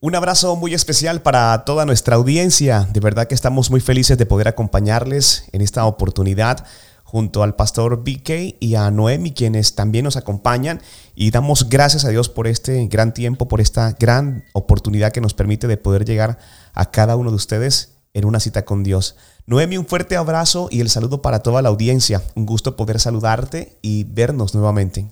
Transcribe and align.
Un 0.00 0.14
abrazo 0.14 0.54
muy 0.54 0.74
especial 0.74 1.22
para 1.22 1.64
toda 1.64 1.84
nuestra 1.84 2.14
audiencia. 2.14 2.88
De 2.92 3.00
verdad 3.00 3.26
que 3.26 3.34
estamos 3.34 3.68
muy 3.68 3.80
felices 3.80 4.16
de 4.16 4.26
poder 4.26 4.46
acompañarles 4.46 5.46
en 5.50 5.60
esta 5.60 5.84
oportunidad 5.86 6.64
junto 7.02 7.42
al 7.42 7.56
pastor 7.56 8.04
BK 8.04 8.58
y 8.60 8.76
a 8.76 8.92
Noemi, 8.92 9.32
quienes 9.32 9.74
también 9.74 10.04
nos 10.04 10.16
acompañan. 10.16 10.80
Y 11.16 11.32
damos 11.32 11.68
gracias 11.68 12.04
a 12.04 12.10
Dios 12.10 12.28
por 12.28 12.46
este 12.46 12.86
gran 12.86 13.12
tiempo, 13.12 13.48
por 13.48 13.60
esta 13.60 13.90
gran 13.98 14.44
oportunidad 14.52 15.10
que 15.10 15.20
nos 15.20 15.34
permite 15.34 15.66
de 15.66 15.78
poder 15.78 16.04
llegar 16.04 16.38
a 16.74 16.92
cada 16.92 17.16
uno 17.16 17.30
de 17.30 17.36
ustedes 17.36 17.94
en 18.14 18.24
una 18.24 18.38
cita 18.38 18.64
con 18.64 18.84
Dios. 18.84 19.16
Noemi, 19.46 19.78
un 19.78 19.86
fuerte 19.86 20.14
abrazo 20.14 20.68
y 20.70 20.80
el 20.80 20.90
saludo 20.90 21.22
para 21.22 21.40
toda 21.40 21.60
la 21.60 21.70
audiencia. 21.70 22.22
Un 22.36 22.46
gusto 22.46 22.76
poder 22.76 23.00
saludarte 23.00 23.76
y 23.82 24.04
vernos 24.04 24.54
nuevamente. 24.54 25.10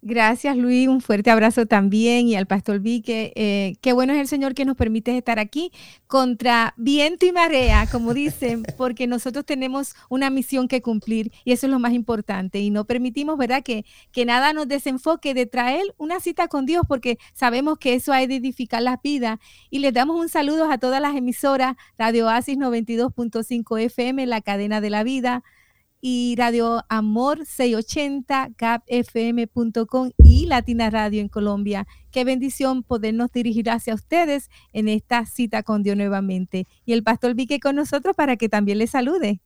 Gracias, 0.00 0.56
Luis. 0.56 0.86
Un 0.86 1.00
fuerte 1.00 1.28
abrazo 1.28 1.66
también 1.66 2.28
y 2.28 2.36
al 2.36 2.46
pastor 2.46 2.78
Vique. 2.78 3.32
Eh, 3.34 3.74
qué 3.80 3.92
bueno 3.92 4.12
es 4.12 4.20
el 4.20 4.28
Señor 4.28 4.54
que 4.54 4.64
nos 4.64 4.76
permite 4.76 5.16
estar 5.16 5.40
aquí 5.40 5.72
contra 6.06 6.72
viento 6.76 7.26
y 7.26 7.32
marea, 7.32 7.88
como 7.90 8.14
dicen, 8.14 8.62
porque 8.78 9.08
nosotros 9.08 9.44
tenemos 9.44 9.96
una 10.08 10.30
misión 10.30 10.68
que 10.68 10.82
cumplir 10.82 11.32
y 11.44 11.50
eso 11.50 11.66
es 11.66 11.72
lo 11.72 11.80
más 11.80 11.94
importante. 11.94 12.60
Y 12.60 12.70
no 12.70 12.84
permitimos, 12.84 13.36
¿verdad?, 13.36 13.64
que, 13.64 13.84
que 14.12 14.24
nada 14.24 14.52
nos 14.52 14.68
desenfoque 14.68 15.34
de 15.34 15.46
traer 15.46 15.82
una 15.98 16.20
cita 16.20 16.46
con 16.46 16.64
Dios, 16.64 16.84
porque 16.86 17.18
sabemos 17.34 17.78
que 17.78 17.94
eso 17.94 18.12
ha 18.12 18.24
de 18.24 18.36
edificar 18.36 18.82
las 18.82 19.02
vidas. 19.02 19.40
Y 19.68 19.80
les 19.80 19.92
damos 19.92 20.16
un 20.16 20.28
saludo 20.28 20.70
a 20.70 20.78
todas 20.78 21.02
las 21.02 21.16
emisoras, 21.16 21.76
Radio 21.98 22.26
Oasis 22.26 22.56
92.5 22.56 23.80
FM, 23.80 24.26
la 24.26 24.42
cadena 24.42 24.80
de 24.80 24.90
la 24.90 25.02
vida 25.02 25.42
y 26.00 26.34
Radio 26.36 26.84
Amor 26.88 27.44
680, 27.44 28.50
capfm.com 28.56 30.10
y 30.22 30.46
Latina 30.46 30.90
Radio 30.90 31.20
en 31.20 31.28
Colombia. 31.28 31.86
Qué 32.10 32.24
bendición 32.24 32.82
podernos 32.82 33.32
dirigir 33.32 33.70
hacia 33.70 33.94
ustedes 33.94 34.50
en 34.72 34.88
esta 34.88 35.26
cita 35.26 35.62
con 35.62 35.82
Dios 35.82 35.96
nuevamente. 35.96 36.66
Y 36.84 36.92
el 36.92 37.02
pastor 37.02 37.34
Vique 37.34 37.60
con 37.60 37.76
nosotros 37.76 38.14
para 38.16 38.36
que 38.36 38.48
también 38.48 38.78
les 38.78 38.90
salude. 38.90 39.40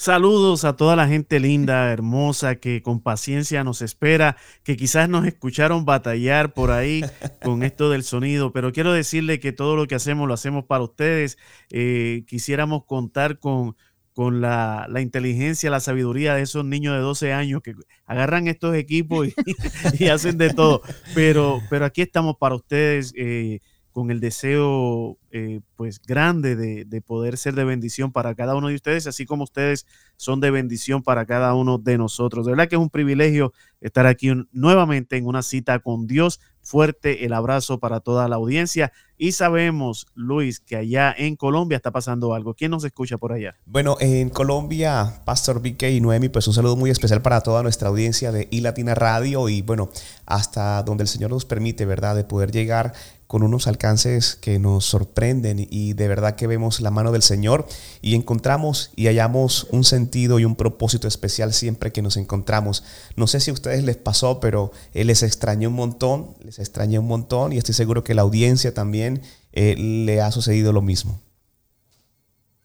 Saludos 0.00 0.64
a 0.64 0.76
toda 0.76 0.96
la 0.96 1.06
gente 1.08 1.40
linda, 1.40 1.92
hermosa, 1.92 2.54
que 2.54 2.80
con 2.80 3.02
paciencia 3.02 3.64
nos 3.64 3.82
espera, 3.82 4.38
que 4.62 4.78
quizás 4.78 5.10
nos 5.10 5.26
escucharon 5.26 5.84
batallar 5.84 6.54
por 6.54 6.70
ahí 6.70 7.02
con 7.44 7.62
esto 7.62 7.90
del 7.90 8.02
sonido, 8.02 8.50
pero 8.50 8.72
quiero 8.72 8.94
decirle 8.94 9.40
que 9.40 9.52
todo 9.52 9.76
lo 9.76 9.86
que 9.86 9.96
hacemos 9.96 10.26
lo 10.26 10.32
hacemos 10.32 10.64
para 10.64 10.84
ustedes. 10.84 11.36
Eh, 11.68 12.24
quisiéramos 12.26 12.86
contar 12.86 13.40
con 13.40 13.76
con 14.14 14.40
la, 14.40 14.86
inteligencia, 15.00 15.70
la 15.70 15.80
sabiduría 15.80 16.34
de 16.34 16.42
esos 16.42 16.64
niños 16.64 16.94
de 16.94 17.00
12 17.00 17.32
años 17.32 17.62
que 17.62 17.74
agarran 18.06 18.48
estos 18.48 18.74
equipos 18.74 19.28
y, 19.98 20.08
hacen 20.08 20.36
de 20.38 20.50
todo. 20.50 20.82
Pero, 21.14 21.60
pero 21.70 21.84
aquí 21.84 22.02
estamos 22.02 22.36
para 22.36 22.54
ustedes 22.54 23.12
eh, 23.16 23.60
con 23.92 24.10
el 24.10 24.20
deseo 24.20 25.18
eh, 25.30 25.60
pues 25.76 26.00
grande 26.00 26.56
de, 26.56 27.00
poder 27.02 27.36
ser 27.36 27.54
de 27.54 27.64
bendición 27.64 28.12
para 28.12 28.34
cada 28.34 28.54
uno 28.54 28.68
de 28.68 28.74
ustedes, 28.74 29.06
así 29.06 29.26
como 29.26 29.44
ustedes 29.44 29.86
son 30.16 30.40
de 30.40 30.50
bendición 30.50 31.02
para 31.02 31.26
cada 31.26 31.54
uno 31.54 31.78
de 31.78 31.98
nosotros. 31.98 32.46
De 32.46 32.52
verdad 32.52 32.68
que 32.68 32.76
es 32.76 32.80
un 32.80 32.90
privilegio 32.90 33.52
estar 33.80 34.06
aquí 34.06 34.30
nuevamente 34.52 35.16
en 35.16 35.26
una 35.26 35.42
cita 35.42 35.78
con 35.80 36.06
Dios. 36.06 36.40
Fuerte 36.70 37.24
el 37.24 37.32
abrazo 37.32 37.80
para 37.80 37.98
toda 37.98 38.28
la 38.28 38.36
audiencia. 38.36 38.92
Y 39.18 39.32
sabemos, 39.32 40.06
Luis, 40.14 40.60
que 40.60 40.76
allá 40.76 41.12
en 41.18 41.34
Colombia 41.34 41.74
está 41.74 41.90
pasando 41.90 42.32
algo. 42.32 42.54
¿Quién 42.54 42.70
nos 42.70 42.84
escucha 42.84 43.18
por 43.18 43.32
allá? 43.32 43.56
Bueno, 43.66 43.96
en 43.98 44.30
Colombia, 44.30 45.20
Pastor 45.24 45.60
Vique 45.60 45.90
y 45.90 46.00
Noemi, 46.00 46.28
pues 46.28 46.46
un 46.46 46.54
saludo 46.54 46.76
muy 46.76 46.90
especial 46.90 47.22
para 47.22 47.40
toda 47.40 47.64
nuestra 47.64 47.88
audiencia 47.88 48.30
de 48.30 48.46
iLatina 48.52 48.94
Radio 48.94 49.48
y 49.48 49.62
bueno, 49.62 49.90
hasta 50.26 50.84
donde 50.84 51.02
el 51.02 51.08
Señor 51.08 51.30
nos 51.30 51.44
permite, 51.44 51.86
¿verdad?, 51.86 52.14
de 52.14 52.22
poder 52.22 52.52
llegar 52.52 52.92
con 53.30 53.44
unos 53.44 53.68
alcances 53.68 54.34
que 54.34 54.58
nos 54.58 54.84
sorprenden 54.84 55.64
y 55.70 55.92
de 55.92 56.08
verdad 56.08 56.34
que 56.34 56.48
vemos 56.48 56.80
la 56.80 56.90
mano 56.90 57.12
del 57.12 57.22
Señor 57.22 57.64
y 58.02 58.16
encontramos 58.16 58.90
y 58.96 59.06
hallamos 59.06 59.68
un 59.70 59.84
sentido 59.84 60.40
y 60.40 60.44
un 60.44 60.56
propósito 60.56 61.06
especial 61.06 61.52
siempre 61.52 61.92
que 61.92 62.02
nos 62.02 62.16
encontramos. 62.16 62.82
No 63.14 63.28
sé 63.28 63.38
si 63.38 63.50
a 63.50 63.52
ustedes 63.52 63.84
les 63.84 63.96
pasó, 63.96 64.40
pero 64.40 64.72
Él 64.94 65.06
les 65.06 65.22
extrañó 65.22 65.68
un 65.68 65.76
montón, 65.76 66.34
les 66.42 66.58
extrañó 66.58 67.02
un 67.02 67.06
montón 67.06 67.52
y 67.52 67.58
estoy 67.58 67.76
seguro 67.76 68.02
que 68.02 68.14
la 68.14 68.22
audiencia 68.22 68.74
también 68.74 69.22
eh, 69.52 69.76
le 69.76 70.20
ha 70.20 70.32
sucedido 70.32 70.72
lo 70.72 70.82
mismo. 70.82 71.20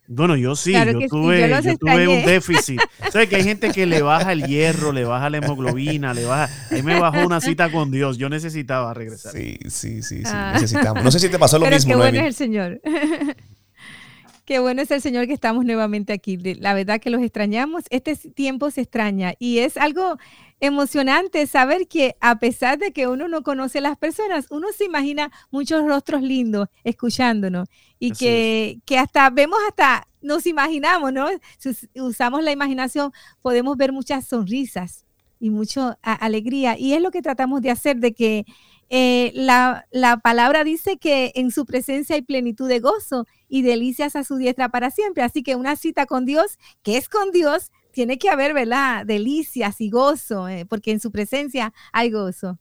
Bueno, 0.07 0.35
yo 0.35 0.55
sí, 0.55 0.73
yo, 0.73 1.07
tuve, 1.07 1.49
yo, 1.49 1.77
tuve, 1.77 2.07
un 2.07 2.25
déficit. 2.25 2.79
¿Sabes 3.11 3.27
que 3.27 3.37
hay 3.37 3.43
gente 3.43 3.71
que 3.71 3.87
le 3.87 4.03
baja 4.03 4.33
el 4.33 4.43
hierro, 4.45 4.91
le 4.91 5.03
baja 5.03 5.31
la 5.31 5.37
hemoglobina, 5.37 6.13
le 6.13 6.25
baja. 6.25 6.53
Ahí 6.69 6.83
me 6.83 6.99
bajó 6.99 7.25
una 7.25 7.41
cita 7.41 7.71
con 7.71 7.89
Dios. 7.89 8.17
Yo 8.17 8.29
necesitaba 8.29 8.93
regresar. 8.93 9.31
Sí, 9.31 9.57
sí, 9.67 10.03
sí, 10.03 10.17
sí. 10.17 10.23
Ah. 10.25 10.51
Necesitamos. 10.53 11.03
No 11.03 11.09
sé 11.09 11.19
si 11.19 11.29
te 11.29 11.39
pasó 11.39 11.57
lo 11.57 11.65
mismo. 11.65 11.89
Qué 11.89 11.95
bueno 11.95 12.19
es 12.19 12.25
el 12.25 12.33
Señor. 12.35 12.81
Qué 14.45 14.59
bueno 14.59 14.83
es 14.83 14.91
el 14.91 15.01
Señor 15.01 15.25
que 15.25 15.33
estamos 15.33 15.65
nuevamente 15.65 16.13
aquí. 16.13 16.37
La 16.37 16.75
verdad 16.75 17.01
que 17.01 17.09
los 17.09 17.21
extrañamos. 17.23 17.85
Este 17.89 18.15
tiempo 18.15 18.69
se 18.69 18.81
extraña 18.81 19.33
y 19.39 19.57
es 19.59 19.75
algo 19.75 20.19
emocionante 20.59 21.45
saber 21.47 21.87
que 21.87 22.15
a 22.21 22.39
pesar 22.39 22.77
de 22.77 22.91
que 22.91 23.07
uno 23.07 23.27
no 23.27 23.43
conoce 23.43 23.79
a 23.79 23.81
las 23.81 23.97
personas, 23.97 24.47
uno 24.49 24.67
se 24.75 24.85
imagina 24.85 25.31
muchos 25.51 25.85
rostros 25.85 26.21
lindos 26.21 26.69
escuchándonos 26.83 27.67
y 27.99 28.11
que, 28.11 28.79
que, 28.85 28.97
hasta 28.97 29.29
vemos 29.29 29.59
hasta, 29.67 30.07
nos 30.21 30.45
imaginamos, 30.45 31.11
¿no? 31.11 31.27
Si 31.57 31.71
usamos 31.99 32.43
la 32.43 32.51
imaginación, 32.51 33.11
podemos 33.41 33.77
ver 33.77 33.91
muchas 33.91 34.25
sonrisas 34.27 35.05
y 35.39 35.49
mucha 35.49 35.97
alegría. 36.01 36.77
Y 36.77 36.93
es 36.93 37.01
lo 37.01 37.11
que 37.11 37.21
tratamos 37.21 37.61
de 37.61 37.71
hacer, 37.71 37.97
de 37.97 38.13
que 38.13 38.45
eh, 38.89 39.31
la, 39.33 39.87
la, 39.91 40.17
palabra 40.17 40.63
dice 40.63 40.97
que 40.97 41.31
en 41.35 41.51
su 41.51 41.65
presencia 41.65 42.15
hay 42.15 42.21
plenitud 42.21 42.69
de 42.69 42.79
gozo 42.79 43.25
y 43.49 43.63
delicias 43.63 44.15
a 44.15 44.23
su 44.23 44.37
diestra 44.37 44.69
para 44.69 44.91
siempre. 44.91 45.23
Así 45.23 45.43
que 45.43 45.55
una 45.55 45.75
cita 45.75 46.05
con 46.05 46.25
Dios, 46.25 46.57
que 46.83 46.97
es 46.97 47.09
con 47.09 47.31
Dios, 47.31 47.71
tiene 47.95 48.19
que 48.19 48.29
haber, 48.29 48.53
¿verdad? 48.53 49.05
Delicias 49.05 49.79
y 49.79 49.89
gozo, 49.89 50.47
eh, 50.47 50.65
porque 50.67 50.91
en 50.91 50.99
su 50.99 51.11
presencia 51.11 51.73
hay 51.93 52.11
gozo. 52.11 52.59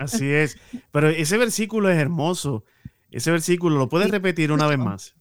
Así 0.00 0.26
es. 0.32 0.56
Pero 0.90 1.10
ese 1.10 1.36
versículo 1.36 1.90
es 1.90 1.98
hermoso. 1.98 2.64
Ese 3.10 3.30
versículo, 3.30 3.76
¿lo 3.78 3.88
puedes 3.88 4.10
repetir 4.10 4.50
una 4.50 4.66
vez 4.66 4.78
más? 4.78 5.14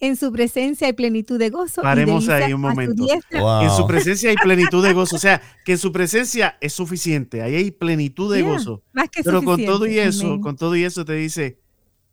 En 0.00 0.16
su 0.16 0.32
presencia 0.32 0.88
hay 0.88 0.92
plenitud 0.92 1.38
de 1.38 1.50
gozo. 1.50 1.82
Paremos 1.82 2.28
ahí 2.28 2.52
un 2.52 2.62
momento. 2.62 3.06
En 3.30 3.70
su 3.70 3.86
presencia 3.86 4.30
hay 4.30 4.36
plenitud 4.36 4.82
de 4.82 4.92
gozo. 4.92 5.16
O 5.16 5.18
sea, 5.18 5.40
que 5.64 5.72
en 5.72 5.78
su 5.78 5.92
presencia 5.92 6.56
es 6.60 6.72
suficiente. 6.72 7.42
Ahí 7.42 7.54
hay 7.54 7.70
plenitud 7.70 8.34
de 8.34 8.42
gozo. 8.42 8.82
Más 8.92 9.08
que 9.08 9.22
Pero 9.22 9.42
con 9.42 9.64
todo 9.64 9.86
y 9.86 9.98
eso, 9.98 10.40
con 10.40 10.56
todo 10.56 10.74
y 10.74 10.84
eso 10.84 11.04
te 11.04 11.12
dice, 11.14 11.60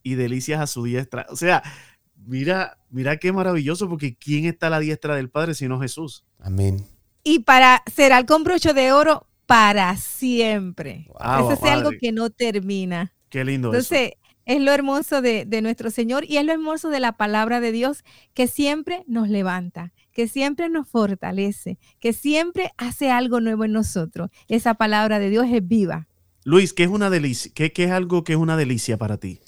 y 0.03 0.16
delicias 0.16 0.59
a 0.59 0.68
su 0.68 0.84
diestra. 0.84 1.25
O 1.29 1.35
sea, 1.35 1.64
mira, 2.27 2.77
mira 2.89 3.17
qué 3.17 3.31
maravilloso, 3.31 3.89
porque 3.89 4.15
¿quién 4.15 4.45
está 4.45 4.67
a 4.67 4.69
la 4.69 4.79
diestra 4.79 5.15
del 5.15 5.29
Padre 5.29 5.53
sino 5.55 5.79
Jesús? 5.79 6.25
Amén. 6.39 6.85
Y 7.23 7.39
para 7.39 7.83
será 7.93 8.25
con 8.25 8.43
broche 8.43 8.73
de 8.73 8.91
oro 8.91 9.25
para 9.45 9.95
siempre. 9.97 11.07
eso 11.19 11.51
es 11.53 11.63
algo 11.63 11.91
que 11.99 12.11
no 12.11 12.29
termina. 12.29 13.13
Qué 13.29 13.43
lindo. 13.43 13.69
Entonces, 13.69 14.11
es 14.45 14.61
lo 14.61 14.71
hermoso 14.71 15.21
de, 15.21 15.45
de, 15.45 15.61
nuestro 15.61 15.89
Señor 15.89 16.23
y 16.25 16.37
es 16.37 16.45
lo 16.45 16.53
hermoso 16.53 16.89
de 16.89 17.01
la 17.01 17.17
palabra 17.17 17.59
de 17.59 17.71
Dios 17.73 18.03
que 18.33 18.47
siempre 18.47 19.03
nos 19.07 19.27
levanta, 19.27 19.93
que 20.13 20.27
siempre 20.27 20.69
nos 20.69 20.87
fortalece, 20.87 21.79
que 21.99 22.13
siempre 22.13 22.71
hace 22.77 23.11
algo 23.11 23.41
nuevo 23.41 23.66
en 23.66 23.73
nosotros. 23.73 24.29
Esa 24.47 24.75
palabra 24.75 25.19
de 25.19 25.29
Dios 25.29 25.47
es 25.51 25.67
viva. 25.67 26.07
Luis, 26.45 26.71
¿qué 26.71 26.83
es 26.83 26.89
una 26.89 27.09
delicia? 27.09 27.51
¿Qué, 27.53 27.73
qué 27.73 27.85
es 27.85 27.91
algo 27.91 28.23
que 28.23 28.33
es 28.33 28.39
una 28.39 28.55
delicia 28.55 28.97
para 28.97 29.17
ti? 29.17 29.41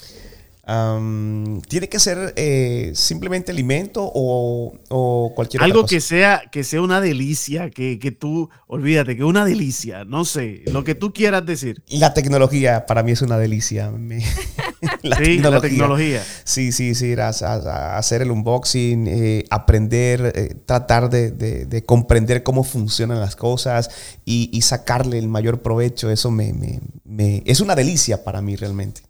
¿Tiene 1.68 1.90
que 1.90 2.00
ser 2.00 2.34
eh, 2.35 2.91
simplemente 2.94 3.52
alimento 3.52 4.03
o, 4.13 4.78
o 4.90 5.34
cualquier 5.35 5.63
Algo 5.63 5.80
otra 5.80 5.88
cosa? 5.88 5.96
que 5.96 6.02
sea, 6.02 6.41
que 6.52 6.63
sea 6.63 6.81
una 6.81 7.02
delicia, 7.02 7.72
que, 7.72 7.97
que 7.97 8.12
tú, 8.12 8.50
olvídate, 8.68 9.18
que 9.18 9.24
una 9.24 9.46
delicia, 9.46 10.06
no 10.06 10.25
sé, 10.25 10.62
lo 10.68 10.84
que 10.84 10.94
tú 10.94 11.12
quieras 11.12 11.44
decir. 11.44 11.81
La 11.88 12.13
tecnología 12.13 12.85
para 12.85 13.02
mí 13.02 13.13
es 13.13 13.24
una 13.24 13.40
delicia. 13.40 13.91
la, 15.01 15.18
sí, 15.18 15.24
tecnología. 15.24 15.50
la 15.50 15.62
tecnología. 15.62 16.24
Sí, 16.44 16.71
sí, 16.71 16.94
sí, 16.94 17.13
a, 17.13 17.30
a, 17.30 17.98
hacer 17.98 18.21
el 18.21 18.30
unboxing, 18.30 19.07
eh, 19.07 19.45
aprender, 19.50 20.33
eh, 20.36 20.56
tratar 20.68 21.10
de, 21.10 21.31
de, 21.31 21.66
de, 21.66 21.83
comprender 21.83 22.44
cómo 22.44 22.63
funcionan 22.63 23.19
las 23.19 23.36
cosas 23.36 23.89
y, 24.24 24.51
y 24.54 24.62
sacarle 24.62 25.18
el 25.18 25.30
mayor 25.30 25.63
provecho, 25.63 26.12
eso 26.12 26.30
me, 26.30 26.54
me, 26.54 26.80
me, 27.06 27.42
es 27.48 27.60
una 27.60 27.74
delicia 27.74 28.24
para 28.24 28.44
mí 28.44 28.56
realmente. 28.56 29.08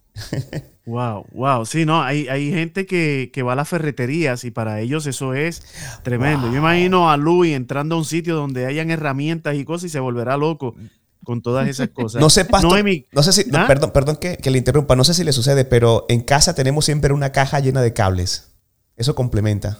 Wow, 0.86 1.26
wow. 1.32 1.64
Sí, 1.66 1.84
no, 1.84 2.02
hay, 2.02 2.28
hay 2.28 2.50
gente 2.50 2.86
que, 2.86 3.42
va 3.42 3.52
a 3.52 3.56
las 3.56 3.68
ferreterías 3.68 4.44
y 4.44 4.50
para 4.50 4.80
ellos 4.80 5.06
eso 5.06 5.34
es 5.34 5.62
tremendo. 6.02 6.50
Yo 6.50 6.58
imagino 6.58 7.10
a 7.10 7.16
Louis 7.16 7.54
entrando 7.54 7.94
a 7.94 7.98
un 7.98 8.04
sitio 8.04 8.34
donde 8.34 8.66
hayan 8.66 8.90
herramientas 8.90 9.54
y 9.56 9.64
cosas 9.64 9.84
y 9.84 9.88
se 9.90 10.00
volverá 10.00 10.36
loco 10.36 10.74
con 11.22 11.42
todas 11.42 11.68
esas 11.68 11.88
cosas. 11.94 12.20
No 12.20 12.30
sé, 12.30 12.44
pastor, 12.44 12.84
no 13.12 13.22
sé 13.22 13.32
si, 13.32 13.44
¿Ah? 13.52 13.66
perdón, 13.68 13.92
perdón 13.92 14.16
que, 14.16 14.36
que, 14.38 14.50
le 14.50 14.58
interrumpa, 14.58 14.96
no 14.96 15.04
sé 15.04 15.14
si 15.14 15.22
le 15.22 15.32
sucede, 15.32 15.64
pero 15.64 16.06
en 16.08 16.22
casa 16.22 16.54
tenemos 16.54 16.86
siempre 16.86 17.12
una 17.12 17.30
caja 17.30 17.60
llena 17.60 17.82
de 17.82 17.92
cables. 17.92 18.52
Eso 18.96 19.14
complementa. 19.14 19.78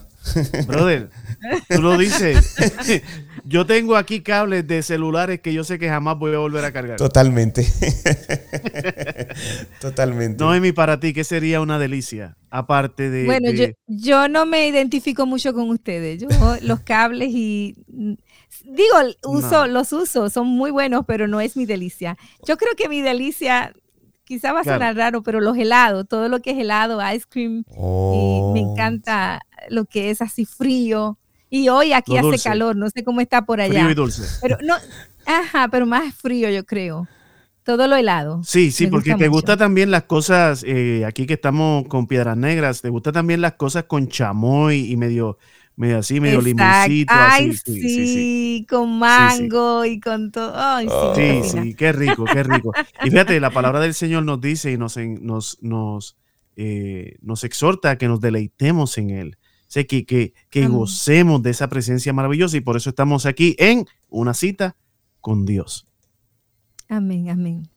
Brother, 0.66 1.10
tú 1.68 1.82
lo 1.82 1.96
dices. 1.96 2.56
Yo 3.44 3.66
tengo 3.66 3.96
aquí 3.96 4.20
cables 4.20 4.66
de 4.66 4.82
celulares 4.82 5.40
que 5.40 5.52
yo 5.52 5.64
sé 5.64 5.78
que 5.78 5.88
jamás 5.88 6.18
voy 6.18 6.34
a 6.34 6.38
volver 6.38 6.64
a 6.64 6.72
cargar. 6.72 6.98
Totalmente. 6.98 7.66
Totalmente. 9.80 10.44
Noemi, 10.44 10.72
para 10.72 11.00
ti, 11.00 11.12
¿qué 11.12 11.24
sería 11.24 11.60
una 11.60 11.78
delicia? 11.78 12.36
Aparte 12.50 13.10
de. 13.10 13.24
Bueno, 13.24 13.48
Yo, 13.86 14.28
no 14.28 14.46
me 14.46 14.68
identifico 14.68 15.26
mucho 15.26 15.54
con 15.54 15.70
ustedes. 15.70 16.20
Yo 16.20 16.28
los 16.62 16.80
cables 16.80 17.30
y. 17.32 17.76
Digo, 18.64 18.96
uso, 19.24 19.66
los 19.66 19.92
uso, 19.92 20.28
son 20.28 20.46
muy 20.46 20.70
buenos, 20.70 21.04
pero 21.06 21.26
no 21.26 21.40
es 21.40 21.56
mi 21.56 21.66
delicia. 21.66 22.16
Yo 22.46 22.56
creo 22.56 22.74
que 22.76 22.88
mi 22.88 23.00
delicia 23.00 23.72
quizá 24.30 24.52
va 24.52 24.60
a 24.60 24.64
sonar 24.64 24.96
raro, 24.96 25.24
pero 25.24 25.40
los 25.40 25.56
helados, 25.56 26.06
todo 26.06 26.28
lo 26.28 26.40
que 26.40 26.52
es 26.52 26.58
helado, 26.58 27.00
ice 27.12 27.26
cream, 27.28 27.64
y 27.66 27.72
me 27.72 27.80
oh. 27.80 28.54
encanta 28.56 29.40
lo 29.68 29.84
que 29.84 30.10
es 30.10 30.22
así 30.22 30.44
frío. 30.44 31.18
Y 31.48 31.68
hoy 31.68 31.92
aquí 31.92 32.16
hace 32.16 32.38
calor, 32.42 32.76
no 32.76 32.88
sé 32.90 33.02
cómo 33.02 33.20
está 33.20 33.44
por 33.44 33.60
allá. 33.60 33.80
Frío 33.80 33.90
y 33.90 33.94
dulce. 33.94 34.22
Pero 34.40 34.56
no, 34.62 34.74
ajá, 35.26 35.68
pero 35.68 35.84
más 35.84 36.14
frío 36.14 36.48
yo 36.50 36.64
creo. 36.64 37.08
Todo 37.64 37.86
lo 37.86 37.96
helado. 37.96 38.42
Sí, 38.42 38.70
sí, 38.70 38.86
porque 38.86 39.14
te 39.14 39.28
gusta 39.28 39.56
también 39.56 39.90
las 39.90 40.04
cosas, 40.04 40.64
eh, 40.66 41.04
aquí 41.04 41.26
que 41.26 41.34
estamos 41.34 41.86
con 41.88 42.06
piedras 42.06 42.36
negras, 42.36 42.80
te 42.80 42.88
gusta 42.88 43.12
también 43.12 43.42
las 43.42 43.54
cosas 43.54 43.84
con 43.84 44.08
chamoy 44.08 44.90
y 44.90 44.96
medio, 44.96 45.38
medio 45.76 45.98
así, 45.98 46.20
medio 46.20 46.40
limoncito. 46.40 47.12
Ay, 47.14 47.52
sí, 47.52 47.82
sí, 47.82 48.66
con 48.68 48.98
mango 48.98 49.84
y 49.84 50.00
con 50.00 50.32
todo. 50.32 50.52
Ay, 50.54 50.88
sí, 51.14 51.48
sí, 51.48 51.74
qué 51.74 51.92
rico, 51.92 52.24
qué 52.24 52.42
rico. 52.42 52.72
Y 53.04 53.10
fíjate, 53.10 53.38
la 53.40 53.50
palabra 53.52 53.80
del 53.80 53.94
Señor 53.94 54.24
nos 54.24 54.40
dice 54.40 54.72
y 54.72 54.78
nos, 54.78 54.96
nos, 54.96 55.58
nos, 55.60 56.16
eh, 56.56 57.18
nos 57.20 57.44
exhorta 57.44 57.90
a 57.90 57.98
que 57.98 58.08
nos 58.08 58.20
deleitemos 58.20 58.96
en 58.96 59.10
Él. 59.10 59.38
Sé 59.70 59.86
que, 59.86 60.04
que, 60.04 60.34
que 60.50 60.66
gocemos 60.66 61.44
de 61.44 61.50
esa 61.50 61.68
presencia 61.68 62.12
maravillosa 62.12 62.56
y 62.56 62.60
por 62.60 62.76
eso 62.76 62.90
estamos 62.90 63.24
aquí 63.24 63.54
en 63.56 63.86
una 64.08 64.34
cita 64.34 64.74
con 65.20 65.46
Dios. 65.46 65.86
Amén, 66.88 67.30
amén. 67.30 67.70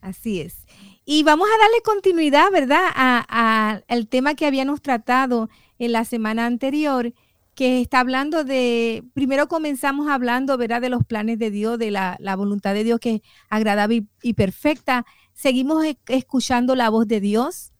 Así 0.00 0.40
es. 0.40 0.64
Y 1.04 1.24
vamos 1.24 1.48
a 1.48 1.58
darle 1.60 1.82
continuidad, 1.84 2.52
¿verdad? 2.52 2.84
A, 2.94 3.80
al 3.88 4.06
tema 4.06 4.36
que 4.36 4.46
habíamos 4.46 4.80
tratado 4.80 5.50
en 5.80 5.90
la 5.90 6.04
semana 6.04 6.46
anterior, 6.46 7.12
que 7.56 7.80
está 7.80 7.98
hablando 7.98 8.44
de, 8.44 9.02
primero 9.12 9.48
comenzamos 9.48 10.08
hablando, 10.08 10.56
¿verdad? 10.56 10.80
De 10.80 10.88
los 10.88 11.04
planes 11.04 11.40
de 11.40 11.50
Dios, 11.50 11.80
de 11.80 11.90
la, 11.90 12.16
voluntad 12.36 12.74
de 12.74 12.84
Dios 12.84 13.00
que 13.00 13.14
es 13.16 13.20
agradable 13.50 13.96
y, 13.96 14.08
y 14.22 14.34
perfecta. 14.34 15.04
Seguimos 15.32 15.84
e, 15.84 15.98
escuchando 16.06 16.76
la 16.76 16.90
voz 16.90 17.08
de 17.08 17.20
Dios, 17.20 17.72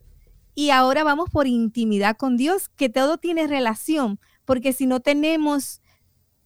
y 0.59 0.71
ahora 0.71 1.05
vamos 1.05 1.31
por 1.31 1.47
intimidad 1.47 2.17
con 2.17 2.37
Dios, 2.37 2.69
que 2.71 2.89
todo 2.89 3.17
tiene 3.17 3.47
relación, 3.47 4.19
porque 4.45 4.73
si 4.73 4.87
no 4.87 4.99
tenemos, 4.99 5.81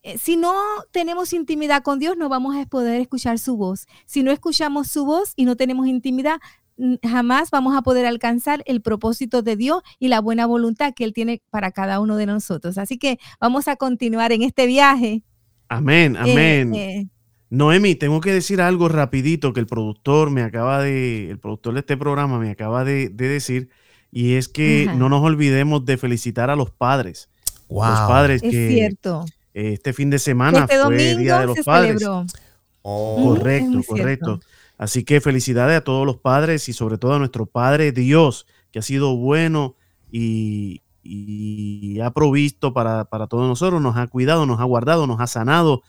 eh, 0.02 0.18
si 0.18 0.36
no 0.36 0.52
tenemos 0.90 1.32
intimidad 1.32 1.82
con 1.82 1.98
Dios, 1.98 2.18
no 2.18 2.28
vamos 2.28 2.54
a 2.54 2.66
poder 2.66 3.00
escuchar 3.00 3.38
su 3.38 3.56
voz. 3.56 3.86
Si 4.04 4.22
no 4.22 4.30
escuchamos 4.30 4.88
su 4.88 5.06
voz 5.06 5.32
y 5.34 5.46
no 5.46 5.56
tenemos 5.56 5.86
intimidad, 5.86 6.40
jamás 7.02 7.50
vamos 7.50 7.74
a 7.74 7.80
poder 7.80 8.04
alcanzar 8.04 8.62
el 8.66 8.82
propósito 8.82 9.40
de 9.40 9.56
Dios 9.56 9.82
y 9.98 10.08
la 10.08 10.20
buena 10.20 10.44
voluntad 10.44 10.92
que 10.92 11.04
Él 11.04 11.14
tiene 11.14 11.40
para 11.48 11.70
cada 11.70 11.98
uno 11.98 12.16
de 12.16 12.26
nosotros. 12.26 12.76
Así 12.76 12.98
que 12.98 13.18
vamos 13.40 13.66
a 13.66 13.76
continuar 13.76 14.30
en 14.32 14.42
este 14.42 14.66
viaje. 14.66 15.22
Amén, 15.70 16.16
eh, 16.16 16.18
amén. 16.18 16.74
Eh, 16.74 17.08
Noemi, 17.48 17.94
tengo 17.94 18.20
que 18.20 18.34
decir 18.34 18.60
algo 18.60 18.90
rapidito 18.90 19.54
que 19.54 19.60
el 19.60 19.66
productor 19.66 20.30
me 20.30 20.42
acaba 20.42 20.82
de, 20.82 21.30
el 21.30 21.38
productor 21.38 21.72
de 21.72 21.80
este 21.80 21.96
programa 21.96 22.38
me 22.38 22.50
acaba 22.50 22.84
de 22.84 23.08
decir 23.08 23.70
y 24.14 24.34
es 24.34 24.46
que 24.46 24.90
no 24.94 25.08
nos 25.08 25.22
olvidemos 25.22 25.86
de 25.86 25.96
felicitar 25.96 26.50
a 26.50 26.56
los 26.56 26.70
padres. 26.70 27.30
Los 27.68 28.00
padres 28.00 28.42
es 28.42 28.50
que 28.50 28.68
cierto. 28.68 29.24
este 29.54 29.94
fin 29.94 30.10
de 30.10 30.18
semana 30.18 30.66
este 30.68 30.78
fue 30.78 31.16
Día 31.16 31.40
de 31.40 31.46
los 31.46 31.60
Padres. 31.60 32.06
Oh. 32.82 33.22
Correcto, 33.24 33.80
correcto. 33.86 34.40
Así 34.76 35.02
que 35.02 35.22
felicidades 35.22 35.78
a 35.78 35.80
todos 35.80 36.04
los 36.04 36.18
padres 36.18 36.68
y 36.68 36.74
sobre 36.74 36.98
todo 36.98 37.14
a 37.14 37.18
nuestro 37.18 37.46
Padre 37.46 37.92
Dios, 37.92 38.46
que 38.70 38.80
ha 38.80 38.82
sido 38.82 39.16
bueno 39.16 39.76
y, 40.10 40.82
ha 42.02 42.10
provisto 42.10 42.74
para, 42.74 43.06
para, 43.06 43.28
todos 43.28 43.48
nosotros, 43.48 43.80
nos 43.80 43.96
ha 43.96 44.06
cuidado, 44.08 44.44
nos 44.44 44.60
ha 44.60 44.64
guardado, 44.64 45.06
nos 45.06 45.20
ha 45.20 45.26
sanado. 45.26 45.82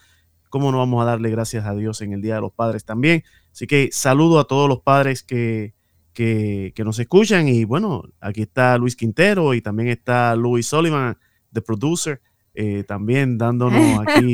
¿Cómo 0.49 0.71
no 0.71 0.77
vamos 0.77 1.01
a 1.01 1.05
darle 1.05 1.29
gracias 1.29 1.65
a 1.65 1.75
Dios 1.75 2.01
en 2.01 2.13
el 2.13 2.21
Día 2.21 2.35
de 2.35 2.41
los 2.41 2.53
Padres 2.53 2.85
también? 2.85 3.23
Así 3.51 3.67
que 3.67 3.89
saludo 3.91 4.39
a 4.39 4.45
todos 4.45 4.69
los 4.69 4.79
padres 4.81 5.23
que, 5.23 5.73
que, 6.13 6.73
nos 6.77 6.99
escuchan. 6.99 7.47
Y 7.47 7.65
bueno, 7.65 8.03
aquí 8.19 8.43
está 8.43 8.77
Luis 8.77 8.95
Quintero 8.95 9.53
y 9.53 9.61
también 9.61 9.89
está 9.89 10.35
Louis 10.35 10.65
Sullivan, 10.65 11.17
the 11.51 11.61
producer. 11.61 12.21
Eh, 12.55 12.83
también 12.87 13.39
dándonos 13.39 13.99
aquí, 14.07 14.31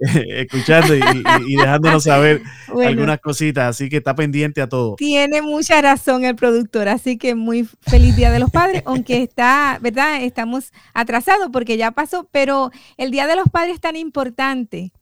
escuchando 0.28 0.94
y, 0.94 1.56
dejándonos 1.56 2.04
saber 2.04 2.42
algunas 2.86 3.20
cositas, 3.20 3.70
así 3.70 3.88
que 3.88 3.96
está 3.96 4.14
pendiente 4.14 4.60
a 4.60 4.68
todo. 4.68 4.96
Tiene 4.96 5.40
mucha 5.40 5.80
razón 5.80 6.26
el 6.26 6.36
productor, 6.36 6.88
así 6.88 7.16
que 7.16 7.34
muy 7.34 7.66
feliz 7.80 8.16
Día 8.16 8.30
de 8.30 8.38
los 8.38 8.50
Padres, 8.50 8.82
aunque 8.84 9.22
está, 9.22 9.78
¿verdad? 9.80 10.22
Estamos 10.22 10.72
atrasados 10.92 11.48
porque 11.50 11.78
ya 11.78 11.90
pasó, 11.90 12.28
pero 12.30 12.70
el 12.98 13.10
Día 13.10 13.26
de 13.26 13.36
los 13.36 13.48
Padres 13.48 13.76
es 13.76 13.80
tan 13.80 13.96
importante 13.96 14.92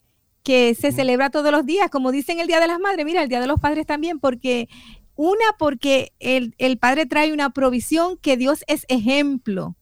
que 0.44 0.76
se 0.76 0.92
celebra 0.92 1.30
todos 1.30 1.50
los 1.50 1.66
días, 1.66 1.90
como 1.90 2.12
dicen 2.12 2.38
el 2.38 2.46
Día 2.46 2.60
de 2.60 2.68
las 2.68 2.78
Madres, 2.78 3.04
mira, 3.04 3.24
el 3.24 3.28
Día 3.28 3.40
de 3.40 3.48
los 3.48 3.58
Padres 3.58 3.84
también, 3.84 4.20
porque 4.20 4.68
una, 5.16 5.44
porque 5.58 6.12
el, 6.20 6.54
el, 6.58 6.78
Padre 6.78 7.06
trae 7.06 7.32
una 7.32 7.50
provisión 7.50 8.16
que 8.18 8.36
Dios 8.36 8.64
es 8.68 8.84
ejemplo 8.88 9.76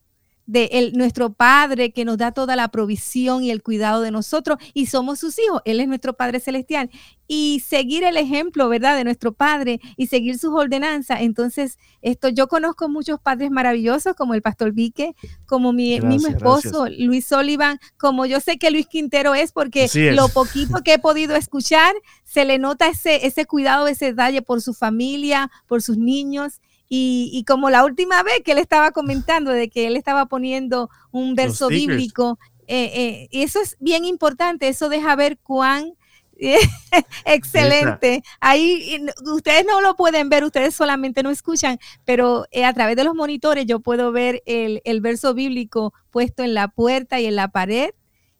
de 0.46 0.68
el, 0.72 0.92
nuestro 0.92 1.32
Padre 1.32 1.92
que 1.92 2.04
nos 2.04 2.18
da 2.18 2.32
toda 2.32 2.56
la 2.56 2.68
provisión 2.68 3.42
y 3.42 3.50
el 3.50 3.62
cuidado 3.62 4.02
de 4.02 4.10
nosotros 4.10 4.58
y 4.74 4.86
somos 4.86 5.18
sus 5.18 5.38
hijos. 5.38 5.62
Él 5.64 5.80
es 5.80 5.88
nuestro 5.88 6.14
Padre 6.14 6.40
Celestial. 6.40 6.90
Y 7.26 7.62
seguir 7.66 8.04
el 8.04 8.18
ejemplo, 8.18 8.68
¿verdad?, 8.68 8.98
de 8.98 9.04
nuestro 9.04 9.32
Padre 9.32 9.80
y 9.96 10.08
seguir 10.08 10.38
sus 10.38 10.52
ordenanzas. 10.52 11.22
Entonces, 11.22 11.78
esto 12.02 12.28
yo 12.28 12.48
conozco 12.48 12.90
muchos 12.90 13.18
padres 13.18 13.50
maravillosos, 13.50 14.14
como 14.14 14.34
el 14.34 14.42
Pastor 14.42 14.72
Vique, 14.72 15.14
como 15.46 15.72
mi 15.72 15.98
mismo 16.02 16.28
esposo, 16.28 16.86
Luis 16.98 17.24
Sullivan, 17.26 17.78
como 17.96 18.26
yo 18.26 18.40
sé 18.40 18.58
que 18.58 18.70
Luis 18.70 18.86
Quintero 18.86 19.34
es, 19.34 19.52
porque 19.52 19.88
lo 20.12 20.28
poquito 20.28 20.82
que 20.84 20.94
he 20.94 20.98
podido 20.98 21.34
escuchar, 21.34 21.94
se 22.24 22.44
le 22.44 22.58
nota 22.58 22.88
ese, 22.88 23.26
ese 23.26 23.46
cuidado, 23.46 23.86
ese 23.88 24.06
detalle 24.06 24.42
por 24.42 24.60
su 24.60 24.74
familia, 24.74 25.50
por 25.66 25.80
sus 25.80 25.96
niños. 25.96 26.60
Y, 26.88 27.44
como 27.48 27.70
la 27.70 27.84
última 27.84 28.22
vez 28.22 28.42
que 28.44 28.52
él 28.52 28.58
estaba 28.58 28.92
comentando 28.92 29.50
de 29.50 29.68
que 29.68 29.86
él 29.86 29.96
estaba 29.96 30.26
poniendo 30.26 30.90
un 31.10 31.34
verso 31.34 31.68
bíblico, 31.68 32.38
eh, 32.68 32.90
eh, 32.94 33.28
eso 33.32 33.60
es 33.60 33.76
bien 33.80 34.04
importante, 34.04 34.68
eso 34.68 34.88
deja 34.88 35.16
ver 35.16 35.38
cuán 35.38 35.94
excelente. 37.24 38.22
Ahí 38.40 39.06
ustedes 39.24 39.64
no 39.66 39.80
lo 39.80 39.96
pueden 39.96 40.28
ver, 40.28 40.44
ustedes 40.44 40.74
solamente 40.74 41.22
no 41.22 41.30
escuchan, 41.30 41.78
pero 42.04 42.46
eh, 42.50 42.64
a 42.64 42.72
través 42.72 42.96
de 42.96 43.04
los 43.04 43.14
monitores 43.14 43.66
yo 43.66 43.80
puedo 43.80 44.12
ver 44.12 44.42
el, 44.46 45.00
verso 45.00 45.34
bíblico 45.34 45.92
puesto 46.10 46.42
en 46.42 46.54
la 46.54 46.68
puerta 46.68 47.20
y 47.20 47.26
en 47.26 47.36
la 47.36 47.48
pared. 47.48 47.90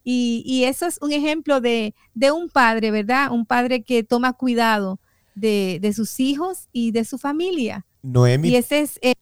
Y, 0.06 0.64
eso 0.66 0.86
es 0.86 0.98
un 1.00 1.12
ejemplo 1.12 1.62
de, 1.62 1.94
un 2.32 2.50
padre, 2.50 2.90
¿verdad? 2.90 3.30
Un 3.32 3.46
padre 3.46 3.82
que 3.82 4.02
toma 4.02 4.34
cuidado 4.34 5.00
de, 5.34 5.78
de 5.80 5.92
sus 5.94 6.20
hijos 6.20 6.68
y 6.72 6.90
de 6.92 7.04
su 7.04 7.16
familia. 7.16 7.86
Noemi. 8.04 8.50
Y 8.50 8.56
ese 8.56 8.80
es 8.80 8.98
eh, 9.02 9.14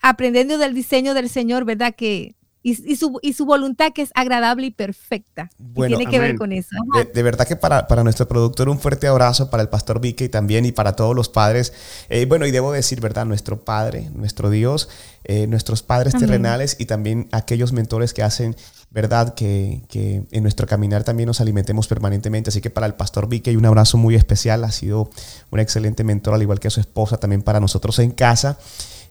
aprendiendo 0.00 0.56
del 0.56 0.72
diseño 0.74 1.14
del 1.14 1.28
Señor, 1.28 1.64
¿verdad? 1.64 1.94
Que, 1.94 2.36
y, 2.76 2.96
su, 2.96 3.18
y, 3.22 3.32
su, 3.32 3.46
voluntad 3.46 3.92
que 3.92 4.02
es 4.02 4.10
agradable 4.14 4.66
y 4.66 4.70
perfecta. 4.70 5.50
Bueno, 5.58 5.96
tiene 5.96 6.10
que 6.10 6.18
ver 6.18 6.36
con 6.36 6.52
eso. 6.52 6.68
De, 7.14 7.22
verdad 7.22 7.46
que 7.46 7.56
para, 7.56 7.86
para, 7.86 8.04
nuestro 8.04 8.28
productor 8.28 8.68
un 8.68 8.78
fuerte 8.78 9.06
abrazo, 9.06 9.50
para 9.50 9.62
el 9.62 9.68
pastor 9.68 10.00
Vicky 10.00 10.24
y 10.24 10.28
también 10.28 10.64
y 10.66 10.72
para 10.72 10.96
todos 10.96 11.14
los 11.14 11.28
padres. 11.28 11.72
Eh, 12.08 12.26
bueno, 12.26 12.46
y 12.46 12.50
debo 12.50 12.72
decir, 12.72 13.00
¿verdad? 13.00 13.24
Nuestro 13.26 13.64
Padre, 13.64 14.10
nuestro 14.12 14.50
Dios, 14.50 14.88
eh, 15.24 15.46
nuestros 15.46 15.82
padres 15.82 16.14
terrenales 16.14 16.76
y 16.78 16.86
también 16.86 17.28
aquellos 17.32 17.72
mentores 17.72 18.12
que 18.14 18.22
hacen, 18.22 18.56
¿verdad? 18.90 19.34
Que, 19.34 19.82
que, 19.88 20.24
en 20.30 20.42
nuestro 20.42 20.66
caminar 20.66 21.04
también 21.04 21.26
nos 21.26 21.40
alimentemos 21.40 21.86
permanentemente. 21.88 22.50
Así 22.50 22.60
que 22.60 22.70
para 22.70 22.86
el 22.86 22.94
pastor 22.94 23.28
Vicky 23.28 23.56
un 23.56 23.66
abrazo 23.66 23.98
muy 23.98 24.14
especial. 24.14 24.64
Ha 24.64 24.72
sido 24.72 25.10
un 25.50 25.60
excelente 25.60 26.04
mentor, 26.04 26.34
al 26.34 26.42
igual 26.42 26.60
que 26.60 26.70
su 26.70 26.80
esposa, 26.80 27.18
también 27.18 27.42
para 27.42 27.60
nosotros 27.60 27.98
en 27.98 28.10
casa. 28.10 28.58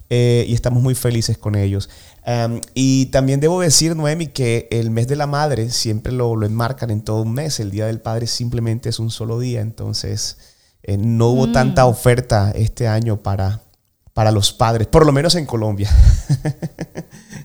Eh, 0.09 0.45
y 0.47 0.53
estamos 0.53 0.81
muy 0.81 0.95
felices 0.95 1.37
con 1.37 1.55
ellos. 1.55 1.89
y 2.73 3.07
también 3.07 3.39
debo 3.39 3.61
decir, 3.61 3.95
Noemi, 3.95 4.27
que 4.27 4.67
el 4.71 4.89
mes 4.89 5.07
de 5.07 5.15
la 5.15 5.27
madre 5.27 5.69
siempre 5.69 6.11
lo, 6.11 6.35
lo, 6.35 6.45
enmarcan 6.45 6.89
en 6.89 7.01
todo 7.01 7.21
un 7.21 7.33
mes. 7.33 7.59
El 7.59 7.71
Día 7.71 7.87
del 7.87 8.01
Padre 8.01 8.27
simplemente 8.27 8.89
es 8.89 8.99
un 8.99 9.11
solo 9.11 9.39
día, 9.39 9.61
entonces 9.61 10.37
eh, 10.87 10.97
no 10.97 11.27
hubo 11.27 11.51
tanta 11.51 11.85
mm. 11.85 11.89
oferta 11.89 12.51
este 12.55 12.87
año 12.87 13.21
para, 13.21 13.61
para 14.13 14.31
los 14.31 14.53
padres, 14.53 14.87
por 14.87 15.05
lo 15.05 15.11
menos 15.11 15.35
en 15.35 15.45
Colombia. 15.45 15.89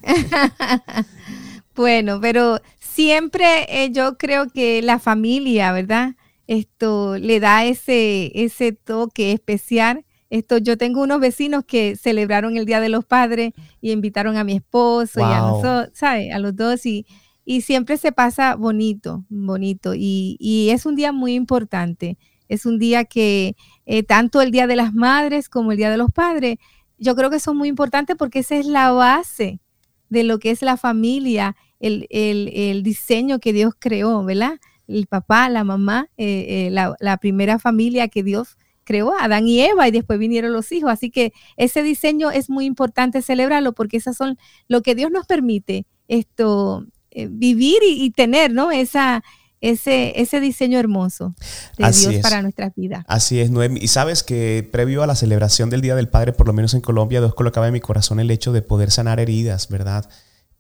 bueno, 1.75 2.21
pero 2.21 2.61
siempre 2.79 3.67
eh, 3.69 3.91
yo 3.91 4.17
creo 4.17 4.49
que 4.49 4.81
la 4.81 5.01
familia, 5.01 5.73
¿verdad? 5.73 6.15
Esto 6.47 7.19
le 7.19 7.41
da 7.41 7.65
ese, 7.65 8.31
ese 8.35 8.73
toque 8.73 9.33
especial 9.33 10.05
Esto, 10.33 10.57
yo 10.57 10.79
tengo 10.79 11.03
unos 11.03 11.21
vecinos 11.21 11.63
que 11.67 11.95
celebraron 11.95 12.57
el 12.57 12.65
Día 12.65 12.81
de 12.81 12.89
los 12.89 13.05
Padres 13.05 13.53
y 13.83 13.91
invitaron 13.91 14.39
a 14.39 14.45
mi 14.45 14.55
esposo 14.55 15.21
y 15.21 15.25
a 15.25 15.41
nosotros, 15.41 15.91
¿sabes? 15.93 16.33
A 16.33 16.39
los 16.39 16.57
dos 16.57 16.87
y, 16.87 17.05
y 17.45 17.61
siempre 17.61 17.99
se 17.99 18.13
pasa 18.13 18.55
bonito, 18.55 19.27
bonito. 19.29 19.93
Y, 19.95 20.39
y, 20.41 20.71
es 20.71 20.87
un 20.87 20.97
día 20.97 21.13
muy 21.13 21.35
importante. 21.35 22.17
Es 22.49 22.65
un 22.65 22.79
día 22.79 23.05
que 23.05 23.57
eh, 23.85 24.05
tanto 24.05 24.41
el 24.41 24.53
Día 24.53 24.67
de 24.67 24.75
las 24.75 24.95
Madres 24.95 25.51
como 25.51 25.73
el 25.73 25.77
Día 25.77 25.91
de 25.91 25.99
los 25.99 26.11
Padres, 26.11 26.57
yo 26.97 27.15
creo 27.15 27.29
que 27.29 27.39
son 27.39 27.59
muy 27.59 27.69
importantes 27.69 28.17
porque 28.17 28.39
esa 28.39 28.57
es 28.57 28.65
la 28.65 28.91
base 28.91 29.61
de 30.09 30.25
lo 30.25 30.39
que 30.39 30.51
es 30.51 30.63
la 30.63 30.79
familia, 30.79 31.57
el, 31.79 32.07
el, 32.09 32.49
el 32.55 32.83
diseño 32.83 33.39
que 33.39 33.53
Dios 33.53 33.75
creó, 33.79 34.25
¿verdad? 34.25 34.55
El 34.89 35.09
papá, 35.09 35.51
la 35.51 35.63
mamá, 35.63 36.09
eh, 36.17 36.47
eh, 36.49 36.71
la, 36.71 36.97
la 37.01 37.19
primera 37.19 37.59
familia 37.59 38.09
que 38.09 38.23
Dios 38.23 38.57
creó 38.85 39.13
Adán 39.19 39.47
y 39.47 39.61
Eva 39.61 39.89
y 39.89 39.91
después 39.91 40.19
vinieron 40.19 40.53
los 40.53 40.73
hijos. 40.73 40.91
Así 40.91 41.11
que 41.11 41.33
ese 41.57 41.83
diseño 41.83 42.31
es 42.31 42.51
muy 42.51 42.65
importante 42.65 43.23
celebrarlo 43.23 43.73
porque 43.73 43.97
esas 43.97 44.17
son 44.17 44.39
lo 44.69 44.83
que 44.83 44.95
Dios 44.95 45.11
nos 45.11 45.27
permite 45.27 45.87
esto 46.09 46.87
eh, 47.11 47.29
vivir 47.31 47.79
y, 47.83 48.11
tener, 48.11 48.53
¿no? 48.53 48.71
Esa 48.71 49.23
ese, 49.61 50.21
ese 50.21 50.41
diseño 50.41 50.79
hermoso 50.79 51.37
de 51.79 51.89
Dios 51.93 52.17
para 52.21 52.43
nuestras 52.43 52.75
vidas. 52.75 53.05
Así 53.07 53.39
es, 53.39 53.51
Noemi. 53.51 53.79
Y 53.81 53.87
sabes 53.89 54.25
que 54.25 54.69
previo 54.73 55.05
a 55.05 55.07
la 55.07 55.15
celebración 55.15 55.71
del 55.71 55.83
Día 55.83 55.95
del 55.95 56.09
Padre, 56.09 56.33
por 56.33 56.49
lo 56.49 56.53
menos 56.53 56.75
en 56.75 56.81
Colombia, 56.81 57.21
Dios 57.21 57.35
colocaba 57.35 57.69
en 57.69 57.73
mi 57.73 57.81
corazón 57.81 58.19
el 58.19 58.31
hecho 58.33 58.53
de 58.53 58.63
poder 58.63 58.91
sanar 58.91 59.21
heridas, 59.21 59.69
¿verdad? 59.69 60.11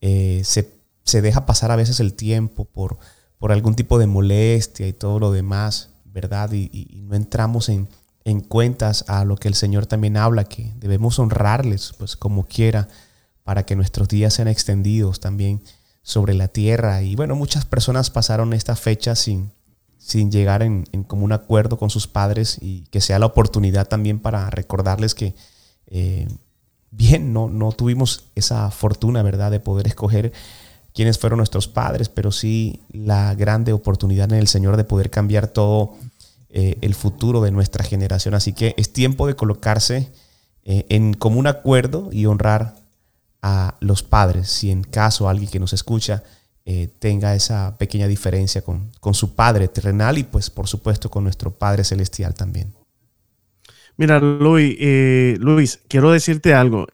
Eh, 0.01 0.43
se, 0.45 0.73
se, 1.03 1.21
deja 1.21 1.47
pasar 1.47 1.73
a 1.73 1.77
veces 1.77 1.99
el 1.99 2.15
tiempo 2.15 2.65
por, 2.65 2.99
por 3.39 3.51
algún 3.51 3.75
tipo 3.75 3.99
de 3.99 4.07
molestia 4.07 4.87
y 4.87 4.93
todo 4.93 5.19
lo 5.19 5.33
demás, 5.33 5.91
¿verdad? 6.05 6.53
y 6.53 7.03
no 7.03 7.17
entramos 7.17 7.69
en, 7.71 7.89
en 8.25 8.41
cuentas 8.41 9.05
a 9.09 9.25
lo 9.25 9.37
que 9.37 9.49
el 9.49 9.55
Señor 9.55 9.87
también 9.87 10.17
habla, 10.17 10.45
que 10.45 10.73
debemos 10.77 11.19
honrarles, 11.19 11.93
pues 11.99 12.17
como 12.17 12.47
quiera, 12.47 12.89
para 13.45 13.65
que 13.65 13.77
nuestros 13.77 14.09
días 14.09 14.35
sean 14.35 14.49
extendidos 14.49 15.21
también 15.21 15.63
sobre 16.03 16.35
la 16.35 16.49
tierra. 16.49 17.03
Y 17.03 17.17
bueno, 17.17 17.35
muchas 17.35 17.65
personas 17.65 18.11
pasaron 18.11 18.53
esta 18.53 18.77
fecha 18.77 19.17
sin, 19.17 19.53
sin 19.99 20.31
llegar 20.31 20.63
en, 20.63 20.85
común 21.07 21.33
acuerdo 21.33 21.79
con 21.79 21.91
sus 21.91 22.07
padres 22.07 22.59
y 22.61 22.85
que 22.91 23.01
sea 23.01 23.19
la 23.19 23.27
oportunidad 23.27 23.89
también 23.89 24.21
para 24.21 24.51
recordarles 24.51 25.15
que, 25.15 25.35
eh, 25.87 26.29
bien, 26.91 27.33
no, 27.33 27.49
no 27.49 27.73
tuvimos 27.73 28.27
esa 28.35 28.71
fortuna, 28.71 29.23
¿verdad?, 29.23 29.51
de 29.51 29.61
poder 29.61 29.87
escoger 29.87 30.33
quiénes 30.95 31.19
fueron 31.19 31.39
nuestros 31.39 31.69
padres, 31.69 32.09
pero 32.09 32.33
sí 32.33 32.83
la 32.91 33.35
grande 33.35 33.73
oportunidad 33.73 34.31
en 34.33 34.39
el 34.39 34.49
Señor 34.49 34.77
de 34.77 34.85
poder 34.85 35.11
cambiar 35.11 35.49
todo 35.49 35.95
eh, 36.55 36.77
el 36.83 36.95
futuro 36.95 37.41
de 37.41 37.51
nuestra 37.51 37.83
generación. 37.83 38.35
Así 38.35 38.53
que 38.53 38.75
es 38.77 38.93
tiempo 38.93 39.27
de 39.27 39.35
colocarse 39.35 40.13
eh, 40.65 40.85
en 40.91 41.15
común 41.15 41.47
acuerdo 41.47 42.11
y 42.13 42.27
honrar 42.27 42.75
a 43.41 43.77
los 43.81 44.03
padres, 44.03 44.51
si 44.51 44.71
en 44.71 44.85
caso 44.85 45.31
alguien 45.31 45.51
que 45.51 45.59
nos 45.59 45.73
escucha 45.73 46.23
eh, 46.67 46.91
tenga 46.99 47.35
esa 47.35 47.79
pequeña 47.79 48.07
diferencia 48.07 48.61
con, 48.61 48.93
con 49.01 49.15
su 49.15 49.35
Padre 49.35 49.67
terrenal 49.69 50.19
y 50.19 50.25
pues 50.25 50.51
por 50.51 50.69
supuesto 50.69 51.11
con 51.11 51.25
nuestro 51.25 51.53
Padre 51.53 51.85
celestial 51.85 52.35
también. 52.35 52.75
Mira, 53.97 54.21
Luis, 54.21 54.77
Luis, 55.39 55.81
quiero 55.89 56.11
decirte 56.11 56.53
algo, 56.53 56.87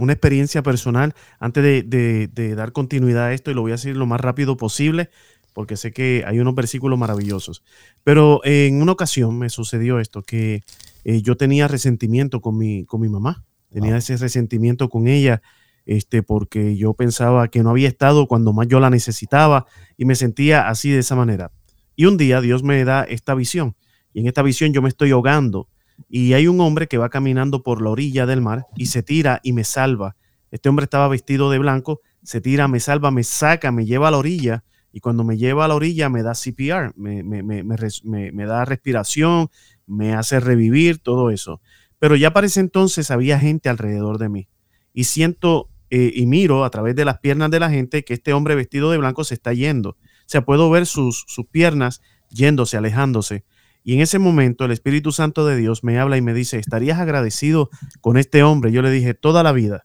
una 0.00 0.12
experiencia 0.12 0.62
personal, 0.62 1.14
antes 1.38 1.62
de, 1.62 2.28
de, 2.32 2.54
dar 2.54 2.72
continuidad 2.72 3.26
a 3.26 3.32
esto, 3.32 3.50
y 3.50 3.54
lo 3.54 3.62
voy 3.62 3.72
a 3.72 3.74
decir 3.74 3.96
lo 3.96 4.06
más 4.06 4.20
rápido 4.20 4.56
posible, 4.56 5.10
porque 5.56 5.78
sé 5.78 5.90
que 5.90 6.22
hay 6.26 6.38
unos 6.38 6.54
versículos 6.54 6.98
maravillosos. 6.98 7.62
Pero 8.04 8.42
en 8.44 8.82
una 8.82 8.92
ocasión 8.92 9.38
me 9.38 9.48
sucedió 9.48 10.00
esto, 10.00 10.20
que 10.20 10.62
eh, 11.02 11.22
yo 11.22 11.38
tenía 11.38 11.66
resentimiento 11.66 12.42
con 12.42 12.58
mi, 12.58 12.84
con 12.84 13.00
mi 13.00 13.08
mamá, 13.08 13.42
tenía 13.72 13.96
ese 13.96 14.18
resentimiento 14.18 14.90
con 14.90 15.08
ella, 15.08 15.40
este, 15.86 16.22
porque 16.22 16.76
yo 16.76 16.92
pensaba 16.92 17.48
que 17.48 17.62
no 17.62 17.70
había 17.70 17.88
estado 17.88 18.26
cuando 18.26 18.52
más 18.52 18.68
yo 18.68 18.80
la 18.80 18.90
necesitaba 18.90 19.64
y 19.96 20.04
me 20.04 20.14
sentía 20.14 20.68
así 20.68 20.90
de 20.90 20.98
esa 20.98 21.16
manera. 21.16 21.52
Y 21.96 22.04
un 22.04 22.18
día 22.18 22.42
Dios 22.42 22.62
me 22.62 22.84
da 22.84 23.04
esta 23.04 23.34
visión, 23.34 23.76
y 24.12 24.20
en 24.20 24.26
esta 24.26 24.42
visión 24.42 24.74
yo 24.74 24.82
me 24.82 24.90
estoy 24.90 25.12
ahogando, 25.12 25.70
y 26.06 26.34
hay 26.34 26.48
un 26.48 26.60
hombre 26.60 26.86
que 26.86 26.98
va 26.98 27.08
caminando 27.08 27.62
por 27.62 27.80
la 27.80 27.88
orilla 27.88 28.26
del 28.26 28.42
mar 28.42 28.66
y 28.76 28.86
se 28.86 29.02
tira 29.02 29.40
y 29.42 29.54
me 29.54 29.64
salva. 29.64 30.16
Este 30.50 30.68
hombre 30.68 30.84
estaba 30.84 31.08
vestido 31.08 31.50
de 31.50 31.58
blanco, 31.58 32.02
se 32.22 32.42
tira, 32.42 32.68
me 32.68 32.78
salva, 32.78 33.10
me 33.10 33.24
saca, 33.24 33.72
me 33.72 33.86
lleva 33.86 34.08
a 34.08 34.10
la 34.10 34.18
orilla 34.18 34.62
y 34.96 35.00
cuando 35.00 35.24
me 35.24 35.36
lleva 35.36 35.66
a 35.66 35.68
la 35.68 35.74
orilla 35.74 36.08
me 36.08 36.22
da 36.22 36.32
CPR, 36.32 36.94
me, 36.96 38.46
da 38.46 38.64
respiración, 38.64 39.50
me 39.86 40.14
hace 40.14 40.40
revivir, 40.40 41.00
todo 41.00 41.28
eso. 41.28 41.60
Pero 41.98 42.16
ya 42.16 42.32
para 42.32 42.46
ese 42.46 42.60
entonces 42.60 43.10
había 43.10 43.38
gente 43.38 43.68
alrededor 43.68 44.16
de 44.16 44.30
mí 44.30 44.48
y 44.94 45.04
siento 45.04 45.68
eh, 45.90 46.12
y 46.14 46.24
miro 46.24 46.64
a 46.64 46.70
través 46.70 46.96
de 46.96 47.04
las 47.04 47.18
piernas 47.18 47.50
de 47.50 47.60
la 47.60 47.68
gente 47.68 48.06
que 48.06 48.14
este 48.14 48.32
hombre 48.32 48.54
vestido 48.54 48.90
de 48.90 48.96
blanco 48.96 49.22
se 49.22 49.34
está 49.34 49.52
yendo. 49.52 49.90
O 49.90 50.28
sea, 50.28 50.46
puedo 50.46 50.70
ver 50.70 50.86
sus, 50.86 51.24
sus 51.26 51.44
piernas 51.44 52.00
yéndose, 52.30 52.78
alejándose. 52.78 53.44
Y 53.84 53.92
en 53.92 54.00
ese 54.00 54.18
momento 54.18 54.64
el 54.64 54.70
Espíritu 54.70 55.12
Santo 55.12 55.44
de 55.44 55.58
Dios 55.58 55.84
me 55.84 55.98
habla 55.98 56.16
y 56.16 56.22
me 56.22 56.32
dice, 56.32 56.58
¿estarías 56.58 56.98
agradecido 57.00 57.68
con 58.00 58.16
este 58.16 58.42
hombre? 58.42 58.72
Yo 58.72 58.80
le 58.80 58.90
dije, 58.90 59.12
toda 59.12 59.42
la 59.42 59.52
vida 59.52 59.84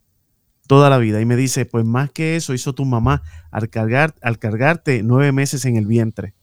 toda 0.72 0.90
la 0.90 1.00
vida. 1.00 1.20
Y 1.20 1.26
me 1.26 1.36
dice, 1.36 1.66
pues 1.66 1.84
más 1.84 2.12
que 2.12 2.38
eso 2.38 2.54
hizo 2.54 2.74
tu 2.74 2.86
mamá 2.86 3.24
al, 3.52 3.70
cargar, 3.70 4.16
al 4.22 4.40
cargarte 4.40 5.04
nueve 5.04 5.34
meses 5.34 5.66
en 5.66 5.76
el 5.76 5.86
vientre. 5.86 6.34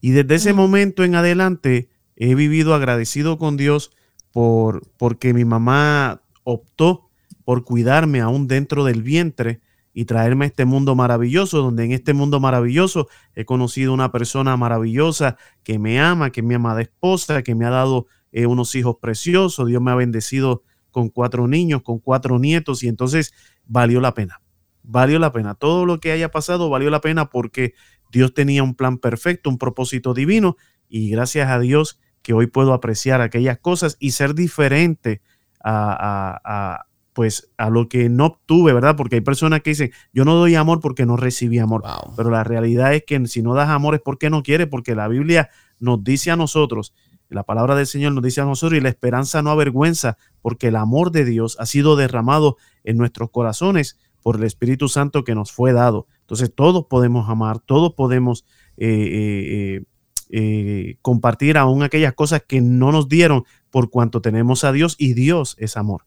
Y 0.00 0.12
desde 0.12 0.36
ese 0.36 0.52
momento 0.52 1.02
en 1.02 1.16
adelante 1.16 1.88
he 2.14 2.36
vivido 2.36 2.72
agradecido 2.72 3.36
con 3.36 3.56
Dios 3.56 3.90
por, 4.30 4.86
porque 4.96 5.34
mi 5.34 5.44
mamá 5.44 6.22
optó 6.44 7.10
por 7.44 7.64
cuidarme 7.64 8.20
aún 8.20 8.46
dentro 8.46 8.84
del 8.84 9.02
vientre 9.02 9.60
y 9.92 10.04
traerme 10.04 10.44
a 10.44 10.48
este 10.48 10.64
mundo 10.64 10.94
maravilloso, 10.94 11.62
donde 11.62 11.86
en 11.86 11.90
este 11.90 12.14
mundo 12.14 12.38
maravilloso 12.38 13.08
he 13.34 13.44
conocido 13.44 13.92
una 13.92 14.12
persona 14.12 14.56
maravillosa 14.56 15.36
que 15.64 15.80
me 15.80 15.98
ama, 15.98 16.30
que 16.30 16.42
me 16.42 16.54
ama 16.54 16.76
de 16.76 16.82
esposa, 16.84 17.42
que 17.42 17.56
me 17.56 17.64
ha 17.64 17.70
dado 17.70 18.06
eh, 18.30 18.46
unos 18.46 18.72
hijos 18.76 18.98
preciosos, 19.00 19.66
Dios 19.66 19.82
me 19.82 19.90
ha 19.90 19.96
bendecido 19.96 20.62
con 20.94 21.10
cuatro 21.10 21.48
niños, 21.48 21.82
con 21.82 21.98
cuatro 21.98 22.38
nietos, 22.38 22.84
y 22.84 22.88
entonces 22.88 23.34
valió 23.66 24.00
la 24.00 24.14
pena. 24.14 24.40
Valió 24.84 25.18
la 25.18 25.32
pena. 25.32 25.54
Todo 25.54 25.84
lo 25.84 25.98
que 25.98 26.12
haya 26.12 26.30
pasado 26.30 26.70
valió 26.70 26.88
la 26.88 27.00
pena 27.00 27.28
porque 27.28 27.74
Dios 28.12 28.32
tenía 28.32 28.62
un 28.62 28.76
plan 28.76 28.98
perfecto, 28.98 29.50
un 29.50 29.58
propósito 29.58 30.14
divino, 30.14 30.56
y 30.88 31.10
gracias 31.10 31.50
a 31.50 31.58
Dios 31.58 31.98
que 32.22 32.32
hoy 32.32 32.46
puedo 32.46 32.72
apreciar 32.72 33.20
aquellas 33.20 33.58
cosas 33.58 33.96
y 33.98 34.12
ser 34.12 34.34
diferente 34.34 35.20
a, 35.62 36.86
pues 37.12 37.50
a 37.56 37.70
lo 37.70 37.88
que 37.88 38.08
no 38.08 38.26
obtuve, 38.26 38.72
¿verdad? 38.72 38.94
Porque 38.96 39.16
hay 39.16 39.20
personas 39.20 39.62
que 39.62 39.70
dicen, 39.70 39.90
yo 40.12 40.24
no 40.24 40.34
doy 40.34 40.54
amor 40.54 40.80
porque 40.80 41.06
no 41.06 41.16
recibí 41.16 41.58
amor. 41.58 41.82
Pero 42.16 42.30
la 42.30 42.44
realidad 42.44 42.94
es 42.94 43.02
que 43.04 43.26
si 43.26 43.42
no 43.42 43.54
das 43.54 43.68
amor 43.68 43.96
es 43.96 44.00
porque 44.00 44.30
no 44.30 44.42
quieres, 44.42 44.68
porque 44.68 44.94
la 44.94 45.08
Biblia 45.08 45.50
nos 45.80 46.04
dice 46.04 46.30
a 46.30 46.36
nosotros 46.36 46.94
la 47.34 47.42
palabra 47.42 47.74
del 47.74 47.86
Señor 47.86 48.12
nos 48.12 48.22
dice 48.22 48.40
a 48.40 48.44
nosotros 48.44 48.78
y 48.78 48.82
la 48.82 48.88
esperanza 48.88 49.42
no 49.42 49.50
avergüenza 49.50 50.16
porque 50.40 50.68
el 50.68 50.76
amor 50.76 51.10
de 51.10 51.24
Dios 51.24 51.56
ha 51.58 51.66
sido 51.66 51.96
derramado 51.96 52.56
en 52.84 52.96
nuestros 52.96 53.30
corazones 53.30 53.98
por 54.22 54.36
el 54.36 54.44
Espíritu 54.44 54.88
Santo 54.88 55.24
que 55.24 55.34
nos 55.34 55.52
fue 55.52 55.72
dado. 55.72 56.06
Entonces 56.20 56.52
todos 56.54 56.86
podemos 56.86 57.28
amar, 57.28 57.58
todos 57.58 57.94
podemos 57.94 58.46
eh, 58.76 58.86
eh, 58.88 59.84
eh, 60.30 60.96
compartir 61.02 61.58
aún 61.58 61.82
aquellas 61.82 62.14
cosas 62.14 62.42
que 62.46 62.60
no 62.60 62.92
nos 62.92 63.08
dieron 63.08 63.44
por 63.70 63.90
cuanto 63.90 64.22
tenemos 64.22 64.64
a 64.64 64.72
Dios 64.72 64.94
y 64.98 65.14
Dios 65.14 65.56
es 65.58 65.76
amor. 65.76 66.04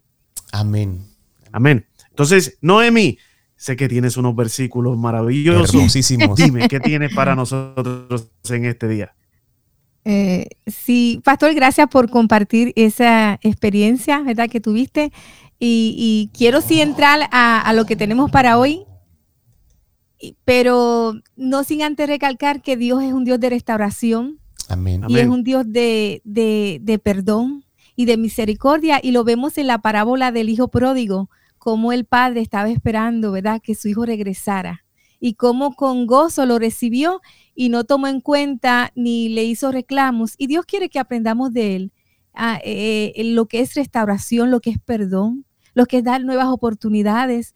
Amén. 0.52 1.06
Amén. 1.52 1.86
Entonces, 2.10 2.58
Noemi, 2.62 3.20
sé 3.58 3.76
que 3.76 3.90
tienes 3.90 4.18
unos 4.18 4.36
versículos 4.36 4.98
maravillosos. 4.98 5.94
Dime, 6.36 6.68
¿qué 6.70 6.80
tienes 6.80 7.14
para 7.14 7.36
nosotros 7.36 8.32
en 8.50 8.66
este 8.66 8.88
día? 8.88 9.17
Eh, 10.10 10.48
sí, 10.68 11.20
Pastor, 11.26 11.54
gracias 11.54 11.90
por 11.90 12.10
compartir 12.10 12.72
esa 12.78 13.40
experiencia, 13.42 14.22
¿verdad? 14.22 14.50
Que 14.50 14.62
tuviste. 14.62 15.12
Y, 15.60 16.30
quiero 16.34 16.62
sí 16.62 16.80
entrar 16.80 17.28
a, 17.30 17.74
lo 17.74 17.86
que 17.86 17.98
tenemos 17.98 18.32
para 18.32 18.58
hoy, 18.58 18.86
pero 20.46 21.16
no 21.36 21.66
sin 21.66 21.82
antes 21.82 22.08
recalcar 22.08 22.62
que 22.62 22.78
Dios 22.78 23.04
es 23.04 23.12
un 23.12 23.26
Dios 23.26 23.38
de 23.42 23.50
restauración. 23.50 24.40
Amén. 24.70 25.04
Y 25.10 25.18
es 25.20 25.28
un 25.28 25.44
Dios 25.44 25.66
de, 25.68 26.22
de, 26.24 27.00
perdón 27.00 27.66
y 27.98 28.06
de 28.06 28.16
misericordia. 28.16 29.02
Y 29.04 29.12
lo 29.12 29.26
vemos 29.26 29.58
en 29.58 29.68
la 29.68 29.80
parábola 29.80 30.32
del 30.32 30.48
Hijo 30.48 30.70
Pródigo, 30.70 31.30
como 31.58 31.92
el 31.92 32.06
Padre 32.06 32.40
estaba 32.40 32.70
esperando, 32.70 33.34
¿verdad? 33.34 33.60
Que 33.62 33.76
su 33.76 33.90
Hijo 33.90 34.06
regresara. 34.06 34.86
Y 35.20 35.34
cómo 35.34 35.74
con 35.74 36.06
gozo 36.06 36.46
lo 36.46 36.60
recibió 36.60 37.22
y 37.56 37.70
no 37.70 37.84
tomó 37.84 38.08
en 38.08 38.22
cuenta 38.22 38.92
ni 38.96 39.30
le 39.30 39.44
hizo 39.44 39.72
reclamos. 39.72 40.36
Y 40.38 40.48
Dios 40.48 40.66
quiere 40.66 40.90
que 40.90 41.00
aprendamos 41.00 41.54
de 41.54 41.76
Él 41.76 41.92
ah, 42.34 42.60
eh, 42.64 43.14
eh, 43.16 43.24
lo 43.24 43.48
que 43.48 43.62
es 43.62 43.74
restauración, 43.74 44.52
lo 44.52 44.62
que 44.62 44.70
es 44.70 44.80
perdón, 44.80 45.46
lo 45.74 45.86
que 45.86 45.98
es 45.98 46.04
dar 46.04 46.24
nuevas 46.24 46.48
oportunidades. 46.48 47.56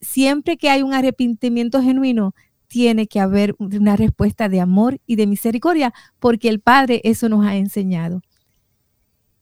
Siempre 0.00 0.56
que 0.56 0.70
hay 0.70 0.82
un 0.82 0.94
arrepentimiento 0.94 1.82
genuino, 1.82 2.34
tiene 2.72 3.06
que 3.06 3.20
haber 3.20 3.54
una 3.58 3.96
respuesta 3.96 4.48
de 4.48 4.58
amor 4.58 4.98
y 5.06 5.16
de 5.16 5.26
misericordia, 5.26 5.92
porque 6.18 6.48
el 6.48 6.60
Padre 6.60 7.02
eso 7.04 7.28
nos 7.28 7.44
ha 7.44 7.56
enseñado. 7.56 8.22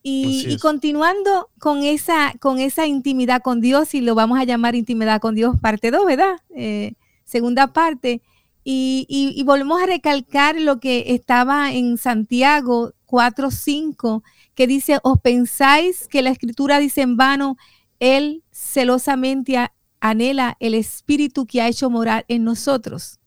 Y, 0.02 0.58
continuando 0.58 1.50
con 1.60 1.84
esa, 1.84 2.32
con 2.40 2.58
esa 2.58 2.86
intimidad 2.86 3.40
con 3.42 3.60
Dios, 3.60 3.94
y 3.94 4.00
lo 4.00 4.16
vamos 4.16 4.40
a 4.40 4.44
llamar 4.44 4.74
intimidad 4.74 5.20
con 5.20 5.36
Dios 5.36 5.56
parte 5.60 5.92
2, 5.92 6.06
¿verdad? 6.06 6.38
Eh, 6.56 6.94
segunda 7.30 7.72
parte. 7.72 8.22
Y, 8.62 9.42
volvemos 9.46 9.82
a 9.82 9.86
recalcar 9.86 10.60
lo 10.60 10.80
que 10.80 11.14
estaba 11.14 11.72
en 11.72 11.96
Santiago 11.96 12.92
4.5, 13.06 14.22
que 14.54 14.66
dice, 14.66 14.98
os 15.02 15.18
pensáis 15.20 16.06
que 16.08 16.22
la 16.22 16.30
escritura 16.30 16.78
dice 16.78 17.00
en 17.00 17.16
vano, 17.16 17.56
Él 17.98 18.44
celosamente 18.52 19.56
anhela 20.00 20.56
el 20.60 20.74
espíritu 20.74 21.46
que 21.46 21.62
ha 21.62 21.68
hecho 21.68 21.90
morar 21.90 22.24
en 22.28 22.44
nosotros. 22.44 23.18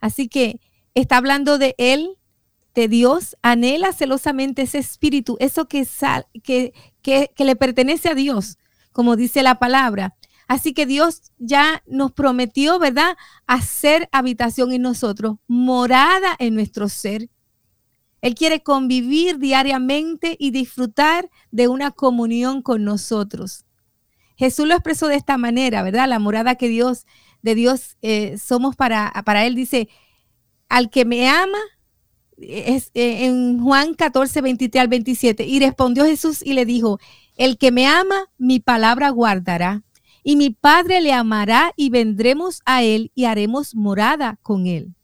Así 0.00 0.28
que 0.28 0.60
está 0.94 1.16
hablando 1.16 1.58
de 1.58 1.74
Él, 1.78 2.18
de 2.74 2.88
Dios, 2.88 3.36
anhela 3.42 3.92
celosamente 3.92 4.62
ese 4.62 4.78
espíritu, 4.78 5.36
eso 5.40 5.68
que, 5.68 5.86
que, 6.42 6.72
que, 7.02 7.44
le 7.44 7.56
pertenece 7.56 8.08
a 8.08 8.14
Dios, 8.14 8.58
como 8.92 9.14
dice 9.16 9.42
la 9.42 9.58
palabra. 9.58 10.16
Así 10.48 10.74
que 10.74 10.86
Dios 10.86 11.32
ya 11.38 11.82
nos 11.86 12.12
prometió, 12.12 12.78
¿verdad?, 12.78 13.16
hacer 13.46 14.08
habitación 14.12 14.72
en 14.72 14.82
nosotros, 14.82 15.36
morada 15.46 16.34
en 16.38 16.54
nuestro 16.54 16.88
ser. 16.88 17.28
Él 18.20 18.34
quiere 18.34 18.62
convivir 18.62 19.38
diariamente 19.38 20.36
y 20.38 20.50
disfrutar 20.50 21.28
de 21.50 21.68
una 21.68 21.90
comunión 21.90 22.62
con 22.62 22.84
nosotros. 22.84 23.64
Jesús 24.36 24.66
lo 24.66 24.74
expresó 24.74 25.08
de 25.08 25.16
esta 25.16 25.36
manera, 25.36 25.82
¿verdad? 25.82 26.08
La 26.08 26.18
morada 26.18 26.54
que 26.54 26.68
Dios, 26.68 27.06
de 27.42 27.54
Dios 27.54 27.96
eh, 28.02 28.38
somos 28.38 28.76
para, 28.76 29.12
para 29.24 29.44
Él. 29.44 29.54
Dice, 29.54 29.88
al 30.68 30.90
que 30.90 31.04
me 31.04 31.28
ama, 31.28 31.58
es, 32.38 32.90
eh, 32.94 33.26
en 33.26 33.62
Juan 33.62 33.94
14, 33.94 34.40
23 34.40 34.80
al 34.80 34.88
27. 34.88 35.44
Y 35.44 35.60
respondió 35.60 36.04
Jesús 36.04 36.42
y 36.44 36.54
le 36.54 36.64
dijo, 36.64 36.98
el 37.36 37.58
que 37.58 37.72
me 37.72 37.86
ama, 37.86 38.30
mi 38.38 38.60
palabra 38.60 39.10
guardará. 39.10 39.82
Y 40.22 40.36
mi 40.36 40.50
Padre 40.50 41.00
le 41.00 41.12
amará 41.12 41.72
y 41.76 41.90
vendremos 41.90 42.62
a 42.64 42.82
él 42.82 43.10
y 43.14 43.24
haremos 43.24 43.74
morada 43.74 44.38
con 44.42 44.66
él. 44.66 44.94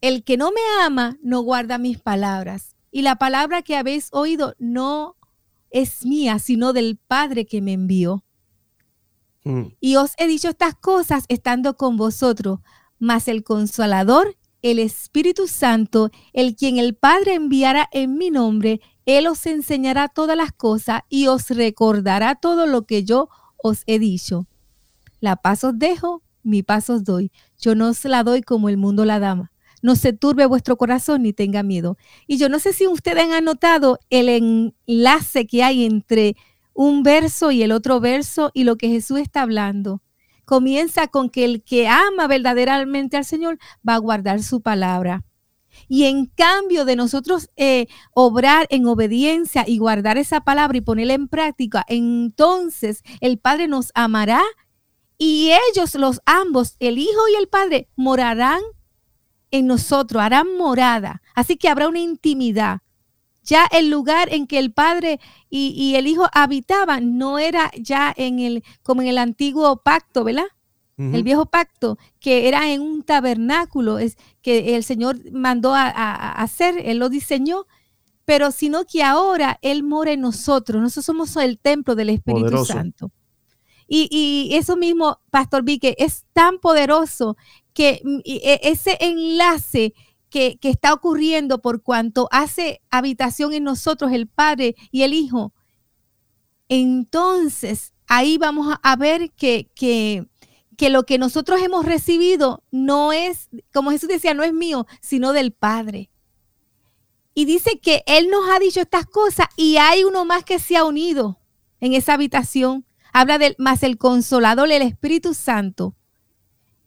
El 0.00 0.24
que 0.24 0.36
no 0.36 0.50
me 0.50 0.60
ama 0.82 1.16
no 1.22 1.40
guarda 1.40 1.78
mis 1.78 1.98
palabras. 2.00 2.76
Y 2.90 3.02
la 3.02 3.16
palabra 3.16 3.62
que 3.62 3.76
habéis 3.76 4.08
oído 4.12 4.54
no 4.58 5.16
es 5.70 6.04
mía, 6.04 6.38
sino 6.38 6.72
del 6.72 6.98
Padre 7.08 7.46
que 7.46 7.60
me 7.60 7.72
envió. 7.72 8.24
Mm. 9.44 9.68
Y 9.80 9.96
os 9.96 10.12
he 10.18 10.26
dicho 10.26 10.48
estas 10.48 10.74
cosas 10.74 11.24
estando 11.28 11.76
con 11.76 11.96
vosotros, 11.96 12.60
mas 12.98 13.28
el 13.28 13.44
consolador, 13.44 14.36
el 14.62 14.78
Espíritu 14.78 15.46
Santo, 15.46 16.10
el 16.32 16.56
quien 16.56 16.78
el 16.78 16.94
Padre 16.94 17.34
enviará 17.34 17.88
en 17.92 18.16
mi 18.16 18.30
nombre, 18.30 18.80
Él 19.04 19.26
os 19.26 19.44
enseñará 19.46 20.08
todas 20.08 20.36
las 20.36 20.52
cosas 20.52 21.02
y 21.08 21.26
os 21.26 21.50
recordará 21.50 22.34
todo 22.34 22.66
lo 22.66 22.86
que 22.86 23.04
yo 23.04 23.28
os 23.64 23.82
he 23.86 23.98
dicho. 23.98 24.46
La 25.20 25.36
paz 25.36 25.64
os 25.64 25.78
dejo, 25.78 26.22
mi 26.42 26.62
paz 26.62 26.90
os 26.90 27.02
doy. 27.02 27.32
Yo 27.58 27.74
no 27.74 27.88
os 27.88 28.04
la 28.04 28.22
doy 28.22 28.42
como 28.42 28.68
el 28.68 28.76
mundo 28.76 29.06
la 29.06 29.18
dama. 29.18 29.50
No 29.80 29.96
se 29.96 30.12
turbe 30.12 30.44
vuestro 30.44 30.76
corazón 30.76 31.22
ni 31.22 31.32
tenga 31.32 31.62
miedo. 31.62 31.96
Y 32.26 32.36
yo 32.36 32.50
no 32.50 32.58
sé 32.58 32.74
si 32.74 32.86
ustedes 32.86 33.30
han 33.30 33.44
notado 33.44 33.98
el 34.10 34.28
enlace 34.28 35.46
que 35.46 35.64
hay 35.64 35.86
entre 35.86 36.36
un 36.74 37.02
verso 37.02 37.50
y 37.52 37.62
el 37.62 37.72
otro 37.72 38.00
verso 38.00 38.50
y 38.52 38.64
lo 38.64 38.76
que 38.76 38.88
Jesús 38.88 39.18
está 39.18 39.40
hablando 39.42 40.02
comienza 40.44 41.06
con 41.08 41.30
que 41.30 41.46
el 41.46 41.62
que 41.62 41.88
ama 41.88 42.26
verdaderamente 42.26 43.16
al 43.16 43.24
Señor 43.24 43.58
va 43.88 43.94
a 43.94 43.98
guardar 43.98 44.42
su 44.42 44.60
palabra. 44.60 45.24
Y 45.88 46.04
en 46.04 46.26
cambio 46.26 46.84
de 46.84 46.96
nosotros 46.96 47.50
eh, 47.56 47.86
obrar 48.12 48.66
en 48.70 48.86
obediencia 48.86 49.64
y 49.66 49.78
guardar 49.78 50.18
esa 50.18 50.40
palabra 50.42 50.78
y 50.78 50.82
ponerla 50.82 51.14
en 51.14 51.28
práctica, 51.28 51.84
entonces 51.88 53.02
el 53.20 53.38
Padre 53.38 53.68
nos 53.68 53.90
amará 53.94 54.42
y 55.18 55.52
ellos, 55.70 55.94
los 55.94 56.20
ambos, 56.26 56.76
el 56.80 56.98
Hijo 56.98 57.28
y 57.32 57.36
el 57.36 57.48
Padre, 57.48 57.88
morarán 57.96 58.60
en 59.50 59.66
nosotros, 59.66 60.22
harán 60.22 60.56
morada. 60.56 61.22
Así 61.34 61.56
que 61.56 61.68
habrá 61.68 61.88
una 61.88 62.00
intimidad. 62.00 62.80
Ya 63.42 63.66
el 63.66 63.90
lugar 63.90 64.32
en 64.32 64.46
que 64.46 64.58
el 64.58 64.72
Padre 64.72 65.20
y, 65.50 65.94
el 65.96 66.06
Hijo 66.06 66.26
habitaban 66.32 67.18
no 67.18 67.38
era 67.38 67.70
ya 67.78 68.12
en 68.16 68.38
el, 68.38 68.64
como 68.82 69.02
en 69.02 69.08
el 69.08 69.18
antiguo 69.18 69.82
pacto, 69.82 70.24
¿verdad? 70.24 70.46
El 70.96 71.24
viejo 71.24 71.46
pacto, 71.46 71.98
que 72.20 72.46
era 72.46 72.72
en 72.72 72.80
un 72.80 73.02
tabernáculo, 73.02 73.98
es 73.98 74.16
que 74.42 74.76
el 74.76 74.84
Señor 74.84 75.18
mandó 75.32 75.74
a, 75.74 75.88
hacer, 76.30 76.76
Él 76.84 76.98
lo 76.98 77.08
diseñó, 77.08 77.66
pero 78.24 78.52
sino 78.52 78.84
que 78.84 79.02
ahora 79.02 79.58
Él 79.60 79.82
mora 79.82 80.12
en 80.12 80.20
nosotros, 80.20 80.80
nosotros 80.80 81.06
somos 81.06 81.36
el 81.36 81.58
templo 81.58 81.96
del 81.96 82.10
Espíritu 82.10 82.64
Santo. 82.64 83.10
Y, 83.88 84.08
y, 84.10 84.54
eso 84.56 84.76
mismo, 84.76 85.18
Pastor 85.30 85.64
Vique, 85.64 85.96
es 85.98 86.24
tan 86.32 86.58
poderoso 86.58 87.36
que 87.74 88.00
e, 88.24 88.60
ese 88.62 88.96
enlace 89.00 89.94
que, 90.30 90.58
está 90.62 90.92
ocurriendo 90.92 91.60
por 91.60 91.82
cuanto 91.82 92.28
hace 92.32 92.80
habitación 92.90 93.52
en 93.52 93.62
nosotros 93.62 94.10
el 94.10 94.26
Padre 94.26 94.74
y 94.90 95.02
el 95.02 95.14
Hijo, 95.14 95.52
entonces 96.68 97.92
ahí 98.08 98.36
vamos 98.36 98.74
a 98.82 98.96
ver 98.96 99.30
que, 99.32 99.70
que, 99.76 100.26
que 100.76 100.90
lo 100.90 101.04
que 101.04 101.18
nosotros 101.18 101.60
hemos 101.62 101.84
recibido 101.84 102.62
no 102.70 103.12
es, 103.12 103.48
como 103.72 103.90
Jesús 103.90 104.08
decía, 104.08 104.34
no 104.34 104.42
es 104.42 104.52
mío, 104.52 104.86
sino 105.00 105.32
del 105.32 105.52
Padre. 105.52 106.10
Y 107.34 107.44
dice 107.44 107.80
que 107.80 108.02
Él 108.06 108.28
nos 108.30 108.48
ha 108.48 108.58
dicho 108.58 108.80
estas 108.80 109.06
cosas 109.06 109.46
y 109.56 109.76
hay 109.76 110.04
uno 110.04 110.24
más 110.24 110.44
que 110.44 110.58
se 110.58 110.76
ha 110.76 110.84
unido 110.84 111.40
en 111.80 111.94
esa 111.94 112.14
habitación. 112.14 112.86
Habla 113.12 113.38
del 113.38 113.54
más 113.58 113.82
el 113.82 113.98
consolador, 113.98 114.70
el 114.70 114.82
Espíritu 114.82 115.34
Santo, 115.34 115.96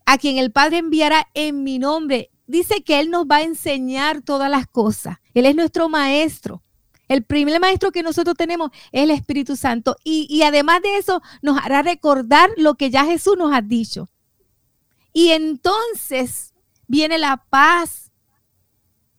a 0.05 0.17
quien 0.17 0.37
el 0.37 0.51
Padre 0.51 0.77
enviará 0.77 1.27
en 1.33 1.63
mi 1.63 1.79
nombre 1.79 2.31
dice 2.47 2.81
que 2.81 2.99
Él 2.99 3.11
nos 3.11 3.25
va 3.25 3.37
a 3.37 3.43
enseñar 3.43 4.21
todas 4.21 4.49
las 4.49 4.65
cosas. 4.67 5.17
Él 5.33 5.45
es 5.45 5.55
nuestro 5.55 5.89
maestro. 5.89 6.63
El 7.07 7.23
primer 7.23 7.59
maestro 7.59 7.91
que 7.91 8.03
nosotros 8.03 8.35
tenemos 8.35 8.71
es 8.91 9.03
el 9.03 9.11
Espíritu 9.11 9.55
Santo. 9.55 9.95
Y, 10.03 10.41
además 10.41 10.81
de 10.81 10.97
eso, 10.97 11.21
nos 11.41 11.57
hará 11.57 11.81
recordar 11.81 12.49
lo 12.57 12.75
que 12.75 12.89
ya 12.89 13.05
Jesús 13.05 13.35
nos 13.37 13.53
ha 13.53 13.61
dicho. 13.61 14.09
Y 15.13 15.29
entonces 15.29 16.53
viene 16.87 17.17
la 17.17 17.37
paz 17.49 18.11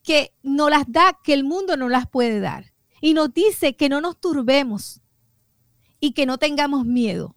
que 0.02 0.32
nos 0.42 0.70
las 0.70 0.84
da, 0.86 1.18
que 1.22 1.34
el 1.34 1.44
mundo 1.44 1.76
no 1.76 1.88
las 1.88 2.08
puede 2.08 2.40
dar. 2.40 2.72
Y 3.00 3.14
nos 3.14 3.32
dice 3.32 3.76
que 3.76 3.88
no 3.88 4.00
nos 4.00 4.20
turbemos 4.20 5.00
y 6.00 6.12
que 6.12 6.26
no 6.26 6.38
tengamos 6.38 6.84
miedo. 6.84 7.36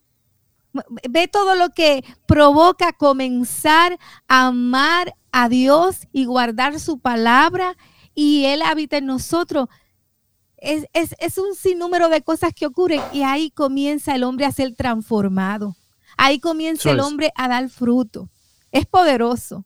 Ve 1.09 1.27
todo 1.27 1.55
lo 1.55 1.69
que 1.69 2.03
provoca 2.25 2.93
comenzar 2.93 3.99
a 4.27 4.47
amar 4.47 5.15
a 5.31 5.49
Dios 5.49 6.07
y 6.11 6.25
guardar 6.25 6.79
su 6.79 6.99
palabra 6.99 7.77
y 8.13 8.45
Él 8.45 8.61
habita 8.61 8.97
en 8.97 9.05
nosotros. 9.05 9.67
Es, 10.61 11.37
un 11.39 11.55
sinnúmero 11.55 12.07
de 12.07 12.21
cosas 12.21 12.53
que 12.53 12.67
ocurren 12.67 13.01
y 13.11 13.23
ahí 13.23 13.49
comienza 13.49 14.15
el 14.15 14.23
hombre 14.23 14.45
a 14.45 14.51
ser 14.51 14.75
transformado. 14.75 15.75
Ahí 16.17 16.39
comienza 16.39 16.91
el 16.91 16.99
hombre 16.99 17.31
a 17.35 17.47
dar 17.47 17.67
fruto. 17.69 18.29
Es 18.71 18.85
poderoso. 18.85 19.65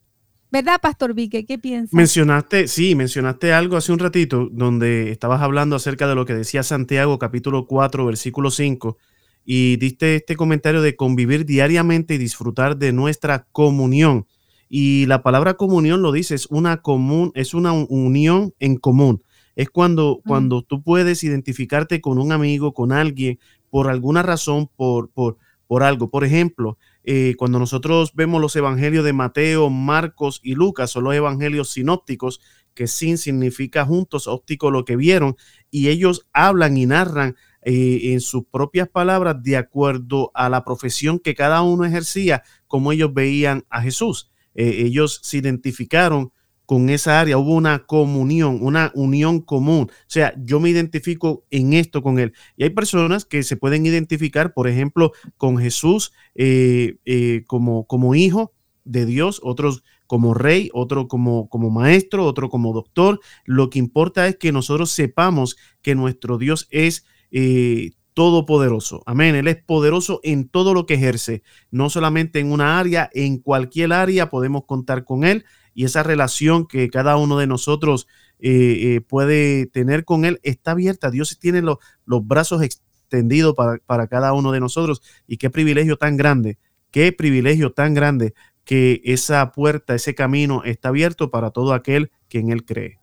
¿Verdad, 0.52 0.80
Pastor 0.82 1.14
Vique? 1.14 1.46
¿Qué 1.46 1.60
piensas? 1.60 1.94
Mencionaste, 1.94 2.70
sí, 2.70 2.96
mencionaste 2.96 3.52
algo 3.52 3.76
hace 3.76 3.92
un 3.92 4.00
ratito 4.00 4.48
donde 4.50 5.12
estabas 5.12 5.42
hablando 5.42 5.76
acerca 5.76 6.08
de 6.08 6.16
lo 6.16 6.26
que 6.26 6.34
decía 6.34 6.64
Santiago 6.64 7.20
capítulo 7.20 7.68
4, 7.68 8.06
versículo 8.06 8.50
5, 8.50 8.98
y 9.44 9.76
diste 9.76 10.16
este 10.16 10.38
comentario 10.38 10.82
de 10.82 10.96
convivir 10.96 11.46
diariamente 11.46 12.14
y 12.14 12.18
disfrutar 12.18 12.78
de 12.78 12.94
nuestra 12.94 13.48
comunión. 13.52 14.28
Y 14.70 15.08
la 15.08 15.24
palabra 15.24 15.56
comunión 15.56 16.02
lo 16.02 16.14
dice, 16.14 16.36
es 16.36 16.46
una 16.46 16.82
común, 16.82 17.34
es 17.36 17.54
una 17.54 17.74
unión 17.74 18.54
en 18.60 18.78
común. 18.78 19.24
Es 19.56 19.70
cuando, 19.70 20.22
cuando 20.26 20.62
tú 20.62 20.84
puedes 20.84 21.24
identificarte 21.24 22.02
con 22.02 22.18
un 22.18 22.32
amigo, 22.32 22.74
con 22.74 22.92
alguien, 22.92 23.40
por 23.70 23.90
alguna 23.90 24.22
razón, 24.22 24.70
por, 24.76 25.10
por, 25.10 25.38
por 25.68 25.84
algo. 25.84 26.10
Por 26.10 26.24
ejemplo, 26.24 26.78
eh, 27.04 27.36
cuando 27.38 27.60
nosotros 27.60 28.14
vemos 28.16 28.42
los 28.42 28.56
evangelios 28.56 29.06
de 29.06 29.14
Mateo, 29.14 29.70
Marcos 29.70 30.42
y 30.44 30.56
Lucas, 30.56 30.92
son 30.92 31.06
los 31.06 31.16
evangelios 31.16 31.70
sinópticos, 31.70 32.42
que 32.74 32.88
sin 32.88 33.18
significa 33.18 33.86
juntos, 33.86 34.28
óptico 34.28 34.70
lo 34.70 34.84
que 34.84 34.96
vieron, 34.96 35.38
y 35.72 35.88
ellos 35.88 36.28
hablan 36.34 36.78
y 36.78 36.86
narran 36.86 37.36
eh, 37.62 38.12
en 38.14 38.22
sus 38.22 38.44
propias 38.46 38.90
palabras 38.90 39.42
de 39.42 39.58
acuerdo 39.58 40.32
a 40.36 40.50
la 40.50 40.64
profesión 40.64 41.20
que 41.20 41.34
cada 41.34 41.62
uno 41.62 41.86
ejercía, 41.86 42.44
como 42.68 42.92
ellos 42.92 43.14
veían 43.14 43.66
a 43.70 43.82
Jesús. 43.82 44.30
Eh, 44.54 44.84
ellos 44.86 45.20
se 45.24 45.38
identificaron 45.38 46.32
con 46.66 46.90
esa 46.90 47.20
área, 47.20 47.38
hubo 47.38 47.54
una 47.54 47.86
comunión, 47.86 48.60
una 48.62 48.92
unión 48.96 49.42
común. 49.42 49.88
O 49.90 50.06
sea, 50.08 50.34
yo 50.38 50.60
me 50.60 50.70
identifico 50.70 51.46
en 51.52 51.74
esto 51.74 52.02
con 52.02 52.20
él. 52.20 52.34
Y 52.58 52.64
hay 52.64 52.72
personas 52.72 53.26
que 53.26 53.44
se 53.44 53.58
pueden 53.58 53.86
identificar, 53.86 54.54
por 54.54 54.68
ejemplo, 54.68 55.12
con 55.38 55.58
Jesús 55.58 56.12
eh, 56.34 56.98
eh, 57.06 57.44
como, 57.48 57.86
como 57.86 58.16
hijo 58.16 58.54
de 58.84 59.06
Dios, 59.06 59.40
otros 59.44 59.84
como 60.08 60.34
rey, 60.34 60.70
otro 60.74 61.08
como, 61.08 61.50
como 61.50 61.70
maestro, 61.70 62.26
otro 62.26 62.50
como 62.50 62.74
doctor. 62.74 63.20
Lo 63.46 63.70
que 63.70 63.80
importa 63.80 64.28
es 64.28 64.38
que 64.38 64.52
nosotros 64.52 64.92
sepamos 64.92 65.58
que 65.82 65.96
nuestro 65.96 66.38
Dios 66.38 66.68
es 66.72 67.06
eh, 67.32 67.92
todopoderoso. 68.14 69.04
Amén. 69.06 69.36
Él 69.36 69.48
es 69.48 69.58
poderoso 69.64 70.20
en 70.24 70.48
todo 70.48 70.74
lo 70.74 70.86
que 70.86 70.96
ejerce, 70.96 71.44
no 71.70 71.90
solamente 71.90 72.40
en 72.40 72.52
una 72.52 72.80
área, 72.80 73.10
en 73.14 73.40
cualquier 73.40 73.94
área 73.94 74.30
podemos 74.30 74.66
contar 74.66 75.04
con 75.04 75.24
Él 75.24 75.46
y 75.76 75.86
esa 75.86 76.02
relación 76.02 76.66
que 76.66 76.90
cada 76.90 77.18
uno 77.18 77.38
de 77.38 77.46
nosotros 77.46 78.08
eh, 78.40 78.96
eh, 78.96 79.02
puede 79.02 79.68
tener 79.68 80.06
con 80.06 80.26
Él 80.26 80.40
está 80.42 80.72
abierta. 80.72 81.12
Dios 81.12 81.38
tiene 81.40 81.62
los, 81.62 81.78
los 82.06 82.26
brazos 82.26 82.64
extendidos 82.64 83.54
para, 83.54 83.78
para 83.86 84.08
cada 84.08 84.34
uno 84.34 84.52
de 84.52 84.60
nosotros 84.60 85.04
y 85.28 85.38
qué 85.38 85.52
privilegio 85.52 85.98
tan 85.98 86.18
grande, 86.18 86.58
qué 86.90 87.12
privilegio 87.12 87.74
tan 87.74 87.94
grande 87.94 88.34
que 88.64 89.02
esa 89.06 89.52
puerta, 89.52 89.94
ese 89.94 90.16
camino 90.16 90.64
está 90.64 90.90
abierto 90.90 91.30
para 91.30 91.52
todo 91.52 91.74
aquel 91.74 92.12
que 92.28 92.40
en 92.40 92.50
Él 92.52 92.66
cree. 92.66 92.98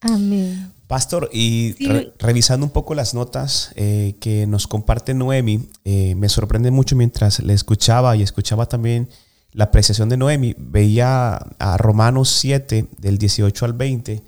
Amén. 0.00 0.72
Pastor, 0.86 1.30
y 1.32 1.74
revisando 2.18 2.66
un 2.66 2.72
poco 2.72 2.94
las 2.94 3.14
notas 3.14 3.72
eh, 3.74 4.16
que 4.20 4.46
nos 4.46 4.66
comparte 4.66 5.14
Noemi, 5.14 5.68
eh, 5.84 6.14
me 6.14 6.28
sorprende 6.28 6.70
mucho 6.70 6.94
mientras 6.94 7.40
le 7.40 7.54
escuchaba 7.54 8.14
y 8.16 8.22
escuchaba 8.22 8.66
también 8.66 9.08
la 9.54 9.64
apreciación 9.64 10.10
de 10.10 10.18
Noemi, 10.18 10.54
veía 10.58 11.36
a 11.36 11.76
Romanos 11.78 12.28
7 12.28 12.88
del 12.98 13.16
18 13.16 13.64
al 13.64 13.72
20. 13.72 14.22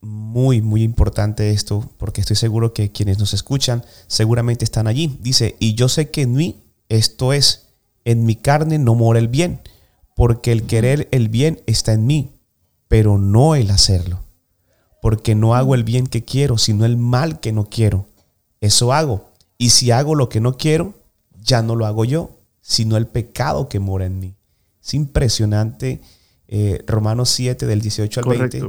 Muy, 0.00 0.62
muy 0.62 0.82
importante 0.82 1.50
esto, 1.50 1.90
porque 1.98 2.22
estoy 2.22 2.36
seguro 2.36 2.72
que 2.72 2.90
quienes 2.90 3.18
nos 3.18 3.34
escuchan 3.34 3.84
seguramente 4.06 4.64
están 4.64 4.86
allí. 4.86 5.18
Dice, 5.20 5.56
y 5.58 5.74
yo 5.74 5.90
sé 5.90 6.10
que 6.10 6.22
en 6.22 6.32
mí, 6.32 6.64
esto 6.88 7.34
es, 7.34 7.74
en 8.06 8.24
mi 8.24 8.36
carne 8.36 8.78
no 8.78 8.94
mora 8.94 9.18
el 9.18 9.28
bien, 9.28 9.60
porque 10.16 10.52
el 10.52 10.64
querer 10.64 11.08
el 11.10 11.28
bien 11.28 11.62
está 11.66 11.92
en 11.92 12.06
mí, 12.06 12.40
pero 12.88 13.18
no 13.18 13.54
el 13.54 13.70
hacerlo 13.70 14.24
porque 15.04 15.34
no 15.34 15.54
hago 15.54 15.74
el 15.74 15.84
bien 15.84 16.06
que 16.06 16.24
quiero, 16.24 16.56
sino 16.56 16.86
el 16.86 16.96
mal 16.96 17.38
que 17.38 17.52
no 17.52 17.68
quiero. 17.68 18.06
Eso 18.62 18.90
hago. 18.94 19.32
Y 19.58 19.68
si 19.68 19.90
hago 19.90 20.14
lo 20.14 20.30
que 20.30 20.40
no 20.40 20.56
quiero, 20.56 20.94
ya 21.38 21.60
no 21.60 21.76
lo 21.76 21.84
hago 21.84 22.06
yo, 22.06 22.33
sino 22.66 22.96
el 22.96 23.06
pecado 23.06 23.68
que 23.68 23.78
mora 23.78 24.06
en 24.06 24.18
mí. 24.18 24.34
Es 24.82 24.94
impresionante 24.94 26.00
eh, 26.48 26.82
Romanos 26.86 27.28
7 27.28 27.66
del 27.66 27.82
18 27.82 28.20
al 28.20 28.38
20, 28.38 28.62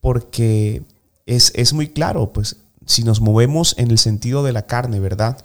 porque 0.00 0.82
es, 1.26 1.52
es, 1.54 1.74
muy 1.74 1.88
claro, 1.88 2.32
pues 2.32 2.56
si 2.86 3.04
nos 3.04 3.20
movemos 3.20 3.74
en 3.76 3.90
el 3.90 3.98
sentido 3.98 4.42
de 4.42 4.52
la 4.52 4.66
carne, 4.66 5.00
¿verdad? 5.00 5.44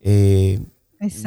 Eh, 0.00 0.60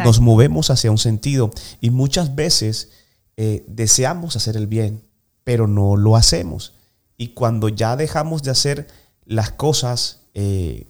nos 0.04 0.20
movemos 0.20 0.70
hacia 0.70 0.92
un 0.92 0.98
sentido 0.98 1.52
y 1.82 1.90
muchas 1.90 2.36
veces 2.36 2.90
eh, 3.38 3.64
deseamos 3.68 4.36
hacer 4.36 4.56
el 4.56 4.68
bien, 4.68 5.02
pero 5.44 5.68
no 5.68 5.96
lo 5.96 6.16
hacemos. 6.16 6.74
Y 7.18 7.30
cuando 7.30 7.70
ya 7.70 7.96
dejamos 7.96 8.44
de 8.44 8.52
hacer 8.52 8.88
las 9.26 9.52
cosas 9.52 10.22
eh, 10.36 10.86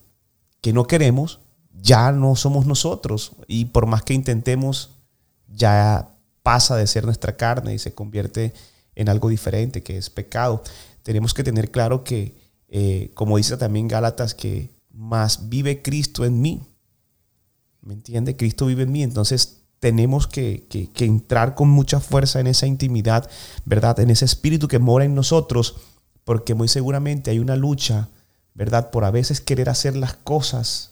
que 0.61 0.73
no 0.73 0.85
queremos, 0.85 1.39
ya 1.81 2.11
no 2.11 2.35
somos 2.35 2.65
nosotros. 2.65 3.33
Y 3.47 3.65
por 3.65 3.85
más 3.85 4.03
que 4.03 4.13
intentemos, 4.13 4.98
ya 5.53 6.15
pasa 6.43 6.75
de 6.75 6.87
ser 6.87 7.05
nuestra 7.05 7.35
carne 7.35 7.73
y 7.73 7.79
se 7.79 7.93
convierte 7.93 8.53
en 8.95 9.09
algo 9.09 9.29
diferente, 9.29 9.83
que 9.83 9.97
es 9.97 10.09
pecado. 10.09 10.63
Tenemos 11.03 11.33
que 11.33 11.43
tener 11.43 11.71
claro 11.71 12.03
que, 12.03 12.35
eh, 12.67 13.11
como 13.13 13.37
dice 13.37 13.57
también 13.57 13.87
Gálatas, 13.87 14.33
que 14.33 14.71
más 14.91 15.49
vive 15.49 15.81
Cristo 15.81 16.25
en 16.25 16.41
mí. 16.41 16.61
¿Me 17.81 17.93
entiende? 17.93 18.35
Cristo 18.35 18.65
vive 18.65 18.83
en 18.83 18.91
mí. 18.91 19.03
Entonces 19.03 19.63
tenemos 19.79 20.27
que, 20.27 20.67
que 20.67 21.05
entrar 21.05 21.55
con 21.55 21.69
mucha 21.69 21.99
fuerza 21.99 22.39
en 22.39 22.47
esa 22.47 22.67
intimidad, 22.67 23.29
¿verdad? 23.65 23.99
En 23.99 24.09
ese 24.09 24.25
espíritu 24.25 24.67
que 24.67 24.79
mora 24.79 25.05
en 25.05 25.15
nosotros 25.15 25.75
porque 26.29 26.53
muy 26.53 26.67
seguramente 26.67 27.31
hay 27.31 27.39
una 27.39 27.55
lucha, 27.55 28.09
¿verdad? 28.53 28.91
Por 28.91 29.03
a 29.03 29.09
veces 29.09 29.41
querer 29.41 29.67
hacer 29.67 29.95
las 29.95 30.13
cosas 30.13 30.91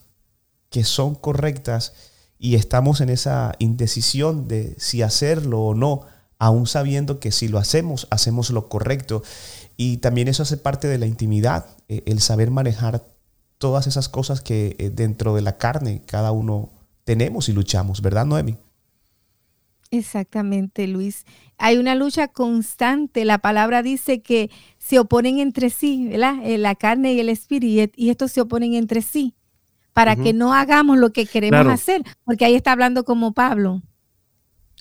que 0.71 0.83
son 0.83 1.13
correctas 1.13 1.93
y 2.39 2.55
estamos 2.55 3.01
en 3.01 3.09
esa 3.09 3.53
indecisión 3.59 4.47
de 4.47 4.75
si 4.77 5.01
hacerlo 5.01 5.61
o 5.61 5.73
no, 5.73 6.01
aún 6.39 6.67
sabiendo 6.67 7.19
que 7.19 7.31
si 7.31 7.47
lo 7.47 7.57
hacemos, 7.57 8.07
hacemos 8.11 8.51
lo 8.51 8.69
correcto. 8.69 9.23
Y 9.75 9.97
también 9.97 10.27
eso 10.27 10.43
hace 10.43 10.57
parte 10.57 10.87
de 10.87 10.97
la 10.97 11.07
intimidad, 11.07 11.65
eh, 11.87 12.03
el 12.05 12.19
saber 12.19 12.51
manejar 12.51 13.07
todas 13.57 13.87
esas 13.87 14.09
cosas 14.09 14.41
que 14.41 14.75
eh, 14.77 14.91
dentro 14.91 15.33
de 15.33 15.41
la 15.41 15.57
carne 15.57 16.03
cada 16.05 16.31
uno 16.31 16.71
tenemos 17.03 17.49
y 17.49 17.53
luchamos, 17.53 18.01
¿verdad, 18.01 18.25
Noemi? 18.25 18.57
Exactamente, 19.89 20.85
Luis. 20.85 21.25
Hay 21.57 21.77
una 21.77 21.95
lucha 21.95 22.27
constante. 22.27 23.23
La 23.23 23.37
palabra 23.37 23.81
dice 23.81 24.21
que 24.21 24.51
se 24.77 24.99
oponen 24.99 25.39
entre 25.39 25.69
sí, 25.69 26.07
¿verdad? 26.09 26.35
Eh, 26.43 26.57
la 26.57 26.75
carne 26.75 27.13
y 27.13 27.19
el 27.21 27.29
espíritu, 27.29 27.93
y 27.95 28.09
estos 28.09 28.33
se 28.33 28.41
oponen 28.41 28.73
entre 28.73 29.01
sí 29.01 29.36
para 29.97 30.15
que 30.15 30.31
no 30.31 30.53
hagamos 30.53 30.99
lo 30.99 31.11
que 31.11 31.25
queremos 31.25 31.65
hacer, 31.65 32.03
porque 32.23 32.45
ahí 32.45 32.53
está 32.53 32.71
hablando 32.71 33.03
como 33.03 33.33
Pablo. 33.33 33.81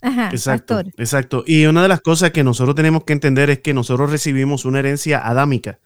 Ajá, 0.03 0.29
exacto, 0.29 0.79
exacto. 0.99 1.43
Y 1.47 1.65
una 1.65 1.81
de 1.81 1.89
las 1.89 2.03
cosas 2.03 2.33
que 2.33 2.45
nosotros 2.45 2.77
tenemos 2.77 3.05
que 3.05 3.15
entender 3.15 3.49
es 3.49 3.61
que 3.61 3.73
nosotros 3.73 4.11
recibimos 4.11 4.67
una 4.67 4.81
herencia 4.81 5.27
adámica. 5.27 5.81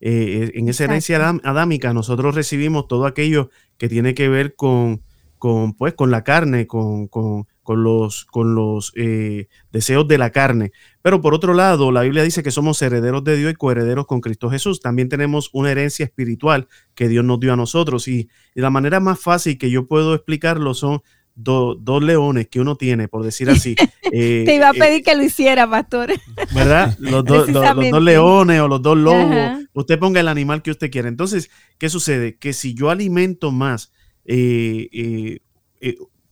Eh, 0.00 0.52
en 0.54 0.68
esa 0.68 0.84
herencia 0.84 1.18
adámica 1.42 1.92
nosotros 1.92 2.36
recibimos 2.36 2.86
todo 2.86 3.06
aquello 3.06 3.50
que 3.78 3.88
tiene 3.88 4.14
que 4.14 4.28
ver 4.28 4.54
con, 4.54 5.02
con, 5.38 5.72
pues, 5.72 5.94
con 5.94 6.12
la 6.12 6.22
carne, 6.22 6.68
con, 6.68 7.08
con, 7.08 7.48
con 7.68 7.84
los, 7.84 8.24
con 8.24 8.54
los 8.54 8.94
eh, 8.96 9.48
deseos 9.70 10.08
de 10.08 10.16
la 10.16 10.30
carne. 10.30 10.72
Pero 11.02 11.20
por 11.20 11.34
otro 11.34 11.52
lado, 11.52 11.92
la 11.92 12.00
Biblia 12.00 12.22
dice 12.22 12.42
que 12.42 12.50
somos 12.50 12.80
herederos 12.80 13.22
de 13.24 13.36
Dios 13.36 13.52
y 13.52 13.56
coherederos 13.56 14.06
con 14.06 14.22
Cristo 14.22 14.48
Jesús. 14.48 14.80
También 14.80 15.10
tenemos 15.10 15.50
una 15.52 15.70
herencia 15.70 16.06
espiritual 16.06 16.66
que 16.94 17.08
Dios 17.08 17.26
nos 17.26 17.40
dio 17.40 17.52
a 17.52 17.56
nosotros. 17.56 18.08
Y, 18.08 18.30
la 18.54 18.70
manera 18.70 19.00
más 19.00 19.20
fácil 19.20 19.58
que 19.58 19.70
yo 19.70 19.86
puedo 19.86 20.14
explicarlo 20.14 20.72
son 20.72 21.02
dos 21.34 22.02
leones 22.02 22.48
que 22.48 22.58
uno 22.58 22.74
tiene, 22.76 23.06
por 23.06 23.22
decir 23.22 23.50
así. 23.50 23.76
Eh, 24.12 24.44
Te 24.46 24.54
iba 24.54 24.70
a 24.70 24.72
pedir 24.72 25.04
que 25.04 25.14
lo 25.14 25.22
hiciera, 25.22 25.68
pastor. 25.68 26.14
¿Verdad? 26.54 26.96
Los, 26.98 27.22
dos 27.22 28.02
leones 28.02 28.62
o 28.62 28.68
los 28.68 28.80
dos 28.80 28.96
lobos. 28.96 29.36
Usted 29.74 29.98
ponga 29.98 30.20
el 30.20 30.28
animal 30.28 30.62
que 30.62 30.70
usted 30.70 30.90
quiera. 30.90 31.10
Entonces, 31.10 31.50
¿qué 31.76 31.90
sucede? 31.90 32.38
Que 32.38 32.54
si 32.54 32.72
yo 32.72 32.88
alimento 32.88 33.52
más 33.52 33.92
eh, 34.24 35.42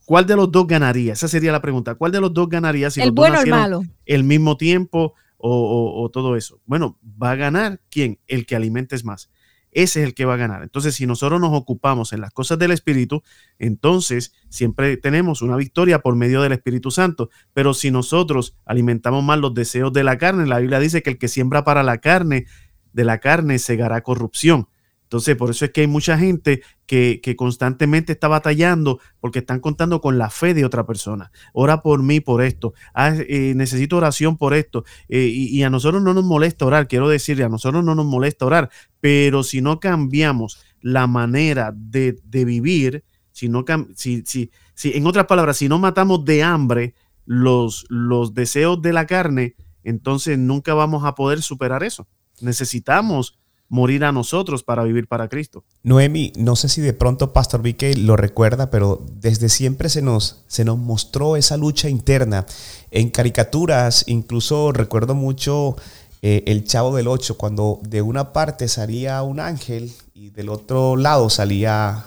¿Cuál 0.07 0.25
de 0.25 0.37
los 0.37 0.49
dos 0.49 0.65
ganaría? 0.65 1.11
Esa 1.11 1.27
sería 1.27 1.51
la 1.51 1.61
pregunta. 1.61 1.95
¿Cuál 1.95 2.13
de 2.13 2.21
los 2.21 2.33
dos 2.33 2.47
ganaría 2.47 2.89
si 2.89 3.01
el 3.01 3.07
los 3.07 3.15
bueno 3.15 3.39
o 3.39 3.41
el 3.41 3.49
malo? 3.49 3.83
El 4.05 4.23
mismo 4.23 4.55
tiempo 4.55 5.15
o, 5.37 6.09
todo 6.13 6.37
eso. 6.37 6.61
Bueno, 6.65 6.97
va 7.21 7.31
a 7.31 7.35
ganar 7.35 7.81
quién? 7.91 8.17
El 8.25 8.45
que 8.45 8.55
alimentes 8.55 9.03
más. 9.03 9.29
Ese 9.69 9.99
es 9.99 10.07
el 10.07 10.13
que 10.13 10.23
va 10.23 10.35
a 10.35 10.37
ganar. 10.37 10.63
Entonces, 10.63 10.95
si 10.95 11.05
nosotros 11.05 11.41
nos 11.41 11.53
ocupamos 11.53 12.13
en 12.13 12.21
las 12.21 12.31
cosas 12.31 12.57
del 12.57 12.71
Espíritu, 12.71 13.21
entonces 13.59 14.31
siempre 14.47 14.95
tenemos 14.95 15.41
una 15.41 15.57
victoria 15.57 15.99
por 15.99 16.15
medio 16.15 16.41
del 16.41 16.53
Espíritu 16.53 16.89
Santo. 16.89 17.29
Pero 17.51 17.73
si 17.73 17.91
nosotros 17.91 18.55
alimentamos 18.63 19.25
más 19.25 19.39
los 19.39 19.53
deseos 19.53 19.91
de 19.91 20.05
la 20.05 20.17
carne, 20.17 20.47
la 20.47 20.59
Biblia 20.59 20.79
dice 20.79 21.03
que 21.03 21.09
el 21.09 21.17
que 21.17 21.27
siembra 21.27 21.65
para 21.65 21.83
la 21.83 21.97
carne, 21.97 22.45
de 22.93 23.03
la 23.03 23.19
carne 23.19 23.59
segará 23.59 24.03
corrupción. 24.03 24.69
Entonces, 25.07 25.37
por 25.37 25.49
eso 25.49 25.63
es 25.63 25.71
que 25.71 25.81
hay 25.81 25.87
mucha 25.87 26.17
gente 26.17 26.61
que, 26.85 27.21
constantemente 27.37 28.11
está 28.11 28.27
batallando 28.27 28.99
porque 29.21 29.39
están 29.39 29.61
contando 29.61 30.01
con 30.01 30.17
la 30.17 30.29
fe 30.29 30.53
de 30.53 30.65
otra 30.65 30.85
persona. 30.85 31.31
Ora 31.53 31.81
por 31.81 32.03
mí 32.03 32.19
por 32.19 32.41
esto. 32.41 32.73
Ah, 32.93 33.15
eh, 33.15 33.53
necesito 33.55 33.95
oración 33.95 34.35
por 34.35 34.53
esto. 34.53 34.83
Eh, 35.07 35.27
y, 35.27 35.63
a 35.63 35.69
nosotros 35.69 36.03
no 36.03 36.13
nos 36.13 36.25
molesta 36.25 36.65
orar, 36.65 36.89
quiero 36.89 37.07
decirle, 37.07 37.45
a 37.45 37.49
nosotros 37.49 37.85
no 37.85 37.95
nos 37.95 38.05
molesta 38.05 38.45
orar. 38.45 38.69
Pero 38.99 39.43
si 39.43 39.61
no 39.61 39.79
cambiamos 39.79 40.59
la 40.81 41.07
manera 41.07 41.73
de, 41.73 42.19
vivir, 42.25 43.05
si 43.31 43.47
no, 43.47 43.63
si, 43.95 44.23
si, 44.25 44.51
si, 44.73 44.91
en 44.93 45.07
otras 45.07 45.25
palabras, 45.25 45.55
si 45.55 45.69
no 45.69 45.79
matamos 45.79 46.25
de 46.25 46.43
hambre 46.43 46.95
los, 47.25 47.85
los 47.87 48.33
deseos 48.33 48.81
de 48.81 48.91
la 48.91 49.05
carne, 49.05 49.55
entonces 49.85 50.37
nunca 50.37 50.73
vamos 50.73 51.05
a 51.05 51.15
poder 51.15 51.41
superar 51.41 51.83
eso. 51.83 52.09
Necesitamos 52.41 53.39
morir 53.69 54.05
a 54.05 54.11
nosotros 54.11 54.63
para 54.63 54.83
vivir 54.83 55.07
para 55.07 55.27
Cristo. 55.27 55.63
Noemi, 55.83 56.31
no 56.37 56.55
sé 56.55 56.69
si 56.69 56.81
de 56.81 56.93
pronto 56.93 57.33
Pastor 57.33 57.61
Vique 57.61 57.95
lo 57.95 58.15
recuerda, 58.15 58.69
pero 58.69 59.05
desde 59.11 59.49
siempre 59.49 59.89
se 59.89 60.01
nos, 60.01 60.43
se 60.47 60.65
nos 60.65 60.77
mostró 60.77 61.35
esa 61.35 61.57
lucha 61.57 61.89
interna. 61.89 62.45
En 62.91 63.09
caricaturas, 63.09 64.05
incluso 64.07 64.71
recuerdo 64.71 65.15
mucho 65.15 65.75
eh, 66.21 66.43
El 66.47 66.63
Chavo 66.63 66.95
del 66.95 67.07
Ocho, 67.07 67.37
cuando 67.37 67.79
de 67.83 68.01
una 68.01 68.31
parte 68.33 68.67
salía 68.67 69.21
un 69.23 69.39
ángel 69.39 69.91
y 70.13 70.29
del 70.29 70.49
otro 70.49 70.95
lado 70.95 71.29
salía 71.29 72.05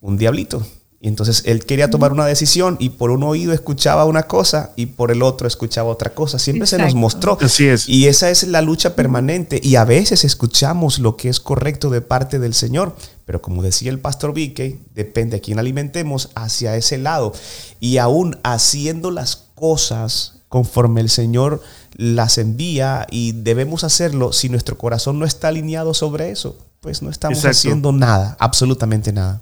un 0.00 0.16
diablito. 0.16 0.64
Y 1.06 1.08
entonces 1.08 1.44
él 1.46 1.64
quería 1.64 1.88
tomar 1.88 2.12
una 2.12 2.26
decisión 2.26 2.76
y 2.80 2.88
por 2.88 3.12
un 3.12 3.22
oído 3.22 3.52
escuchaba 3.52 4.06
una 4.06 4.24
cosa 4.24 4.72
y 4.74 4.86
por 4.86 5.12
el 5.12 5.22
otro 5.22 5.46
escuchaba 5.46 5.88
otra 5.88 6.12
cosa. 6.12 6.40
Siempre 6.40 6.66
se 6.66 6.78
nos 6.78 6.96
mostró. 6.96 7.38
Así 7.40 7.68
es. 7.68 7.88
Y 7.88 8.08
esa 8.08 8.28
es 8.28 8.42
la 8.42 8.60
lucha 8.60 8.96
permanente. 8.96 9.60
Y 9.62 9.76
a 9.76 9.84
veces 9.84 10.24
escuchamos 10.24 10.98
lo 10.98 11.16
que 11.16 11.28
es 11.28 11.38
correcto 11.38 11.90
de 11.90 12.00
parte 12.00 12.40
del 12.40 12.54
Señor. 12.54 12.96
Pero 13.24 13.40
como 13.40 13.62
decía 13.62 13.92
el 13.92 14.00
pastor 14.00 14.34
Vique, 14.34 14.80
depende 14.96 15.36
a 15.36 15.40
quién 15.40 15.60
alimentemos 15.60 16.30
hacia 16.34 16.74
ese 16.74 16.98
lado. 16.98 17.32
Y 17.78 17.98
aún 17.98 18.40
haciendo 18.42 19.12
las 19.12 19.36
cosas 19.54 20.40
conforme 20.48 21.02
el 21.02 21.08
Señor 21.08 21.62
las 21.92 22.36
envía 22.36 23.06
y 23.12 23.30
debemos 23.30 23.84
hacerlo 23.84 24.32
si 24.32 24.48
nuestro 24.48 24.76
corazón 24.76 25.20
no 25.20 25.24
está 25.24 25.48
alineado 25.48 25.94
sobre 25.94 26.30
eso, 26.30 26.58
pues 26.80 27.00
no 27.00 27.10
estamos 27.10 27.44
haciendo 27.44 27.92
nada, 27.92 28.36
absolutamente 28.40 29.12
nada. 29.12 29.40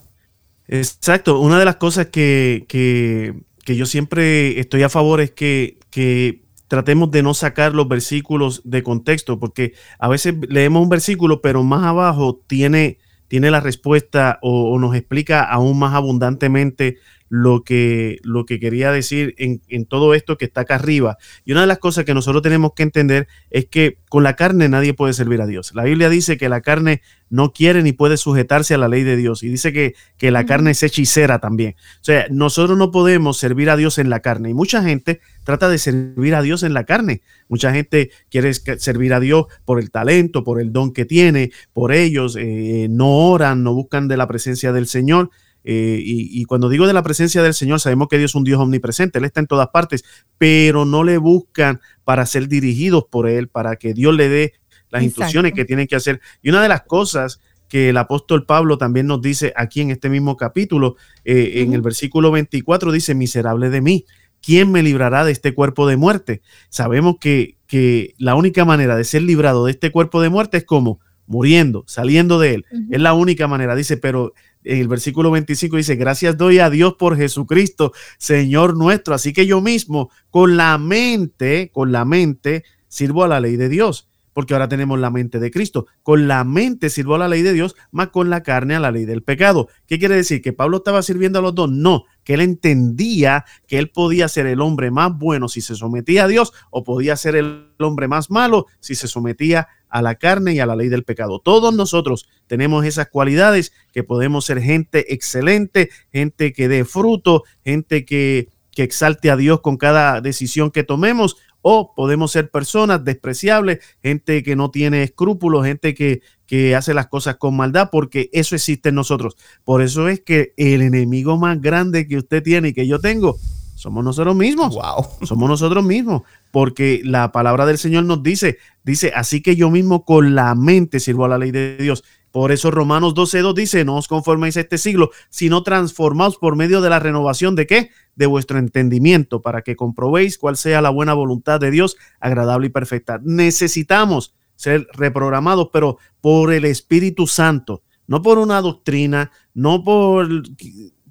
Exacto, 0.68 1.40
una 1.40 1.58
de 1.58 1.64
las 1.64 1.76
cosas 1.76 2.06
que, 2.06 2.64
que, 2.68 3.34
que 3.64 3.76
yo 3.76 3.86
siempre 3.86 4.58
estoy 4.58 4.82
a 4.82 4.88
favor 4.88 5.20
es 5.20 5.30
que, 5.30 5.78
que 5.90 6.44
tratemos 6.68 7.10
de 7.10 7.22
no 7.22 7.34
sacar 7.34 7.74
los 7.74 7.88
versículos 7.88 8.62
de 8.64 8.82
contexto, 8.82 9.38
porque 9.38 9.74
a 9.98 10.08
veces 10.08 10.34
leemos 10.48 10.82
un 10.82 10.88
versículo, 10.88 11.40
pero 11.40 11.62
más 11.62 11.84
abajo 11.84 12.42
tiene, 12.46 12.98
tiene 13.28 13.50
la 13.50 13.60
respuesta 13.60 14.38
o, 14.42 14.78
nos 14.78 14.94
explica 14.94 15.44
aún 15.44 15.78
más 15.78 15.94
abundantemente 15.94 16.98
lo 17.28 17.64
que, 17.64 18.18
lo 18.22 18.44
que 18.44 18.60
quería 18.60 18.92
decir 18.92 19.34
en, 19.38 19.62
en, 19.68 19.86
todo 19.86 20.14
esto 20.14 20.36
que 20.36 20.44
está 20.44 20.62
acá 20.62 20.76
arriba. 20.76 21.16
Y 21.44 21.52
una 21.52 21.62
de 21.62 21.66
las 21.66 21.78
cosas 21.78 22.04
que 22.04 22.14
nosotros 22.14 22.42
tenemos 22.42 22.72
que 22.74 22.82
entender 22.82 23.28
es 23.50 23.66
que 23.66 23.98
con 24.08 24.22
la 24.22 24.36
carne 24.36 24.68
nadie 24.68 24.94
puede 24.94 25.14
servir 25.14 25.40
a 25.40 25.46
Dios. 25.46 25.72
La 25.74 25.84
Biblia 25.84 26.08
dice 26.08 26.36
que 26.36 26.48
la 26.48 26.60
carne 26.60 27.02
no 27.30 27.52
quiere 27.52 27.82
ni 27.82 27.92
puede 27.92 28.16
sujetarse 28.16 28.74
a 28.74 28.78
la 28.78 28.88
ley 28.88 29.02
de 29.02 29.16
Dios 29.16 29.42
y 29.42 29.48
dice 29.48 29.72
que, 29.72 29.94
que 30.18 30.30
la 30.30 30.46
carne 30.46 30.72
es 30.72 30.82
hechicera 30.82 31.40
también. 31.40 31.74
O 31.96 32.04
sea, 32.04 32.26
nosotros 32.30 32.78
no 32.78 32.90
podemos 32.90 33.38
servir 33.38 33.70
a 33.70 33.76
Dios 33.76 33.98
en 33.98 34.10
la 34.10 34.20
carne 34.20 34.50
y 34.50 34.54
mucha 34.54 34.82
gente 34.82 35.20
trata 35.42 35.68
de 35.68 35.78
servir 35.78 36.34
a 36.34 36.42
Dios 36.42 36.62
en 36.62 36.74
la 36.74 36.84
carne. 36.84 37.22
Mucha 37.48 37.72
gente 37.72 38.10
quiere 38.30 38.54
servir 38.54 39.14
a 39.14 39.20
Dios 39.20 39.46
por 39.64 39.80
el 39.80 39.90
talento, 39.90 40.44
por 40.44 40.60
el 40.60 40.72
don 40.72 40.92
que 40.92 41.04
tiene, 41.04 41.50
por 41.72 41.92
ellos, 41.92 42.36
eh, 42.38 42.86
no 42.90 43.28
oran, 43.28 43.64
no 43.64 43.74
buscan 43.74 44.06
de 44.06 44.16
la 44.16 44.28
presencia 44.28 44.72
del 44.72 44.86
Señor 44.86 45.30
eh, 45.66 45.98
y, 46.04 46.44
cuando 46.44 46.68
digo 46.68 46.86
de 46.86 46.92
la 46.92 47.02
presencia 47.02 47.42
del 47.42 47.54
Señor, 47.54 47.80
sabemos 47.80 48.08
que 48.08 48.18
Dios 48.18 48.32
es 48.32 48.34
un 48.34 48.44
Dios 48.44 48.60
omnipresente, 48.60 49.18
Él 49.18 49.24
está 49.24 49.40
en 49.40 49.46
todas 49.46 49.68
partes, 49.68 50.04
pero 50.36 50.84
no 50.84 51.02
le 51.04 51.16
buscan 51.16 51.80
para 52.04 52.26
ser 52.26 52.48
dirigidos 52.48 53.04
por 53.10 53.26
Él, 53.26 53.48
para 53.48 53.76
que 53.76 53.94
Dios 53.94 54.14
le 54.14 54.28
dé 54.28 54.52
las 54.90 55.02
instrucciones 55.02 55.54
que 55.54 55.64
tienen 55.64 55.86
que 55.86 55.96
hacer. 55.96 56.20
Y 56.42 56.50
una 56.50 56.62
de 56.62 56.68
las 56.68 56.82
cosas 56.82 57.40
que 57.66 57.88
el 57.88 57.96
apóstol 57.96 58.44
Pablo 58.44 58.76
también 58.76 59.06
nos 59.06 59.22
dice 59.22 59.54
aquí 59.56 59.80
en 59.80 59.90
este 59.90 60.10
mismo 60.10 60.36
capítulo, 60.36 60.96
eh, 61.24 61.54
en 61.56 61.72
el 61.72 61.80
versículo 61.80 62.30
24, 62.30 62.92
dice, 62.92 63.14
miserable 63.14 63.70
de 63.70 63.80
mí, 63.80 64.04
¿quién 64.42 64.70
me 64.70 64.82
librará 64.82 65.24
de 65.24 65.32
este 65.32 65.54
cuerpo 65.54 65.88
de 65.88 65.96
muerte? 65.96 66.42
Sabemos 66.68 67.16
que, 67.18 67.56
que 67.66 68.14
la 68.18 68.34
única 68.34 68.66
manera 68.66 68.96
de 68.96 69.04
ser 69.04 69.22
librado 69.22 69.64
de 69.64 69.72
este 69.72 69.90
cuerpo 69.90 70.20
de 70.20 70.28
muerte 70.28 70.58
es 70.58 70.64
como 70.64 71.00
muriendo, 71.26 71.84
saliendo 71.86 72.38
de 72.38 72.54
él. 72.54 72.66
Es 72.90 73.00
la 73.00 73.14
única 73.14 73.46
manera. 73.48 73.74
Dice, 73.74 73.96
pero 73.96 74.34
en 74.64 74.78
el 74.78 74.88
versículo 74.88 75.30
25 75.30 75.76
dice, 75.76 75.96
gracias 75.96 76.36
doy 76.36 76.58
a 76.58 76.70
Dios 76.70 76.94
por 76.94 77.16
Jesucristo, 77.16 77.92
Señor 78.18 78.76
nuestro. 78.76 79.14
Así 79.14 79.32
que 79.32 79.46
yo 79.46 79.60
mismo, 79.60 80.10
con 80.30 80.56
la 80.56 80.78
mente, 80.78 81.70
con 81.72 81.92
la 81.92 82.04
mente, 82.04 82.64
sirvo 82.88 83.24
a 83.24 83.28
la 83.28 83.40
ley 83.40 83.56
de 83.56 83.68
Dios, 83.68 84.08
porque 84.34 84.52
ahora 84.52 84.68
tenemos 84.68 84.98
la 84.98 85.08
mente 85.08 85.38
de 85.38 85.50
Cristo. 85.50 85.86
Con 86.02 86.28
la 86.28 86.44
mente 86.44 86.90
sirvo 86.90 87.14
a 87.14 87.18
la 87.18 87.28
ley 87.28 87.40
de 87.40 87.54
Dios, 87.54 87.74
más 87.90 88.08
con 88.08 88.28
la 88.28 88.42
carne 88.42 88.74
a 88.74 88.80
la 88.80 88.90
ley 88.90 89.06
del 89.06 89.22
pecado. 89.22 89.68
¿Qué 89.86 89.98
quiere 89.98 90.16
decir? 90.16 90.42
¿Que 90.42 90.52
Pablo 90.52 90.78
estaba 90.78 91.02
sirviendo 91.02 91.38
a 91.38 91.42
los 91.42 91.54
dos? 91.54 91.70
No, 91.70 92.04
que 92.24 92.34
él 92.34 92.40
entendía 92.42 93.44
que 93.66 93.78
él 93.78 93.90
podía 93.90 94.28
ser 94.28 94.46
el 94.46 94.60
hombre 94.60 94.90
más 94.90 95.16
bueno 95.16 95.48
si 95.48 95.60
se 95.60 95.76
sometía 95.76 96.24
a 96.24 96.28
Dios 96.28 96.52
o 96.70 96.84
podía 96.84 97.16
ser 97.16 97.36
el 97.36 97.68
hombre 97.78 98.08
más 98.08 98.30
malo 98.30 98.66
si 98.80 98.94
se 98.94 99.08
sometía 99.08 99.68
a 99.88 100.02
la 100.02 100.16
carne 100.16 100.54
y 100.54 100.58
a 100.58 100.66
la 100.66 100.74
ley 100.74 100.88
del 100.88 101.04
pecado. 101.04 101.38
Todos 101.38 101.72
nosotros 101.72 102.28
tenemos 102.48 102.84
esas 102.84 103.08
cualidades 103.08 103.72
que 103.92 104.02
podemos 104.02 104.44
ser 104.44 104.60
gente 104.60 105.14
excelente, 105.14 105.90
gente 106.12 106.52
que 106.52 106.66
dé 106.66 106.84
fruto, 106.84 107.44
gente 107.62 108.04
que, 108.04 108.48
que 108.72 108.82
exalte 108.82 109.30
a 109.30 109.36
Dios 109.36 109.60
con 109.60 109.76
cada 109.76 110.20
decisión 110.20 110.72
que 110.72 110.82
tomemos 110.82 111.36
o 111.66 111.94
podemos 111.94 112.30
ser 112.30 112.50
personas 112.50 113.02
despreciables, 113.04 113.78
gente 114.02 114.42
que 114.42 114.54
no 114.54 114.70
tiene 114.70 115.02
escrúpulos, 115.02 115.64
gente 115.64 115.94
que, 115.94 116.20
que, 116.46 116.76
hace 116.76 116.92
las 116.92 117.06
cosas 117.06 117.36
con 117.36 117.56
maldad, 117.56 117.88
porque 117.90 118.28
eso 118.34 118.54
existe 118.54 118.90
en 118.90 118.96
nosotros. 118.96 119.34
Por 119.64 119.80
eso 119.80 120.08
es 120.08 120.20
que 120.20 120.52
el 120.58 120.82
enemigo 120.82 121.38
más 121.38 121.58
grande 121.62 122.06
que 122.06 122.18
usted 122.18 122.42
tiene 122.42 122.68
y 122.68 122.72
que 122.74 122.86
yo 122.86 123.00
tengo 123.00 123.38
somos 123.74 124.04
nosotros 124.04 124.36
mismos. 124.36 124.74
Wow. 124.74 125.26
Somos 125.26 125.48
nosotros 125.48 125.84
mismos. 125.84 126.22
Porque 126.50 127.00
la 127.02 127.32
palabra 127.32 127.66
del 127.66 127.78
Señor 127.78 128.04
nos 128.04 128.22
dice, 128.22 128.58
dice, 128.84 129.12
así 129.14 129.42
que 129.42 129.56
yo 129.56 129.70
mismo 129.70 130.04
con 130.04 130.34
la 130.34 130.54
mente 130.54 131.00
sirvo 131.00 131.24
a 131.24 131.28
la 131.28 131.38
ley 131.38 131.50
de 131.50 131.76
Dios. 131.78 132.04
Por 132.34 132.50
eso 132.50 132.72
Romanos 132.72 133.14
12.2 133.14 133.54
dice, 133.54 133.84
no 133.84 133.94
os 133.94 134.08
conforméis 134.08 134.56
a 134.56 134.60
este 134.62 134.76
siglo, 134.76 135.12
sino 135.28 135.62
transformaos 135.62 136.36
por 136.36 136.56
medio 136.56 136.80
de 136.80 136.90
la 136.90 136.98
renovación 136.98 137.54
de 137.54 137.68
qué? 137.68 137.90
De 138.16 138.26
vuestro 138.26 138.58
entendimiento, 138.58 139.40
para 139.40 139.62
que 139.62 139.76
comprobéis 139.76 140.36
cuál 140.36 140.56
sea 140.56 140.82
la 140.82 140.90
buena 140.90 141.14
voluntad 141.14 141.60
de 141.60 141.70
Dios, 141.70 141.96
agradable 142.18 142.66
y 142.66 142.70
perfecta. 142.70 143.20
Necesitamos 143.22 144.34
ser 144.56 144.88
reprogramados, 144.94 145.68
pero 145.72 145.98
por 146.20 146.52
el 146.52 146.64
Espíritu 146.64 147.28
Santo, 147.28 147.84
no 148.08 148.20
por 148.20 148.38
una 148.38 148.60
doctrina, 148.60 149.30
no 149.54 149.84
por 149.84 150.28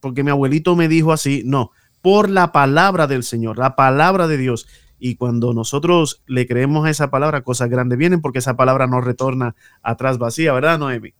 porque 0.01 0.25
mi 0.25 0.29
abuelito 0.31 0.75
me 0.75 0.89
dijo 0.89 1.13
así, 1.13 1.43
no, 1.45 1.71
por 2.01 2.29
la 2.29 2.51
palabra 2.51 3.07
del 3.07 3.23
Señor, 3.23 3.57
la 3.57 3.77
palabra 3.77 4.27
de 4.27 4.35
Dios. 4.35 4.67
Y 5.05 5.17
cuando 5.17 5.53
nosotros 5.53 6.23
le 6.27 6.47
creemos 6.47 6.85
a 6.85 6.89
esa 6.89 7.11
palabra, 7.11 7.43
cosas 7.43 7.69
grandes 7.69 7.97
vienen 7.97 8.21
porque 8.21 8.39
esa 8.39 8.55
palabra 8.55 8.87
no 8.87 9.01
retorna 9.01 9.53
atrás 9.81 10.17
vacía, 10.17 10.53
¿verdad, 10.53 10.79
Noemi? 10.79 11.13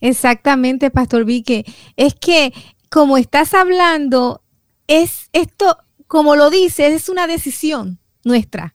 Exactamente, 0.00 0.90
Pastor 0.90 1.24
Vique. 1.24 1.64
Es 1.94 2.16
que 2.16 2.52
como 2.90 3.16
estás 3.16 3.54
hablando, 3.54 4.42
es 4.88 5.30
esto, 5.32 5.78
como 6.08 6.34
lo 6.34 6.50
dices, 6.50 6.92
es 6.92 7.08
una 7.08 7.28
decisión 7.28 8.00
nuestra. 8.24 8.74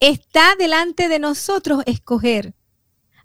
Está 0.00 0.56
delante 0.58 1.06
de 1.06 1.20
nosotros 1.20 1.84
escoger 1.86 2.56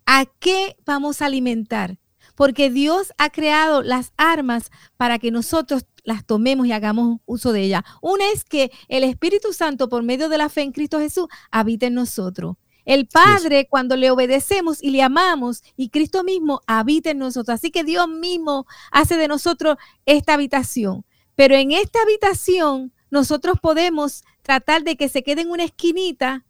a 0.05 0.25
qué 0.38 0.77
vamos 0.86 1.23
a 1.23 1.25
alimentar, 1.25 1.97
porque 2.36 2.69
Dios 2.69 3.12
ha 3.17 3.31
creado 3.31 3.81
las 3.81 4.13
armas 4.17 4.69
para 4.97 5.17
que 5.17 5.31
nosotros 5.31 5.88
las 6.04 6.26
tomemos 6.26 6.68
y 6.68 6.72
hagamos 6.72 7.20
uso 7.26 7.54
de 7.54 7.62
ellas. 7.62 7.84
Una 8.02 8.30
es 8.32 8.44
que 8.44 8.72
el 8.88 9.04
Espíritu 9.04 9.54
Santo, 9.54 9.90
por 9.90 10.04
medio 10.04 10.30
de 10.30 10.38
la 10.38 10.50
fe 10.50 10.62
en 10.62 10.72
Cristo 10.72 11.00
Jesús, 11.00 11.28
habita 11.52 11.88
en 11.88 11.94
nosotros. 11.94 12.56
El 12.86 13.08
Padre, 13.08 13.68
cuando 13.70 13.96
le 13.96 14.10
obedecemos 14.10 14.82
y 14.82 14.90
le 14.90 15.04
amamos, 15.04 15.64
y 15.76 15.90
Cristo 15.90 16.24
mismo 16.24 16.62
habita 16.66 17.12
en 17.12 17.20
nosotros. 17.20 17.56
Así 17.56 17.72
que 17.72 17.84
Dios 17.84 18.08
mismo 18.08 18.66
hace 18.92 19.18
de 19.18 19.28
nosotros 19.28 19.78
esta 20.06 20.34
habitación. 20.34 21.06
Pero 21.36 21.56
en 21.56 21.72
esta 21.72 22.02
habitación, 22.02 22.94
nosotros 23.10 23.58
podemos 23.62 24.24
tratar 24.42 24.84
de 24.84 24.96
que 24.96 25.10
se 25.10 25.24
quede 25.24 25.42
en 25.42 25.52
una 25.52 25.64
esquinita 25.64 26.46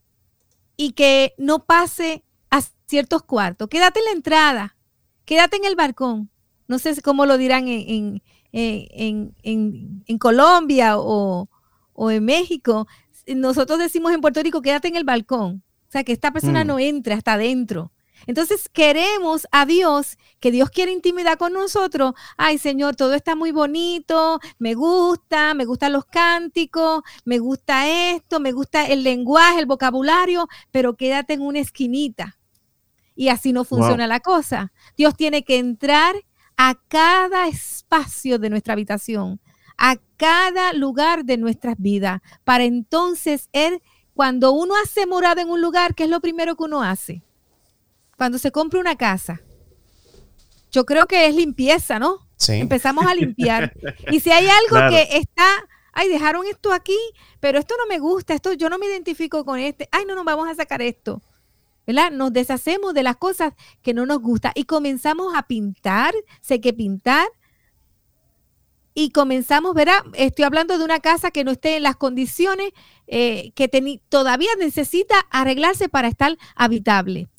y 0.77 0.93
que 0.93 1.33
no 1.37 1.65
pase 1.65 2.23
a 2.49 2.61
ciertos 2.87 3.23
cuartos. 3.23 3.67
Quédate 3.67 3.99
en 3.99 4.05
la 4.05 4.11
entrada, 4.11 4.77
quédate 5.25 5.57
en 5.57 5.65
el 5.65 5.75
balcón. 5.75 6.29
No 6.67 6.79
sé 6.79 6.99
cómo 7.01 7.25
lo 7.25 7.37
dirán 7.37 7.67
en, 7.67 7.89
en, 7.89 8.23
en, 8.51 10.17
Colombia 10.19 10.97
o, 10.97 11.47
en 12.09 12.25
México, 12.25 12.87
nosotros 13.27 13.79
decimos 13.79 14.13
en 14.13 14.21
Puerto 14.21 14.41
Rico, 14.41 14.61
quédate 14.61 14.87
en 14.87 14.95
el 14.95 15.03
balcón. 15.03 15.63
O 15.87 15.91
sea, 15.91 16.03
que 16.03 16.13
esta 16.13 16.31
persona 16.31 16.63
mm. 16.63 16.67
no 16.67 16.79
entre 16.79 17.13
hasta 17.13 17.33
adentro. 17.33 17.91
Entonces 18.27 18.69
queremos 18.69 19.47
a 19.51 19.65
Dios, 19.65 20.17
que 20.39 20.51
Dios 20.51 20.69
quiere 20.69 20.91
intimidad 20.91 21.37
con 21.37 21.53
nosotros. 21.53 22.13
Ay, 22.37 22.57
Señor, 22.57 22.95
todo 22.95 23.13
está 23.13 23.35
muy 23.35 23.51
bonito, 23.51 24.39
me 24.59 24.73
gusta, 24.73 25.53
me 25.53 25.65
gustan 25.65 25.93
los 25.93 26.05
cánticos, 26.05 27.01
me 27.25 27.39
gusta 27.39 27.89
esto, 28.13 28.39
me 28.39 28.51
gusta 28.51 28.85
el 28.85 29.03
lenguaje, 29.03 29.59
el 29.59 29.65
vocabulario, 29.65 30.47
pero 30.71 30.95
quédate 30.95 31.33
en 31.33 31.41
una 31.41 31.59
esquinita. 31.59 32.37
Y 33.15 33.29
así 33.29 33.53
no 33.53 33.65
funciona 33.65 34.07
la 34.07 34.19
cosa. 34.19 34.71
Dios 34.95 35.15
tiene 35.15 35.43
que 35.43 35.57
entrar 35.57 36.15
a 36.63 36.75
cada 36.89 37.47
espacio 37.47 38.37
de 38.37 38.51
nuestra 38.51 38.73
habitación, 38.73 39.39
a 39.79 39.95
cada 40.15 40.73
lugar 40.73 41.25
de 41.25 41.37
nuestras 41.37 41.73
vidas, 41.79 42.21
para 42.43 42.65
entonces 42.65 43.49
él, 43.51 43.81
cuando 44.13 44.51
uno 44.51 44.75
hace 44.83 45.07
morada 45.07 45.41
en 45.41 45.49
un 45.49 45.59
lugar, 45.59 45.95
¿qué 45.95 46.03
es 46.03 46.09
lo 46.11 46.19
primero 46.19 46.55
que 46.55 46.63
uno 46.65 46.83
hace? 46.83 47.23
Cuando 48.15 48.37
se 48.37 48.51
compra 48.51 48.79
una 48.79 48.95
casa. 48.95 49.41
Yo 50.71 50.85
creo 50.85 51.07
que 51.07 51.25
es 51.25 51.33
limpieza, 51.33 51.97
¿no? 51.97 52.27
Sí. 52.37 52.53
Empezamos 52.53 53.07
a 53.07 53.15
limpiar. 53.15 53.73
y 54.11 54.19
si 54.19 54.31
hay 54.31 54.47
algo 54.47 54.87
que 54.87 55.17
está, 55.17 55.47
ay, 55.93 56.09
dejaron 56.09 56.45
esto 56.45 56.73
aquí, 56.73 56.99
pero 57.39 57.57
esto 57.57 57.73
no 57.79 57.87
me 57.87 57.97
gusta, 57.97 58.35
esto 58.35 58.53
yo 58.53 58.69
no 58.69 58.77
me 58.77 58.85
identifico 58.85 59.43
con 59.45 59.57
este, 59.57 59.89
ay, 59.91 60.05
no, 60.05 60.13
no, 60.13 60.23
vamos 60.23 60.47
a 60.47 60.53
sacar 60.53 60.83
esto. 60.83 61.23
¿Verdad? 61.85 62.11
Nos 62.11 62.33
deshacemos 62.33 62.93
de 62.93 63.03
las 63.03 63.17
cosas 63.17 63.53
que 63.81 63.93
no 63.93 64.05
nos 64.05 64.19
gustan 64.19 64.51
y 64.55 64.65
comenzamos 64.65 65.33
a 65.35 65.43
pintar, 65.43 66.13
sé 66.41 66.61
que 66.61 66.73
pintar, 66.73 67.27
y 68.93 69.11
comenzamos, 69.11 69.73
¿verdad? 69.73 70.03
Estoy 70.13 70.43
hablando 70.45 70.77
de 70.77 70.83
una 70.83 70.99
casa 70.99 71.31
que 71.31 71.43
no 71.43 71.51
esté 71.51 71.77
en 71.77 71.83
las 71.83 71.95
condiciones 71.95 72.71
eh, 73.07 73.51
que 73.55 73.69
todavía 74.09 74.49
necesita 74.59 75.15
arreglarse 75.29 75.87
para 75.87 76.09
estar 76.09 76.37
habitable. 76.55 77.29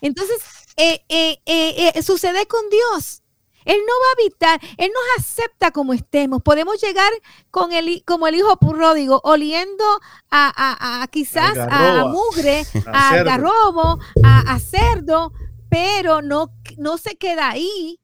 Entonces, 0.00 0.38
eh, 0.76 1.02
eh, 1.08 2.02
sucede 2.02 2.46
con 2.46 2.62
Dios. 2.70 3.22
Él 3.66 3.78
no 3.86 3.92
va 3.92 4.06
a 4.08 4.22
habitar, 4.22 4.60
Él 4.78 4.90
nos 4.94 5.24
acepta 5.24 5.72
como 5.72 5.92
estemos. 5.92 6.40
Podemos 6.42 6.80
llegar 6.80 7.12
con 7.50 7.72
el, 7.72 8.02
como 8.06 8.26
el 8.28 8.36
hijo 8.36 8.56
pródigo, 8.56 9.20
oliendo 9.24 9.84
a, 10.30 11.06
quizás 11.10 11.58
a, 11.58 12.06
mugre, 12.06 12.64
a, 12.86 13.22
garrobo, 13.22 13.98
a, 14.22 14.58
cerdo, 14.60 15.32
pero 15.68 16.22
no, 16.22 16.52
no 16.78 16.96
se 16.96 17.16
queda 17.16 17.50
ahí. 17.50 18.00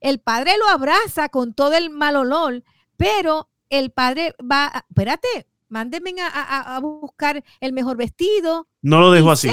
El 0.00 0.20
padre 0.20 0.56
lo 0.58 0.68
abraza 0.68 1.28
con 1.28 1.54
todo 1.54 1.72
el 1.72 1.90
mal 1.90 2.14
olor, 2.14 2.62
pero 2.96 3.48
el 3.70 3.90
padre 3.90 4.34
va, 4.40 4.84
espérate, 4.88 5.48
mándenme 5.68 6.14
a, 6.20 6.78
buscar 6.80 7.42
el 7.60 7.72
mejor 7.72 7.96
vestido. 7.96 8.68
No 8.82 9.00
lo 9.00 9.10
dejo 9.10 9.30
así 9.30 9.50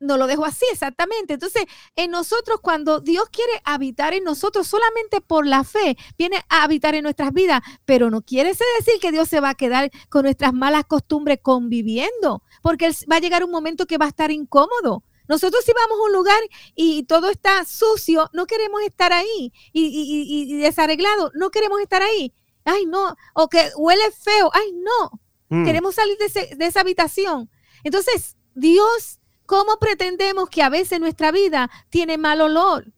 no 0.00 0.16
lo 0.16 0.26
dejo 0.26 0.44
así, 0.44 0.64
exactamente. 0.72 1.34
Entonces, 1.34 1.66
en 1.94 2.10
nosotros, 2.10 2.58
cuando 2.60 3.00
Dios 3.00 3.28
quiere 3.30 3.52
habitar 3.64 4.14
en 4.14 4.24
nosotros 4.24 4.66
solamente 4.66 5.20
por 5.20 5.46
la 5.46 5.62
fe, 5.62 5.96
viene 6.18 6.42
a 6.48 6.64
habitar 6.64 6.94
en 6.94 7.04
nuestras 7.04 7.32
vidas, 7.32 7.60
pero 7.84 8.10
no 8.10 8.22
quiere 8.22 8.50
decir 8.50 8.94
que 9.00 9.12
Dios 9.12 9.28
se 9.28 9.40
va 9.40 9.50
a 9.50 9.54
quedar 9.54 9.90
con 10.08 10.22
nuestras 10.22 10.52
malas 10.52 10.86
costumbres 10.86 11.38
conviviendo, 11.42 12.42
porque 12.62 12.90
va 13.10 13.16
a 13.16 13.20
llegar 13.20 13.44
un 13.44 13.50
momento 13.50 13.86
que 13.86 13.98
va 13.98 14.06
a 14.06 14.08
estar 14.08 14.30
incómodo. 14.30 15.04
Nosotros 15.28 15.62
si 15.64 15.72
vamos 15.72 15.98
a 16.00 16.06
un 16.06 16.12
lugar 16.12 16.40
y 16.74 17.04
todo 17.04 17.30
está 17.30 17.64
sucio, 17.64 18.28
no 18.32 18.46
queremos 18.46 18.82
estar 18.82 19.12
ahí 19.12 19.52
y, 19.72 20.56
desarreglado, 20.56 21.30
no 21.34 21.50
queremos 21.50 21.80
estar 21.80 22.02
ahí. 22.02 22.34
Ay, 22.64 22.84
no, 22.86 23.14
o 23.34 23.48
que 23.48 23.70
huele 23.76 24.10
feo, 24.10 24.50
ay, 24.52 24.72
no. 24.72 25.20
Mm. 25.50 25.64
Queremos 25.64 25.94
salir 25.94 26.16
de, 26.18 26.56
de 26.56 26.66
esa 26.66 26.80
habitación. 26.80 27.48
Entonces, 27.84 28.36
Dios 28.54 29.19
¿Cómo 29.50 29.78
pretendemos 29.80 30.48
que 30.48 30.62
a 30.62 30.68
veces 30.68 31.00
nuestra 31.00 31.32
vida 31.32 31.68
tiene 31.88 32.18
mal 32.18 32.40
olor? 32.40 32.92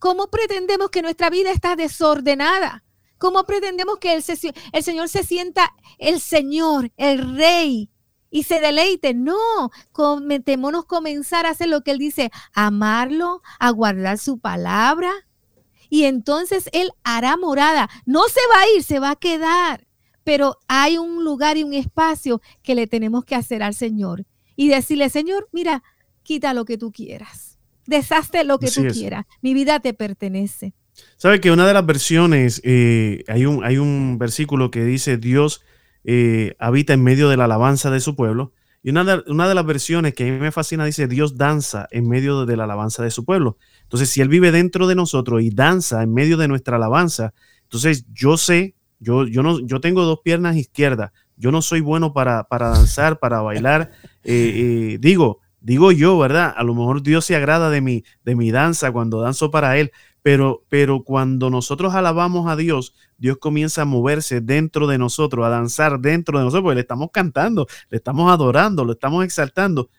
¿Cómo 0.00 0.26
pretendemos 0.26 0.90
que 0.90 1.02
nuestra 1.02 1.30
vida 1.30 1.52
está 1.52 1.76
desordenada? 1.76 2.82
¿Cómo 3.16 3.44
pretendemos 3.44 3.98
que 3.98 4.14
el, 4.14 4.82
Señor 4.82 5.08
se 5.08 5.22
sienta 5.22 5.72
el 5.98 6.18
Señor, 6.18 6.90
el 6.96 7.36
Rey, 7.36 7.90
y 8.28 8.42
se 8.42 8.58
deleite? 8.58 9.14
No, 9.14 9.70
cometémonos 9.92 10.84
comenzar 10.84 11.46
a 11.46 11.50
hacer 11.50 11.68
lo 11.68 11.84
que 11.84 11.92
Él 11.92 11.98
dice, 11.98 12.32
amarlo, 12.54 13.40
a 13.60 13.70
guardar 13.70 14.18
su 14.18 14.40
palabra. 14.40 15.12
Y 15.88 16.06
entonces 16.06 16.68
Él 16.72 16.90
hará 17.04 17.36
morada. 17.36 17.88
No 18.04 18.24
se 18.24 18.40
va 18.52 18.62
a 18.62 18.68
ir, 18.74 18.82
se 18.82 18.98
va 18.98 19.10
a 19.10 19.16
quedar. 19.16 19.86
Pero 20.24 20.58
hay 20.66 20.98
un 20.98 21.22
lugar 21.22 21.56
y 21.56 21.62
un 21.62 21.72
espacio 21.72 22.42
que 22.64 22.74
le 22.74 22.88
tenemos 22.88 23.24
que 23.24 23.36
hacer 23.36 23.62
al 23.62 23.76
Señor 23.76 24.26
y 24.58 24.68
decirle, 24.68 25.08
Señor, 25.08 25.48
mira, 25.52 25.84
quita 26.24 26.52
lo 26.52 26.64
que 26.64 26.76
tú 26.76 26.90
quieras, 26.90 27.58
deshazte 27.86 28.42
lo 28.42 28.58
que 28.58 28.68
tú 28.72 28.84
quieras, 28.92 29.24
mi 29.40 29.54
vida 29.54 29.78
te 29.78 29.94
pertenece. 29.94 30.74
¿Sabe 31.16 31.40
que 31.40 31.52
una 31.52 31.64
de 31.64 31.74
las 31.74 31.86
versiones, 31.86 32.60
eh, 32.64 33.22
hay, 33.28 33.46
un, 33.46 33.64
hay 33.64 33.78
un 33.78 34.18
versículo 34.18 34.72
que 34.72 34.84
dice, 34.84 35.16
Dios 35.16 35.62
eh, 36.02 36.56
habita 36.58 36.92
en 36.92 37.04
medio 37.04 37.28
de 37.28 37.36
la 37.36 37.44
alabanza 37.44 37.92
de 37.92 38.00
su 38.00 38.16
pueblo? 38.16 38.52
Y 38.82 38.90
una 38.90 39.04
de, 39.04 39.22
una 39.28 39.48
de, 39.48 39.54
las 39.54 39.64
versiones 39.64 40.12
que 40.14 40.28
a 40.28 40.32
mí 40.32 40.40
me 40.40 40.50
fascina 40.50 40.84
dice, 40.84 41.06
Dios 41.06 41.36
danza 41.36 41.86
en 41.92 42.08
medio 42.08 42.44
de 42.44 42.56
la 42.56 42.64
alabanza 42.64 43.04
de 43.04 43.12
su 43.12 43.24
pueblo. 43.24 43.58
Entonces, 43.84 44.10
si 44.10 44.20
Él 44.22 44.28
vive 44.28 44.50
dentro 44.50 44.88
de 44.88 44.96
nosotros 44.96 45.40
y 45.40 45.50
danza 45.50 46.02
en 46.02 46.12
medio 46.12 46.36
de 46.36 46.48
nuestra 46.48 46.76
alabanza, 46.76 47.32
entonces 47.62 48.06
yo 48.12 48.36
sé, 48.36 48.74
yo, 48.98 49.24
yo, 49.24 49.44
no, 49.44 49.64
yo 49.64 49.80
tengo 49.80 50.04
dos 50.04 50.18
piernas 50.24 50.56
izquierdas, 50.56 51.12
yo 51.38 51.52
no 51.52 51.62
soy 51.62 51.80
bueno 51.80 52.12
para, 52.12 52.44
para 52.44 52.70
danzar, 52.70 53.18
para 53.18 53.40
bailar. 53.40 53.90
Eh, 54.24 54.92
eh, 54.94 54.98
digo, 55.00 55.40
digo 55.60 55.92
yo, 55.92 56.18
¿verdad? 56.18 56.52
A 56.56 56.62
lo 56.62 56.74
mejor 56.74 57.02
Dios 57.02 57.24
se 57.24 57.36
agrada 57.36 57.70
de 57.70 57.80
mi, 57.80 58.04
de 58.24 58.34
mi 58.34 58.50
danza 58.50 58.92
cuando 58.92 59.20
danzo 59.20 59.50
para 59.50 59.78
Él, 59.78 59.92
pero, 60.22 60.64
pero 60.68 61.04
cuando 61.04 61.48
nosotros 61.48 61.94
alabamos 61.94 62.50
a 62.50 62.56
Dios, 62.56 62.94
Dios 63.16 63.38
comienza 63.38 63.82
a 63.82 63.84
moverse 63.84 64.40
dentro 64.40 64.86
de 64.86 64.98
nosotros, 64.98 65.46
a 65.46 65.48
danzar 65.48 66.00
dentro 66.00 66.38
de 66.38 66.44
nosotros, 66.44 66.64
porque 66.64 66.74
le 66.76 66.80
estamos 66.82 67.10
cantando, 67.12 67.66
le 67.88 67.96
estamos 67.96 68.30
adorando, 68.30 68.84
lo 68.84 68.92
estamos 68.92 69.24
exaltando 69.24 69.90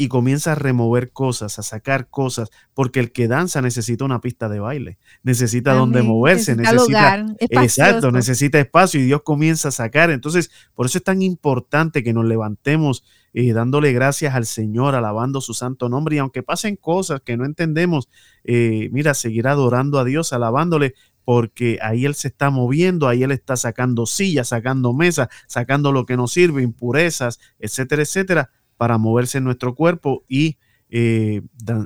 y 0.00 0.06
comienza 0.06 0.52
a 0.52 0.54
remover 0.54 1.10
cosas, 1.10 1.58
a 1.58 1.64
sacar 1.64 2.08
cosas, 2.08 2.50
porque 2.72 3.00
el 3.00 3.10
que 3.10 3.26
danza 3.26 3.60
necesita 3.60 4.04
una 4.04 4.20
pista 4.20 4.48
de 4.48 4.60
baile, 4.60 4.96
necesita 5.24 5.74
donde 5.74 6.04
moverse, 6.04 6.54
necesita, 6.54 7.26
exacto, 7.40 8.12
necesita 8.12 8.60
espacio 8.60 9.00
y 9.00 9.06
Dios 9.06 9.22
comienza 9.24 9.68
a 9.68 9.72
sacar. 9.72 10.10
Entonces, 10.10 10.52
por 10.76 10.86
eso 10.86 10.98
es 10.98 11.04
tan 11.04 11.20
importante 11.20 12.04
que 12.04 12.12
nos 12.12 12.26
levantemos 12.26 13.02
eh, 13.34 13.52
dándole 13.52 13.92
gracias 13.92 14.36
al 14.36 14.46
Señor, 14.46 14.94
alabando 14.94 15.40
su 15.40 15.52
santo 15.52 15.88
nombre 15.88 16.14
y 16.14 16.18
aunque 16.20 16.44
pasen 16.44 16.76
cosas 16.76 17.20
que 17.22 17.36
no 17.36 17.44
entendemos, 17.44 18.08
eh, 18.44 18.90
mira, 18.92 19.14
seguir 19.14 19.48
adorando 19.48 19.98
a 19.98 20.04
Dios, 20.04 20.32
alabándole, 20.32 20.94
porque 21.24 21.80
ahí 21.82 22.04
Él 22.04 22.14
se 22.14 22.28
está 22.28 22.50
moviendo, 22.50 23.08
ahí 23.08 23.24
Él 23.24 23.32
está 23.32 23.56
sacando 23.56 24.06
sillas, 24.06 24.46
sacando 24.46 24.92
mesas, 24.92 25.26
sacando 25.48 25.90
lo 25.90 26.06
que 26.06 26.16
nos 26.16 26.32
sirve, 26.32 26.62
impurezas, 26.62 27.40
etcétera, 27.58 28.02
etcétera 28.02 28.50
para 28.78 28.96
moverse 28.96 29.38
en 29.38 29.44
nuestro 29.44 29.74
cuerpo 29.74 30.24
y, 30.28 30.56
eh, 30.88 31.42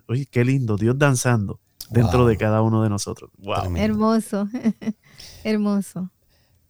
oye, 0.06 0.26
qué 0.26 0.44
lindo, 0.44 0.76
Dios 0.76 0.96
danzando 0.96 1.58
dentro 1.90 2.26
de 2.26 2.36
cada 2.36 2.62
uno 2.62 2.82
de 2.82 2.88
nosotros. 2.88 3.30
Wow. 3.38 3.76
Hermoso, 3.76 4.48
hermoso. 5.44 6.10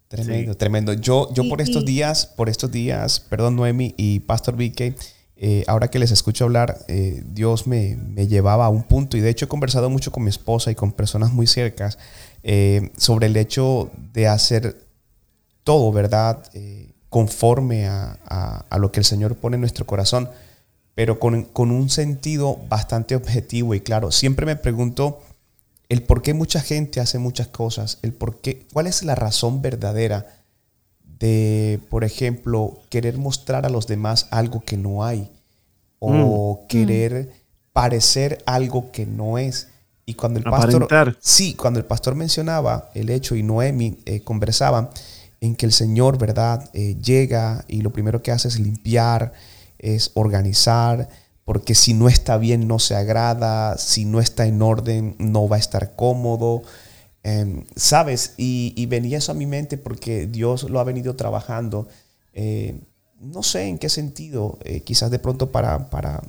Tremendo, 0.08 0.56
tremendo. 0.56 0.92
Yo, 0.92 1.32
yo 1.34 1.48
por 1.48 1.60
estos 1.60 1.84
días, 1.84 2.26
por 2.26 2.48
estos 2.48 2.70
días, 2.70 3.20
perdón 3.20 3.56
Noemi 3.56 3.94
y 3.96 4.20
Pastor 4.20 4.56
Vique, 4.56 4.94
eh, 5.36 5.64
ahora 5.66 5.88
que 5.88 5.98
les 5.98 6.10
escucho 6.10 6.44
hablar, 6.44 6.78
eh, 6.86 7.22
Dios 7.26 7.66
me, 7.66 7.96
me, 7.96 8.28
llevaba 8.28 8.66
a 8.66 8.68
un 8.68 8.84
punto 8.84 9.16
y 9.16 9.20
de 9.20 9.30
hecho 9.30 9.46
he 9.46 9.48
conversado 9.48 9.90
mucho 9.90 10.12
con 10.12 10.22
mi 10.22 10.30
esposa 10.30 10.70
y 10.70 10.74
con 10.74 10.92
personas 10.92 11.32
muy 11.32 11.46
cercas 11.46 11.98
sobre 12.96 13.26
el 13.26 13.36
hecho 13.36 13.90
de 14.12 14.26
hacer 14.28 14.86
todo, 15.64 15.92
¿verdad? 15.92 16.44
Conforme 17.12 17.86
a, 17.86 18.78
lo 18.78 18.90
que 18.90 19.00
el 19.00 19.04
Señor 19.04 19.36
pone 19.36 19.56
en 19.56 19.60
nuestro 19.60 19.84
corazón, 19.84 20.30
pero 20.94 21.20
con, 21.20 21.46
un 21.54 21.90
sentido 21.90 22.58
bastante 22.70 23.14
objetivo 23.14 23.74
y 23.74 23.82
claro. 23.82 24.10
Siempre 24.10 24.46
me 24.46 24.56
pregunto 24.56 25.20
el 25.90 26.04
por 26.04 26.22
qué 26.22 26.32
mucha 26.32 26.62
gente 26.62 27.00
hace 27.00 27.18
muchas 27.18 27.48
cosas, 27.48 27.98
el 28.00 28.14
por 28.14 28.40
qué, 28.40 28.66
cuál 28.72 28.86
es 28.86 29.02
la 29.02 29.14
razón 29.14 29.60
verdadera 29.60 30.42
de, 31.04 31.80
por 31.90 32.04
ejemplo, 32.04 32.80
querer 32.88 33.18
mostrar 33.18 33.66
a 33.66 33.68
los 33.68 33.86
demás 33.86 34.26
algo 34.30 34.62
que 34.62 34.78
no 34.78 35.04
hay 35.04 35.30
o 35.98 36.62
mm. 36.62 36.66
querer 36.66 37.30
parecer 37.74 38.42
algo 38.46 38.90
que 38.90 39.04
no 39.04 39.36
es. 39.36 39.68
Y 40.06 40.14
cuando 40.14 40.38
el 40.38 40.46
pastor, 40.46 41.18
sí, 41.20 41.52
cuando 41.52 41.78
el 41.78 41.84
pastor 41.84 42.14
mencionaba 42.14 42.90
el 42.94 43.10
hecho 43.10 43.36
y 43.36 43.42
Noemi 43.42 43.98
eh, 44.06 44.22
conversaban, 44.22 44.88
en 45.42 45.56
que 45.56 45.66
el 45.66 45.72
Señor, 45.72 46.18
¿verdad? 46.18 46.70
Eh, 46.72 46.96
llega 47.02 47.64
y 47.66 47.82
lo 47.82 47.92
primero 47.92 48.22
que 48.22 48.30
hace 48.30 48.46
es 48.46 48.60
limpiar, 48.60 49.32
es 49.76 50.12
organizar, 50.14 51.08
porque 51.44 51.74
si 51.74 51.94
no 51.94 52.08
está 52.08 52.38
bien 52.38 52.68
no 52.68 52.78
se 52.78 52.94
agrada, 52.94 53.76
si 53.76 54.04
no 54.04 54.20
está 54.20 54.46
en 54.46 54.62
orden 54.62 55.16
no 55.18 55.48
va 55.48 55.56
a 55.56 55.58
estar 55.58 55.96
cómodo. 55.96 56.62
Em, 57.24 57.64
¿Sabes? 57.74 58.34
Y, 58.36 58.86
venía 58.86 59.18
eso 59.18 59.32
a 59.32 59.34
mi 59.34 59.46
mente 59.46 59.78
porque 59.78 60.28
Dios 60.28 60.70
lo 60.70 60.78
ha 60.78 60.84
venido 60.84 61.16
trabajando. 61.16 61.88
Eh, 62.32 62.80
no 63.18 63.42
sé 63.42 63.64
en 63.66 63.78
qué 63.78 63.88
sentido, 63.88 64.60
eh, 64.62 64.82
quizás 64.82 65.10
de 65.10 65.18
pronto 65.18 65.50
para, 65.50 65.90
para, 65.90 66.22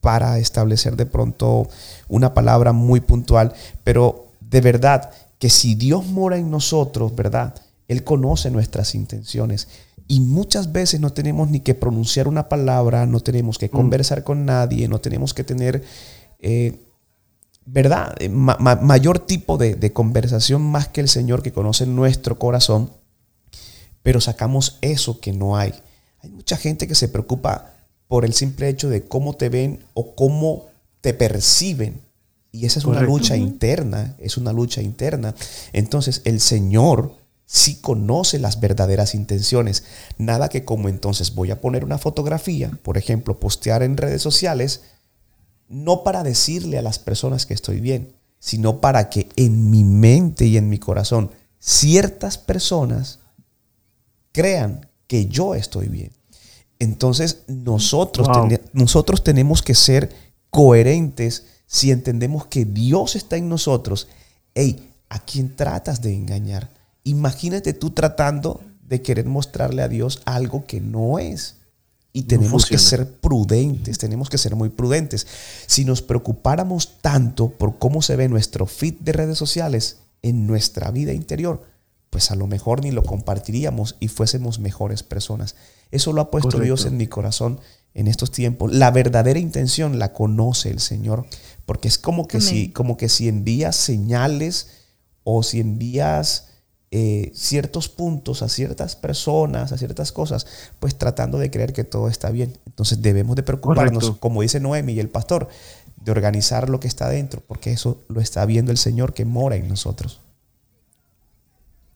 para 0.00 0.38
establecer 0.38 0.96
de 0.96 1.04
pronto 1.04 1.68
una 2.08 2.32
palabra 2.32 2.72
muy 2.72 3.00
puntual, 3.00 3.52
pero 3.84 4.32
de 4.40 4.62
verdad 4.62 5.10
que 5.38 5.50
si 5.50 5.74
Dios 5.74 6.06
mora 6.06 6.38
en 6.38 6.50
nosotros, 6.50 7.14
¿verdad? 7.14 7.54
Él 7.88 8.04
conoce 8.04 8.50
nuestras 8.50 8.94
intenciones. 8.94 9.68
Y 10.06 10.20
muchas 10.20 10.72
veces 10.72 11.00
no 11.00 11.12
tenemos 11.12 11.50
ni 11.50 11.60
que 11.60 11.74
pronunciar 11.74 12.28
una 12.28 12.48
palabra, 12.48 13.06
no 13.06 13.20
tenemos 13.20 13.58
que 13.58 13.66
mm. 13.66 13.70
conversar 13.70 14.24
con 14.24 14.46
nadie, 14.46 14.88
no 14.88 15.00
tenemos 15.00 15.34
que 15.34 15.44
tener, 15.44 15.82
eh, 16.38 16.80
¿verdad? 17.66 18.14
Eh, 18.20 18.28
mayor 18.28 19.18
tipo 19.18 19.58
de, 19.58 19.74
de, 19.74 19.92
conversación 19.92 20.62
más 20.62 20.88
que 20.88 21.00
el 21.00 21.08
Señor 21.08 21.42
que 21.42 21.52
conoce 21.52 21.86
nuestro 21.86 22.38
corazón, 22.38 22.90
pero 24.02 24.20
sacamos 24.20 24.78
eso 24.80 25.20
que 25.20 25.32
no 25.32 25.56
hay. 25.56 25.74
Hay 26.20 26.30
mucha 26.30 26.56
gente 26.56 26.88
que 26.88 26.94
se 26.94 27.08
preocupa 27.08 27.74
por 28.06 28.24
el 28.24 28.32
simple 28.32 28.68
hecho 28.68 28.88
de 28.88 29.04
cómo 29.04 29.34
te 29.34 29.50
ven 29.50 29.84
o 29.92 30.14
cómo 30.14 30.66
te 31.00 31.14
perciben. 31.14 32.00
Y 32.50 32.64
esa 32.64 32.78
es 32.78 32.86
una 32.86 33.02
lucha 33.02 33.36
interna, 33.36 34.16
es 34.18 34.38
una 34.38 34.52
lucha 34.52 34.80
interna. 34.80 35.34
Entonces 35.74 36.22
el 36.24 36.40
Señor 36.40 37.17
si 37.50 37.76
conoce 37.76 38.38
las 38.38 38.60
verdaderas 38.60 39.14
intenciones. 39.14 39.84
Nada 40.18 40.50
que 40.50 40.66
como 40.66 40.90
entonces 40.90 41.34
voy 41.34 41.50
a 41.50 41.62
poner 41.62 41.82
una 41.82 41.96
fotografía, 41.96 42.70
por 42.82 42.98
ejemplo, 42.98 43.40
postear 43.40 43.82
en 43.82 43.96
redes 43.96 44.20
sociales, 44.20 44.82
no 45.66 46.04
para 46.04 46.22
decirle 46.22 46.76
a 46.76 46.82
las 46.82 46.98
personas 46.98 47.46
que 47.46 47.54
estoy 47.54 47.80
bien, 47.80 48.12
sino 48.38 48.82
para 48.82 49.08
que 49.08 49.30
en 49.36 49.70
mi 49.70 49.82
mente 49.82 50.44
y 50.44 50.58
en 50.58 50.68
mi 50.68 50.78
corazón 50.78 51.30
ciertas 51.58 52.36
personas 52.36 53.20
crean 54.32 54.86
que 55.06 55.24
yo 55.26 55.54
estoy 55.54 55.88
bien. 55.88 56.12
Entonces 56.78 57.44
nosotros, 57.48 58.28
nosotros 58.74 59.24
tenemos 59.24 59.62
que 59.62 59.74
ser 59.74 60.14
coherentes 60.50 61.46
si 61.66 61.92
entendemos 61.92 62.46
que 62.46 62.66
Dios 62.66 63.16
está 63.16 63.38
en 63.38 63.48
nosotros 63.48 64.06
hey, 64.54 64.92
¿a 65.08 65.20
quién 65.20 65.54
tratas 65.56 66.02
de 66.02 66.14
engañar? 66.14 66.77
Imagínate 67.04 67.72
tú 67.72 67.90
tratando 67.90 68.60
de 68.82 69.02
querer 69.02 69.26
mostrarle 69.26 69.82
a 69.82 69.88
Dios 69.88 70.22
algo 70.24 70.66
que 70.66 70.80
no 70.80 71.18
es. 71.18 71.56
Y 72.12 72.22
tenemos 72.22 72.66
que 72.66 72.78
ser 72.78 73.20
prudentes, 73.20 73.98
tenemos 73.98 74.30
que 74.30 74.38
ser 74.38 74.56
muy 74.56 74.70
prudentes. 74.70 75.26
Si 75.66 75.84
nos 75.84 76.02
preocupáramos 76.02 76.98
tanto 77.00 77.50
por 77.50 77.78
cómo 77.78 78.02
se 78.02 78.16
ve 78.16 78.28
nuestro 78.28 78.66
feed 78.66 78.94
de 79.00 79.12
redes 79.12 79.38
sociales 79.38 79.98
en 80.22 80.46
nuestra 80.46 80.90
vida 80.90 81.12
interior, 81.12 81.62
pues 82.10 82.30
a 82.30 82.34
lo 82.34 82.46
mejor 82.46 82.82
ni 82.82 82.90
lo 82.90 83.04
compartiríamos 83.04 83.96
y 84.00 84.08
fuésemos 84.08 84.58
mejores 84.58 85.02
personas. 85.02 85.54
Eso 85.90 86.12
lo 86.12 86.22
ha 86.22 86.30
puesto 86.30 86.58
Dios 86.58 86.86
en 86.86 86.96
mi 86.96 87.06
corazón 87.06 87.60
en 87.94 88.08
estos 88.08 88.30
tiempos. 88.30 88.74
La 88.74 88.90
verdadera 88.90 89.38
intención 89.38 89.98
la 89.98 90.12
conoce 90.12 90.70
el 90.70 90.80
Señor, 90.80 91.26
porque 91.66 91.88
es 91.88 91.98
como 91.98 92.26
que, 92.26 92.40
si, 92.40 92.70
como 92.70 92.96
que 92.96 93.08
si 93.08 93.28
envías 93.28 93.76
señales 93.76 94.68
o 95.24 95.42
si 95.42 95.60
envías 95.60 96.47
eh, 96.90 97.30
ciertos 97.34 97.88
puntos 97.88 98.42
a 98.42 98.48
ciertas 98.48 98.96
personas, 98.96 99.72
a 99.72 99.78
ciertas 99.78 100.10
cosas, 100.10 100.46
pues 100.80 100.96
tratando 100.96 101.38
de 101.38 101.50
creer 101.50 101.72
que 101.72 101.84
todo 101.84 102.08
está 102.08 102.30
bien. 102.30 102.56
Entonces 102.66 103.02
debemos 103.02 103.36
de 103.36 103.42
preocuparnos, 103.42 104.12
como 104.18 104.42
dice 104.42 104.58
Noemi 104.58 104.94
y 104.94 105.00
el 105.00 105.10
pastor, 105.10 105.48
de 105.96 106.12
organizar 106.12 106.70
lo 106.70 106.80
que 106.80 106.88
está 106.88 107.08
dentro, 107.08 107.42
porque 107.46 107.72
eso 107.72 108.02
lo 108.08 108.20
está 108.20 108.46
viendo 108.46 108.70
el 108.72 108.78
Señor 108.78 109.12
que 109.12 109.24
mora 109.24 109.56
en 109.56 109.68
nosotros. 109.68 110.22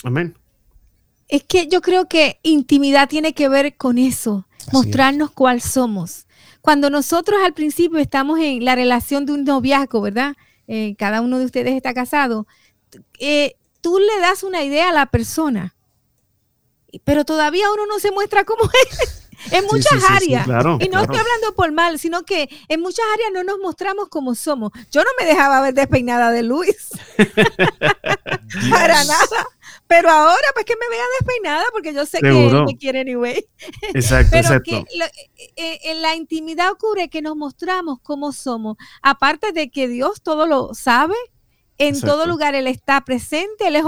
Amén. 0.05 0.34
Es 1.28 1.45
que 1.45 1.68
yo 1.68 1.80
creo 1.80 2.07
que 2.07 2.38
intimidad 2.43 3.09
tiene 3.09 3.32
que 3.32 3.49
ver 3.49 3.76
con 3.76 3.97
eso, 3.97 4.47
mostrarnos 4.72 5.30
cuál 5.30 5.62
somos. 5.62 6.26
Cuando 6.61 6.90
nosotros 6.90 7.40
al 7.43 7.55
principio 7.55 7.99
estamos 7.99 8.38
en 8.40 8.64
la 8.64 8.74
relación 8.74 9.24
de 9.24 9.32
un 9.32 9.45
noviazgo, 9.45 10.03
¿verdad? 10.03 10.34
Eh, 10.68 10.95
cada 10.99 11.22
uno 11.22 11.38
de 11.38 11.47
ustedes 11.47 11.74
está 11.74 11.95
casado. 11.95 12.47
Eh, 13.18 13.57
tú 13.83 13.99
le 13.99 14.20
das 14.20 14.43
una 14.43 14.62
idea 14.62 14.89
a 14.89 14.93
la 14.93 15.07
persona, 15.07 15.74
pero 17.05 17.26
todavía 17.26 17.70
uno 17.70 17.87
no 17.87 17.99
se 17.99 18.11
muestra 18.11 18.45
cómo 18.45 18.64
es. 18.91 19.18
En 19.51 19.64
muchas 19.64 20.09
áreas. 20.09 20.47
y 20.47 20.89
no 20.89 21.01
estoy 21.01 21.18
hablando 21.18 21.55
por 21.57 21.72
mal, 21.72 21.99
sino 21.99 22.22
que 22.22 22.49
en 22.68 22.80
muchas 22.80 23.05
áreas 23.12 23.30
no 23.35 23.43
nos 23.43 23.59
mostramos 23.59 24.09
como 24.09 24.37
somos. 24.37 24.70
Yo 24.93 25.03
no 25.03 25.11
me 25.18 25.26
dejaba 25.26 25.61
ver 25.61 25.74
despeinada 25.74 26.30
de 26.30 26.45
Luis. 26.45 26.91
Para 28.70 29.03
nada. 29.03 29.47
Pero 29.89 30.11
ahora, 30.11 30.47
pues 30.55 30.64
que 30.64 30.74
me 30.76 30.89
vea 30.89 31.05
despeinada, 31.18 31.64
porque 31.72 31.93
yo 31.93 32.07
sé 32.07 32.20
que 32.20 32.47
él 32.47 32.64
me 32.64 32.78
quiere 32.78 33.01
anyway. 33.01 33.45
Exacto, 33.95 34.30
Pero 34.30 34.62
que 34.62 34.85
eh, 35.57 35.80
en 35.85 36.03
la 36.03 36.14
intimidad 36.14 36.70
ocurre 36.70 37.09
que 37.09 37.20
nos 37.20 37.37
mostramos 37.37 37.99
como 38.01 38.33
somos. 38.33 38.76
Aparte 39.03 39.53
de 39.53 39.70
que 39.70 39.89
Dios 39.89 40.22
todo 40.22 40.47
lo 40.47 40.72
sabe, 40.72 41.16
en 41.89 42.01
todo 42.01 42.26
lugar 42.26 42.55
Él 42.55 42.66
está 42.66 43.01
presente, 43.03 43.68
Él 43.68 43.76
es 43.76 43.85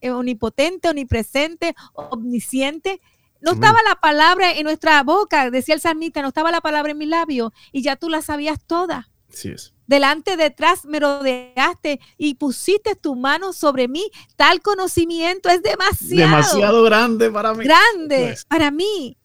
eh, 0.00 0.10
omnipotente, 0.10 0.88
omnipresente, 0.88 1.74
omnisciente. 1.94 3.00
No 3.40 3.52
estaba 3.52 3.80
la 3.88 3.96
palabra 3.96 4.52
en 4.52 4.64
nuestra 4.64 5.02
boca, 5.02 5.50
decía 5.50 5.74
el 5.74 5.80
salmista, 5.80 6.22
no 6.22 6.28
estaba 6.28 6.52
la 6.52 6.60
palabra 6.60 6.92
en 6.92 6.98
mi 6.98 7.06
labio 7.06 7.52
y 7.72 7.82
ya 7.82 7.96
tú 7.96 8.08
la 8.08 8.22
sabías 8.22 8.64
toda. 8.64 9.10
Sí 9.30 9.48
es. 9.48 9.74
Delante, 9.86 10.36
detrás 10.36 10.84
me 10.84 11.00
rodeaste 11.00 12.00
y 12.16 12.34
pusiste 12.34 12.94
tu 12.94 13.16
mano 13.16 13.52
sobre 13.52 13.88
mí. 13.88 14.10
Tal 14.36 14.62
conocimiento 14.62 15.48
es 15.48 15.62
demasiado. 15.62 16.30
Demasiado 16.30 16.82
grande 16.84 17.30
para 17.30 17.52
mí. 17.52 17.64
Grande 17.64 18.26
pues. 18.28 18.44
para 18.44 18.70
mí. 18.70 19.18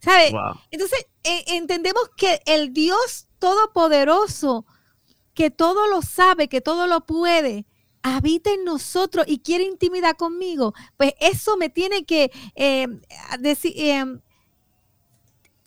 ¿Sabes? 0.00 0.32
Entonces, 0.70 1.06
e, 1.22 1.56
entendemos 1.56 2.10
que 2.16 2.40
el 2.46 2.72
Dios 2.72 3.26
Todopoderoso 3.38 4.64
que 5.34 5.50
todo 5.50 5.88
lo 5.88 6.02
sabe, 6.02 6.48
que 6.48 6.60
todo 6.60 6.86
lo 6.86 7.02
puede, 7.06 7.66
habita 8.02 8.50
en 8.50 8.64
nosotros 8.64 9.24
y 9.26 9.38
quiere 9.38 9.64
intimidad 9.64 10.16
conmigo, 10.16 10.74
pues 10.96 11.14
eso 11.20 11.56
me 11.56 11.70
tiene 11.70 12.04
que 12.04 12.30
eh, 12.54 12.86
decir, 13.40 13.72
eh, 13.76 14.04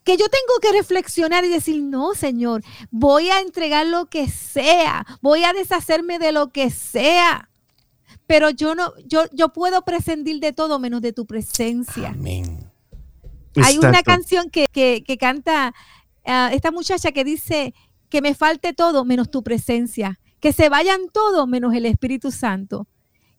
que 0.04 0.16
yo 0.16 0.26
tengo 0.28 0.58
que 0.62 0.72
reflexionar 0.72 1.44
y 1.44 1.48
decir, 1.48 1.82
no, 1.82 2.14
Señor, 2.14 2.62
voy 2.90 3.28
a 3.28 3.40
entregar 3.40 3.86
lo 3.86 4.06
que 4.06 4.28
sea, 4.28 5.04
voy 5.20 5.44
a 5.44 5.52
deshacerme 5.52 6.18
de 6.18 6.32
lo 6.32 6.50
que 6.50 6.70
sea. 6.70 7.50
Pero 8.26 8.50
yo 8.50 8.74
no, 8.74 8.92
yo, 9.04 9.24
yo 9.32 9.52
puedo 9.52 9.82
prescindir 9.82 10.40
de 10.40 10.52
todo 10.54 10.78
menos 10.78 11.02
de 11.02 11.12
tu 11.12 11.26
presencia. 11.26 12.08
Amén. 12.08 12.70
Hay 13.56 13.78
una 13.78 14.02
canción 14.02 14.48
que, 14.50 15.18
canta 15.18 15.74
ah, 16.24 16.50
esta 16.52 16.70
muchacha 16.70 17.12
que 17.12 17.24
dice, 17.24 17.74
que 18.08 18.22
me 18.22 18.34
falte 18.34 18.72
todo 18.72 19.04
menos 19.04 19.30
tu 19.30 19.42
presencia, 19.42 20.20
que 20.40 20.52
se 20.52 20.68
vayan 20.68 21.08
todos 21.12 21.46
menos 21.48 21.74
el 21.74 21.86
Espíritu 21.86 22.30
Santo. 22.30 22.86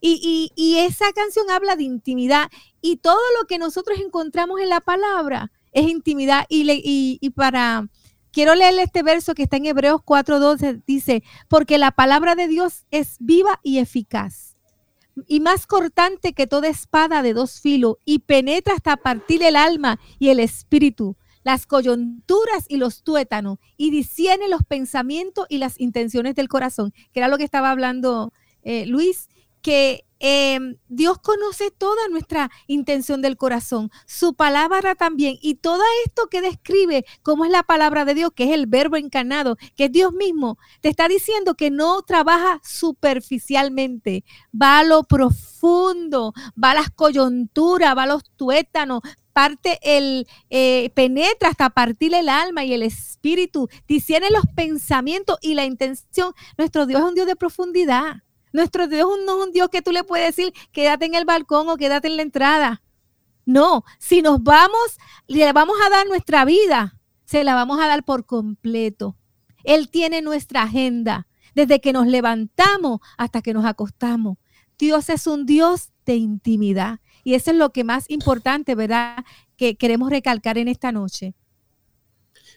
Y, 0.02 0.76
esa 0.78 1.12
canción 1.12 1.50
habla 1.50 1.76
de 1.76 1.82
intimidad 1.82 2.50
y 2.80 2.96
todo 2.96 3.20
lo 3.38 3.46
que 3.46 3.58
nosotros 3.58 3.98
encontramos 4.00 4.58
en 4.60 4.70
la 4.70 4.80
palabra 4.80 5.52
es 5.72 5.88
intimidad. 5.88 6.46
Y, 6.48 7.18
y 7.20 7.30
para, 7.30 7.86
quiero 8.32 8.54
leerle 8.54 8.82
este 8.82 9.02
verso 9.02 9.34
que 9.34 9.42
está 9.42 9.58
en 9.58 9.66
Hebreos 9.66 10.00
4.12, 10.00 10.82
dice, 10.86 11.22
porque 11.48 11.76
la 11.76 11.90
palabra 11.90 12.34
de 12.34 12.48
Dios 12.48 12.86
es 12.90 13.16
viva 13.18 13.60
y 13.62 13.78
eficaz 13.78 14.50
y 15.26 15.40
más 15.40 15.66
cortante 15.66 16.32
que 16.32 16.46
toda 16.46 16.68
espada 16.68 17.22
de 17.22 17.34
dos 17.34 17.60
filos 17.60 17.96
y 18.04 18.20
penetra 18.20 18.74
hasta 18.74 18.96
partir 18.96 19.42
el 19.42 19.56
alma 19.56 19.98
y 20.18 20.28
el 20.28 20.40
espíritu 20.40 21.16
las 21.42 21.66
coyunturas 21.66 22.66
y 22.68 22.76
los 22.76 23.02
tuétanos 23.02 23.58
y 23.76 23.90
discierne 23.90 24.48
los 24.48 24.62
pensamientos 24.62 25.46
y 25.48 25.58
las 25.58 25.78
intenciones 25.80 26.34
del 26.34 26.48
corazón, 26.48 26.92
que 27.12 27.20
era 27.20 27.28
lo 27.28 27.38
que 27.38 27.44
estaba 27.44 27.70
hablando 27.70 28.32
eh, 28.62 28.86
Luis, 28.86 29.28
que 29.62 30.06
em, 30.22 30.76
Dios 30.88 31.18
conoce 31.18 31.70
toda 31.70 32.08
nuestra 32.08 32.50
intención 32.66 33.22
del 33.22 33.36
corazón, 33.38 33.90
su 34.06 34.34
palabra 34.34 34.94
también, 34.94 35.38
y 35.40 35.54
todo 35.56 35.82
esto 36.04 36.28
que 36.28 36.42
describe 36.42 37.04
cómo 37.22 37.46
es 37.46 37.50
la 37.50 37.62
palabra 37.62 38.04
de 38.04 38.14
Dios, 38.14 38.30
que 38.34 38.44
es 38.44 38.50
el 38.50 38.66
verbo 38.66 38.96
encarnado, 38.96 39.56
que 39.76 39.86
es 39.86 39.92
Dios 39.92 40.12
mismo, 40.12 40.58
te 40.82 40.90
está 40.90 41.08
diciendo 41.08 41.54
que 41.54 41.70
no 41.70 42.02
trabaja 42.02 42.60
superficialmente, 42.62 44.24
va 44.54 44.80
a 44.80 44.84
lo 44.84 45.04
profundo, 45.04 46.34
va 46.62 46.72
a 46.72 46.74
las 46.74 46.90
coyunturas, 46.90 47.96
va 47.96 48.02
a 48.02 48.06
los 48.06 48.24
tuétanos, 48.36 49.00
parte 49.40 49.78
el 49.82 50.26
eh, 50.50 50.90
penetra 50.90 51.48
hasta 51.48 51.70
partir 51.70 52.12
el 52.12 52.28
alma 52.28 52.62
y 52.62 52.74
el 52.74 52.82
espíritu, 52.82 53.70
discierne 53.88 54.28
los 54.30 54.44
pensamientos 54.54 55.38
y 55.40 55.54
la 55.54 55.64
intención. 55.64 56.34
Nuestro 56.58 56.84
Dios 56.84 57.00
es 57.00 57.08
un 57.08 57.14
Dios 57.14 57.26
de 57.26 57.36
profundidad. 57.36 58.22
Nuestro 58.52 58.86
Dios 58.86 59.08
no 59.24 59.38
es 59.38 59.46
un 59.46 59.52
Dios 59.52 59.70
que 59.70 59.80
tú 59.80 59.92
le 59.92 60.04
puedes 60.04 60.36
decir, 60.36 60.52
quédate 60.72 61.06
en 61.06 61.14
el 61.14 61.24
balcón 61.24 61.70
o 61.70 61.78
quédate 61.78 62.08
en 62.08 62.16
la 62.16 62.22
entrada. 62.22 62.82
No, 63.46 63.82
si 63.98 64.20
nos 64.20 64.42
vamos, 64.42 64.98
le 65.26 65.50
vamos 65.54 65.76
a 65.86 65.88
dar 65.88 66.06
nuestra 66.06 66.44
vida, 66.44 66.98
se 67.24 67.42
la 67.42 67.54
vamos 67.54 67.80
a 67.80 67.86
dar 67.86 68.04
por 68.04 68.26
completo. 68.26 69.16
Él 69.64 69.88
tiene 69.88 70.20
nuestra 70.20 70.64
agenda, 70.64 71.28
desde 71.54 71.80
que 71.80 71.94
nos 71.94 72.06
levantamos 72.06 73.00
hasta 73.16 73.40
que 73.40 73.54
nos 73.54 73.64
acostamos. 73.64 74.36
Dios 74.78 75.08
es 75.08 75.26
un 75.26 75.46
Dios 75.46 75.92
de 76.04 76.16
intimidad. 76.16 77.00
Y 77.24 77.34
eso 77.34 77.50
es 77.50 77.56
lo 77.56 77.70
que 77.70 77.84
más 77.84 78.08
importante, 78.08 78.74
¿verdad? 78.74 79.24
Que 79.56 79.76
queremos 79.76 80.10
recalcar 80.10 80.58
en 80.58 80.68
esta 80.68 80.92
noche. 80.92 81.34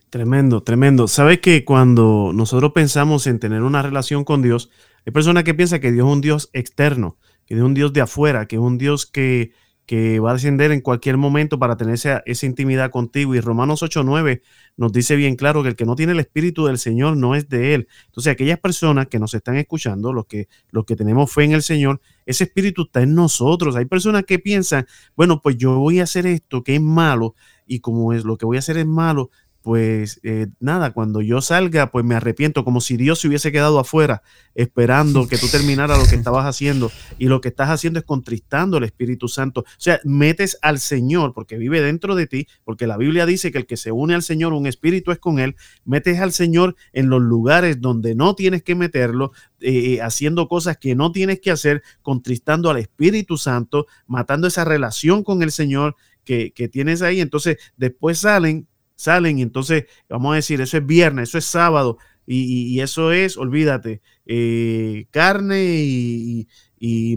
Tremendo, 0.10 0.62
tremendo. 0.62 1.08
¿Sabes 1.08 1.40
que 1.40 1.66
cuando 1.66 2.32
nosotros 2.34 2.72
pensamos 2.74 3.26
en 3.28 3.40
tener 3.40 3.64
una 3.64 3.82
relación 3.82 4.24
con 4.24 4.42
Dios, 4.42 4.70
hay 5.06 5.12
personas 5.12 5.44
que 5.44 5.54
piensan 5.54 5.80
que 5.80 5.92
Dios 5.92 6.08
es 6.08 6.14
un 6.14 6.22
Dios 6.22 6.50
externo, 6.54 7.18
que 7.46 7.56
es 7.56 7.62
un 7.62 7.74
Dios 7.74 7.94
de 7.94 8.02
afuera, 8.02 8.48
que 8.48 8.58
es 8.58 8.62
un 8.62 8.78
Dios 8.78 9.06
que, 9.06 9.54
que 9.86 10.20
va 10.20 10.32
a 10.32 10.34
descender 10.34 10.72
en 10.72 10.82
cualquier 10.82 11.18
momento 11.18 11.60
para 11.60 11.76
tener 11.76 11.96
esa, 11.96 12.24
intimidad 12.46 12.90
contigo. 12.90 13.36
Y 13.36 13.42
Romanos 13.42 13.84
8:9 13.84 14.42
nos 14.78 14.94
dice 14.94 15.16
bien 15.16 15.36
claro 15.36 15.62
que 15.62 15.70
el 15.70 15.76
que 15.76 15.86
no 15.86 15.96
tiene 15.96 16.14
el 16.14 16.20
Espíritu 16.20 16.66
del 16.66 16.78
Señor 16.78 17.18
no 17.18 17.36
es 17.36 17.50
de 17.50 17.74
Él. 17.74 17.88
Entonces, 18.06 18.32
aquellas 18.32 18.60
personas 18.60 19.08
que 19.08 19.20
nos 19.20 19.34
están 19.34 19.58
escuchando, 19.58 20.14
los 20.14 20.26
que, 20.26 20.48
los 20.72 20.86
que 20.86 20.96
tenemos 20.96 21.32
fe 21.32 21.44
en 21.44 21.52
el 21.52 21.64
Señor, 21.64 22.00
ese 22.26 22.46
Espíritu 22.46 22.84
está 22.84 23.02
en 23.02 23.14
nosotros. 23.14 23.76
Hay 23.76 23.86
personas 23.86 24.24
que 24.24 24.40
piensan, 24.40 24.88
bueno, 25.16 25.42
pues 25.42 25.58
yo 25.58 25.78
voy 25.78 26.00
a 26.00 26.04
hacer 26.04 26.26
esto 26.28 26.64
que 26.64 26.76
es 26.76 26.82
malo 26.82 27.36
y 27.66 27.80
como 27.80 28.14
es 28.14 28.24
lo 28.24 28.38
que 28.38 28.46
voy 28.46 28.58
a 28.58 28.60
hacer 28.60 28.78
es 28.78 28.86
malo, 28.86 29.30
pues 29.64 30.20
eh, 30.24 30.48
nada, 30.60 30.92
cuando 30.92 31.22
yo 31.22 31.42
salga, 31.42 31.90
pues 31.90 32.04
me 32.04 32.16
arrepiento, 32.16 32.66
como 32.66 32.82
si 32.82 32.98
Dios 32.98 33.20
se 33.20 33.30
hubiese 33.30 33.54
quedado 33.54 33.80
afuera 33.80 34.22
esperando 34.56 35.26
que 35.28 35.38
tú 35.38 35.48
terminaras 35.48 35.98
lo 35.98 36.06
que 36.06 36.16
estabas 36.16 36.46
haciendo 36.46 36.92
y 37.18 37.28
lo 37.28 37.40
que 37.40 37.48
estás 37.48 37.70
haciendo 37.70 37.98
es 37.98 38.06
contristando 38.06 38.76
al 38.76 38.84
Espíritu 38.84 39.30
Santo. 39.30 39.62
O 39.62 39.66
sea, 39.78 40.02
metes 40.04 40.60
al 40.62 40.80
Señor 40.80 41.34
porque 41.34 41.58
vive 41.58 41.82
dentro 41.82 42.14
de 42.16 42.28
ti, 42.28 42.48
porque 42.66 42.88
la 42.88 42.98
Biblia 42.98 43.26
dice 43.26 43.54
que 43.54 43.58
el 43.58 43.66
que 43.66 43.78
se 43.78 43.94
une 43.94 44.14
al 44.14 44.22
Señor, 44.22 44.52
un 44.52 44.68
espíritu 44.68 45.12
es 45.12 45.20
con 45.20 45.40
él, 45.40 45.56
metes 45.86 46.20
al 46.20 46.34
Señor 46.34 46.76
en 46.92 47.10
los 47.10 47.22
lugares 47.22 47.80
donde 47.80 48.16
no 48.16 48.36
tienes 48.36 48.64
que 48.64 48.76
meterlo, 48.76 49.32
eh, 49.62 50.02
haciendo 50.02 50.50
cosas 50.50 50.78
que 50.78 50.94
no 50.94 51.14
tienes 51.14 51.40
que 51.40 51.52
hacer, 51.52 51.84
contristando 52.02 52.70
al 52.70 52.80
Espíritu 52.80 53.38
Santo, 53.38 53.88
matando 54.08 54.48
esa 54.48 54.66
relación 54.66 55.24
con 55.24 55.42
el 55.42 55.52
Señor 55.52 55.96
que, 56.26 56.52
que 56.52 56.68
tienes 56.68 57.02
ahí. 57.02 57.22
Entonces, 57.22 57.58
después 57.78 58.20
salen 58.20 58.68
salen 58.96 59.40
y 59.40 59.42
entonces 59.42 59.86
vamos 60.10 60.34
a 60.34 60.36
decir, 60.36 60.62
eso 60.62 60.78
es 60.78 60.86
viernes, 60.86 61.30
eso 61.30 61.38
es 61.38 61.46
sábado 61.46 61.98
y, 62.26 62.80
eso 62.80 63.12
es, 63.12 63.38
olvídate, 63.38 64.02
eh, 64.26 65.08
carne 65.12 65.76
y, 65.76 66.48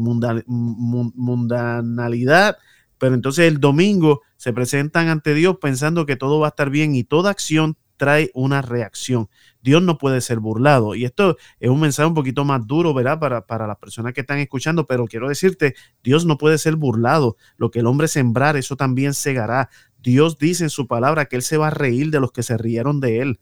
mundanalidad, 0.01 2.59
pero 2.99 3.15
entonces 3.15 3.47
el 3.47 3.61
domingo 3.61 4.23
se 4.37 4.53
presentan 4.53 5.09
ante 5.09 5.35
Dios 5.35 5.59
pensando 5.61 6.07
que 6.07 6.17
todo 6.17 6.41
va 6.41 6.49
a 6.49 6.51
estar 6.51 6.71
bien 6.71 6.95
y 6.95 7.05
toda 7.05 7.31
acción 7.31 7.77
trae 7.97 8.31
una 8.35 8.63
reacción. 8.63 9.29
Dios 9.63 9.83
no 9.83 9.99
puede 9.99 10.21
ser 10.21 10.39
burlado. 10.39 10.95
Y 10.95 11.05
esto 11.05 11.37
es 11.59 11.71
un 11.71 11.81
mensaje 11.81 12.07
un 12.07 12.15
poquito 12.15 12.45
más 12.45 12.67
duro, 12.67 12.95
¿verdad? 12.95 13.19
Para, 13.19 13.47
para 13.47 13.67
las 13.67 13.79
personas 13.79 14.13
que 14.13 14.21
están 14.21 14.39
escuchando, 14.39 14.87
pero 14.87 15.07
quiero 15.07 15.29
decirte, 15.29 15.75
Dios 16.05 16.27
no 16.27 16.39
puede 16.39 16.59
ser 16.59 16.77
burlado. 16.77 17.37
Lo 17.57 17.71
que 17.71 17.81
el 17.81 17.87
hombre 17.87 18.09
sembrar, 18.09 18.57
eso 18.57 18.77
también 18.77 19.15
segará. 19.15 19.71
Dios 20.07 20.39
dice 20.39 20.63
en 20.63 20.71
su 20.71 20.87
palabra 20.87 21.25
que 21.25 21.35
Él 21.35 21.43
se 21.43 21.57
va 21.57 21.67
a 21.67 21.71
reír 21.71 22.13
de 22.13 22.21
los 22.21 22.31
que 22.31 22.45
se 22.45 22.57
rieron 22.57 23.01
de 23.01 23.23
Él. 23.23 23.41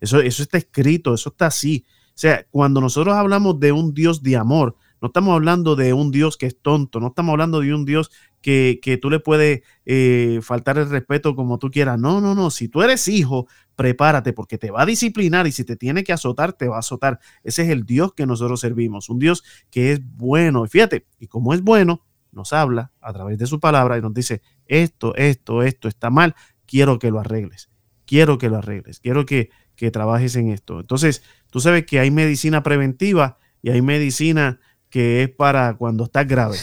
Eso, 0.00 0.20
eso 0.20 0.42
está 0.42 0.56
escrito, 0.56 1.12
eso 1.12 1.28
está 1.28 1.48
así. 1.48 1.84
O 2.08 2.12
sea, 2.14 2.46
cuando 2.50 2.80
nosotros 2.80 3.14
hablamos 3.14 3.60
de 3.60 3.72
un 3.72 3.92
Dios 3.92 4.22
de 4.22 4.36
amor, 4.36 4.76
no 5.02 5.08
estamos 5.08 5.34
hablando 5.34 5.76
de 5.76 5.92
un 5.92 6.10
Dios 6.10 6.38
que 6.38 6.46
es 6.46 6.58
tonto, 6.58 7.00
no 7.00 7.08
estamos 7.08 7.32
hablando 7.34 7.60
de 7.60 7.74
un 7.74 7.84
Dios 7.84 8.10
que, 8.40 8.98
tú 9.02 9.10
le 9.10 9.20
puedes 9.20 9.60
eh, 9.84 10.40
faltar 10.40 10.78
el 10.78 10.88
respeto 10.88 11.36
como 11.36 11.58
tú 11.58 11.70
quieras. 11.70 11.98
No, 11.98 12.22
no, 12.22 12.34
no. 12.34 12.50
Si 12.50 12.68
tú 12.68 12.80
eres 12.80 13.08
hijo, 13.08 13.46
prepárate 13.74 14.32
porque 14.32 14.56
te 14.56 14.70
va 14.70 14.82
a 14.82 14.86
disciplinar 14.86 15.46
y 15.46 15.52
si 15.52 15.64
te 15.64 15.76
tiene 15.76 16.02
que 16.02 16.14
azotar, 16.14 16.54
te 16.54 16.66
va 16.66 16.76
a 16.76 16.78
azotar. 16.78 17.18
Ese 17.42 17.64
es 17.64 17.68
el 17.68 17.84
Dios 17.84 18.14
que 18.14 18.24
nosotros 18.24 18.60
servimos, 18.60 19.10
un 19.10 19.18
Dios 19.18 19.44
que 19.70 19.92
es 19.92 20.00
bueno. 20.02 20.64
Y 20.64 20.68
fíjate, 20.68 21.06
y 21.18 21.26
como 21.26 21.52
es 21.52 21.60
bueno, 21.60 22.06
nos 22.32 22.54
habla 22.54 22.92
a 23.00 23.12
través 23.12 23.36
de 23.36 23.46
su 23.46 23.60
palabra 23.60 23.98
y 23.98 24.00
nos 24.00 24.14
dice, 24.14 24.42
esto, 24.68 25.14
esto, 25.16 25.62
esto 25.62 25.88
está 25.88 26.10
mal, 26.10 26.34
quiero 26.66 26.98
que 26.98 27.10
lo 27.10 27.20
arregles, 27.20 27.70
quiero 28.04 28.38
que 28.38 28.48
lo 28.48 28.58
arregles, 28.58 29.00
quiero 29.00 29.26
que, 29.26 29.50
que 29.76 29.90
trabajes 29.90 30.36
en 30.36 30.50
esto. 30.50 30.80
Entonces, 30.80 31.22
tú 31.50 31.60
sabes 31.60 31.86
que 31.86 32.00
hay 32.00 32.10
medicina 32.10 32.62
preventiva 32.62 33.38
y 33.62 33.70
hay 33.70 33.82
medicina 33.82 34.60
que 34.90 35.22
es 35.22 35.28
para 35.28 35.74
cuando 35.74 36.04
estás 36.04 36.26
grave. 36.26 36.56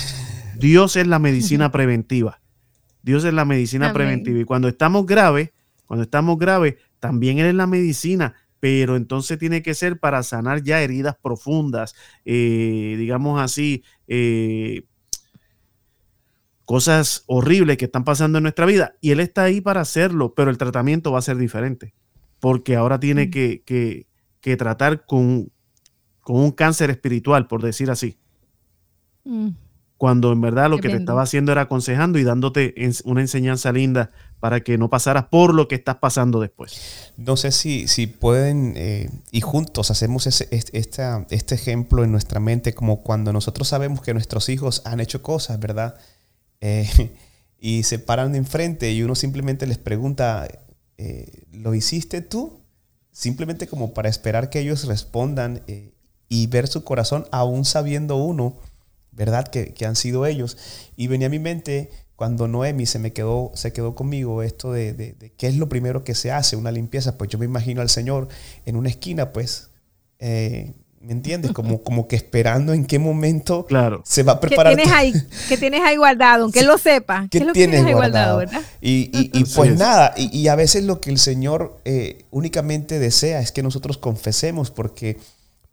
Dios 0.57 0.95
es 0.95 1.07
la 1.07 1.19
medicina 1.19 1.71
preventiva. 1.71 2.41
Dios 3.01 3.25
es 3.25 3.33
la 3.33 3.45
medicina 3.45 3.93
preventiva. 3.93 4.39
Y 4.39 4.45
cuando 4.45 4.67
estamos 4.67 5.05
graves, 5.05 5.51
cuando 5.85 6.03
estamos 6.03 6.37
graves, 6.39 6.75
también 6.99 7.39
Él 7.39 7.47
es 7.47 7.55
la 7.55 7.67
medicina. 7.67 8.33
Pero 8.59 8.95
entonces 8.95 9.37
tiene 9.37 9.61
que 9.61 9.73
ser 9.73 9.99
para 9.99 10.23
sanar 10.23 10.63
ya 10.63 10.81
heridas 10.81 11.17
profundas, 11.21 11.95
eh, 12.23 12.95
digamos 12.97 13.41
así, 13.41 13.83
eh, 14.07 14.83
cosas 16.65 17.23
horribles 17.27 17.77
que 17.77 17.85
están 17.85 18.03
pasando 18.03 18.37
en 18.37 18.43
nuestra 18.43 18.65
vida. 18.65 18.95
Y 19.01 19.11
Él 19.11 19.19
está 19.19 19.43
ahí 19.43 19.61
para 19.61 19.81
hacerlo, 19.81 20.33
pero 20.33 20.49
el 20.49 20.57
tratamiento 20.57 21.11
va 21.11 21.19
a 21.19 21.23
ser 21.23 21.37
diferente. 21.37 21.93
Porque 22.39 22.75
ahora 22.75 22.99
tiene 22.99 23.27
mm. 23.27 23.31
que, 23.31 24.05
que, 24.41 24.57
tratar 24.57 25.05
con, 25.05 25.51
con, 26.21 26.37
un 26.37 26.51
cáncer 26.51 26.89
espiritual, 26.89 27.47
por 27.47 27.61
decir 27.61 27.89
así. 27.89 28.17
Mm 29.23 29.49
cuando 30.03 30.33
en 30.33 30.41
verdad 30.41 30.69
lo 30.69 30.79
que 30.79 30.89
te 30.89 30.97
estaba 30.97 31.21
haciendo 31.21 31.53
era 31.53 31.61
aconsejando 31.61 32.19
y 32.19 32.25
dándote 32.25 32.75
una 33.05 33.21
enseñanza 33.21 33.71
linda 33.71 34.11
para 34.41 34.59
que 34.59 34.77
no 34.77 34.89
pasaras 34.89 35.27
por 35.31 35.53
lo 35.53 35.69
que 35.69 35.75
estás 35.75 35.95
pasando 35.95 36.41
después. 36.41 37.13
No 37.15 37.37
sé 37.37 37.53
si, 37.53 37.87
si 37.87 38.07
pueden, 38.07 38.73
eh, 38.75 39.09
y 39.31 39.39
juntos 39.39 39.91
hacemos 39.91 40.27
ese, 40.27 40.49
este 40.51 41.55
ejemplo 41.55 42.03
en 42.03 42.11
nuestra 42.11 42.41
mente, 42.41 42.73
como 42.73 43.01
cuando 43.01 43.31
nosotros 43.31 43.69
sabemos 43.69 44.01
que 44.01 44.13
nuestros 44.13 44.49
hijos 44.49 44.81
han 44.83 44.99
hecho 44.99 45.21
cosas, 45.21 45.57
¿verdad? 45.57 45.95
Eh, 46.65 46.87
y 47.59 47.83
se 47.83 47.99
paran 47.99 48.31
de 48.31 48.39
enfrente 48.39 48.91
y 48.91 49.03
uno 49.03 49.15
simplemente 49.15 49.67
les 49.67 49.77
pregunta, 49.77 50.47
eh, 50.97 51.43
¿lo 51.51 51.75
hiciste 51.75 52.21
tú? 52.21 52.61
Simplemente 53.11 53.67
como 53.67 53.93
para 53.93 54.09
esperar 54.09 54.49
que 54.49 54.59
ellos 54.59 54.85
respondan 54.85 55.61
y 56.27 56.47
ver 56.47 56.67
su 56.67 56.83
corazón 56.83 57.27
aún 57.31 57.63
sabiendo 57.63 58.15
uno 58.15 58.57
¿verdad? 59.15 59.47
Que, 59.47 59.73
han 59.85 59.95
sido 59.95 60.25
ellos. 60.25 60.57
Y 60.95 61.07
venía 61.07 61.27
a 61.27 61.29
mi 61.29 61.39
mente 61.39 61.89
cuando 62.15 62.47
Noemi 62.47 62.85
se 62.85 62.99
me 62.99 63.13
quedó, 63.13 63.51
se 63.55 63.73
quedó 63.73 63.95
conmigo 63.95 64.43
esto 64.43 64.71
de, 64.71 65.33
qué 65.37 65.47
es 65.47 65.57
lo 65.57 65.69
primero 65.69 66.03
que 66.03 66.15
se 66.15 66.31
hace, 66.31 66.55
una 66.55 66.71
limpieza, 66.71 67.17
pues 67.17 67.29
yo 67.29 67.39
me 67.39 67.45
imagino 67.45 67.81
al 67.81 67.89
Señor 67.89 68.27
en 68.65 68.75
una 68.75 68.89
esquina, 68.89 69.33
pues, 69.33 69.71
eh, 70.19 70.73
¿me 71.03 71.11
entiendes? 71.11 71.51
Como, 71.51 71.83
como 71.83 72.07
que 72.07 72.15
esperando 72.15 72.73
en 72.73 72.85
qué 72.85 72.97
momento 72.97 73.65
claro. 73.65 74.01
se 74.05 74.23
va 74.23 74.33
a 74.33 74.39
preparar. 74.39 74.73
¿Qué 74.73 74.83
tienes 74.83 74.95
ahí, 74.95 75.13
que 75.49 75.57
tienes 75.57 75.81
ahí 75.81 75.97
guardado? 75.97 76.43
Aunque 76.43 76.59
él 76.61 76.67
lo 76.67 76.77
sepa. 76.77 77.27
¿Qué, 77.29 77.41
tienes, 77.53 77.85
ahí 77.85 77.93
guardado? 77.93 78.37
¿verdad? 78.37 78.61
Y, 78.81 79.09
y, 79.11 79.43
pues 79.53 79.77
nada, 79.77 80.13
y, 80.15 80.47
a 80.47 80.55
veces 80.55 80.85
lo 80.85 81.01
que 81.01 81.09
el 81.09 81.19
Señor 81.19 81.79
eh, 81.83 82.25
únicamente 82.31 82.99
desea 82.99 83.41
es 83.41 83.51
que 83.51 83.61
nosotros 83.61 83.97
confesemos, 83.97 84.71
porque 84.71 85.17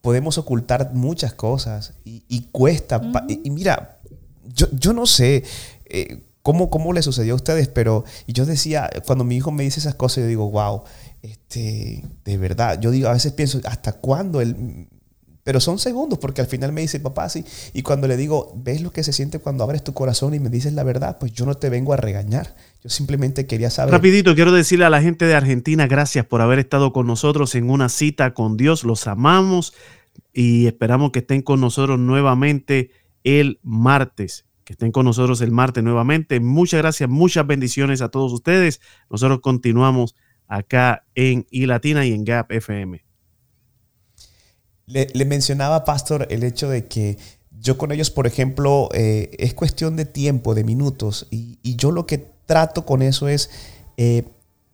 podemos 0.00 0.36
ocultar 0.36 0.92
muchas 0.94 1.32
cosas 1.32 1.94
y, 2.04 2.48
cuesta. 2.50 3.00
y, 3.28 3.50
mira, 3.50 4.00
yo, 4.52 4.66
yo 4.72 4.92
no 4.92 5.06
sé 5.06 5.44
eh, 5.84 6.22
cómo, 6.42 6.70
cómo 6.70 6.92
le 6.92 7.02
sucedió 7.02 7.34
a 7.34 7.36
ustedes, 7.36 7.68
pero 7.68 8.04
y 8.26 8.32
yo 8.32 8.46
decía, 8.46 8.90
cuando 9.06 9.24
mi 9.24 9.36
hijo 9.36 9.52
me 9.52 9.62
dice 9.62 9.78
esas 9.78 9.94
cosas, 9.94 10.22
yo 10.22 10.26
digo, 10.26 10.50
wow, 10.50 10.82
este, 11.22 12.04
de 12.24 12.36
verdad, 12.36 12.80
yo 12.80 12.90
digo, 12.90 13.08
a 13.08 13.12
veces 13.12 13.32
pienso, 13.32 13.60
¿hasta 13.64 13.92
cuándo 13.92 14.40
él 14.40 14.88
pero 15.42 15.60
son 15.60 15.78
segundos 15.78 16.18
porque 16.18 16.40
al 16.40 16.46
final 16.46 16.72
me 16.72 16.82
dice, 16.82 17.00
papá, 17.00 17.28
sí. 17.28 17.44
Y 17.72 17.82
cuando 17.82 18.06
le 18.06 18.16
digo, 18.16 18.52
¿ves 18.56 18.82
lo 18.82 18.92
que 18.92 19.02
se 19.02 19.12
siente 19.12 19.38
cuando 19.38 19.64
abres 19.64 19.82
tu 19.82 19.94
corazón 19.94 20.34
y 20.34 20.40
me 20.40 20.50
dices 20.50 20.72
la 20.74 20.82
verdad? 20.82 21.18
Pues 21.18 21.32
yo 21.32 21.46
no 21.46 21.54
te 21.54 21.70
vengo 21.70 21.92
a 21.92 21.96
regañar. 21.96 22.56
Yo 22.82 22.90
simplemente 22.90 23.46
quería 23.46 23.70
saber. 23.70 23.92
Rapidito, 23.92 24.34
quiero 24.34 24.52
decirle 24.52 24.84
a 24.84 24.90
la 24.90 25.02
gente 25.02 25.24
de 25.24 25.34
Argentina, 25.34 25.86
gracias 25.86 26.26
por 26.26 26.40
haber 26.40 26.58
estado 26.58 26.92
con 26.92 27.06
nosotros 27.06 27.54
en 27.54 27.70
una 27.70 27.88
cita 27.88 28.34
con 28.34 28.56
Dios. 28.56 28.84
Los 28.84 29.06
amamos 29.06 29.72
y 30.32 30.66
esperamos 30.66 31.10
que 31.10 31.20
estén 31.20 31.42
con 31.42 31.60
nosotros 31.60 31.98
nuevamente 31.98 32.90
el 33.24 33.60
martes. 33.62 34.44
Que 34.64 34.74
estén 34.74 34.92
con 34.92 35.04
nosotros 35.06 35.40
el 35.40 35.50
martes 35.50 35.82
nuevamente. 35.82 36.38
Muchas 36.38 36.80
gracias, 36.80 37.08
muchas 37.08 37.46
bendiciones 37.46 38.02
a 38.02 38.08
todos 38.08 38.32
ustedes. 38.32 38.80
Nosotros 39.08 39.40
continuamos 39.40 40.14
acá 40.46 41.06
en 41.14 41.46
iLatina 41.50 42.04
y 42.04 42.12
en 42.12 42.24
Gap 42.24 42.52
FM. 42.52 43.09
Le, 44.90 45.24
mencionaba, 45.24 45.84
Pastor, 45.84 46.26
el 46.30 46.42
hecho 46.42 46.68
de 46.68 46.86
que 46.86 47.16
yo 47.60 47.78
con 47.78 47.92
ellos, 47.92 48.10
por 48.10 48.26
ejemplo, 48.26 48.88
eh, 48.92 49.30
es 49.38 49.54
cuestión 49.54 49.94
de 49.94 50.04
tiempo, 50.04 50.54
de 50.54 50.64
minutos, 50.64 51.28
y, 51.30 51.58
yo 51.62 51.92
lo 51.92 52.06
que 52.06 52.26
trato 52.46 52.84
con 52.84 53.00
eso 53.00 53.28
es 53.28 53.50
eh, 53.96 54.24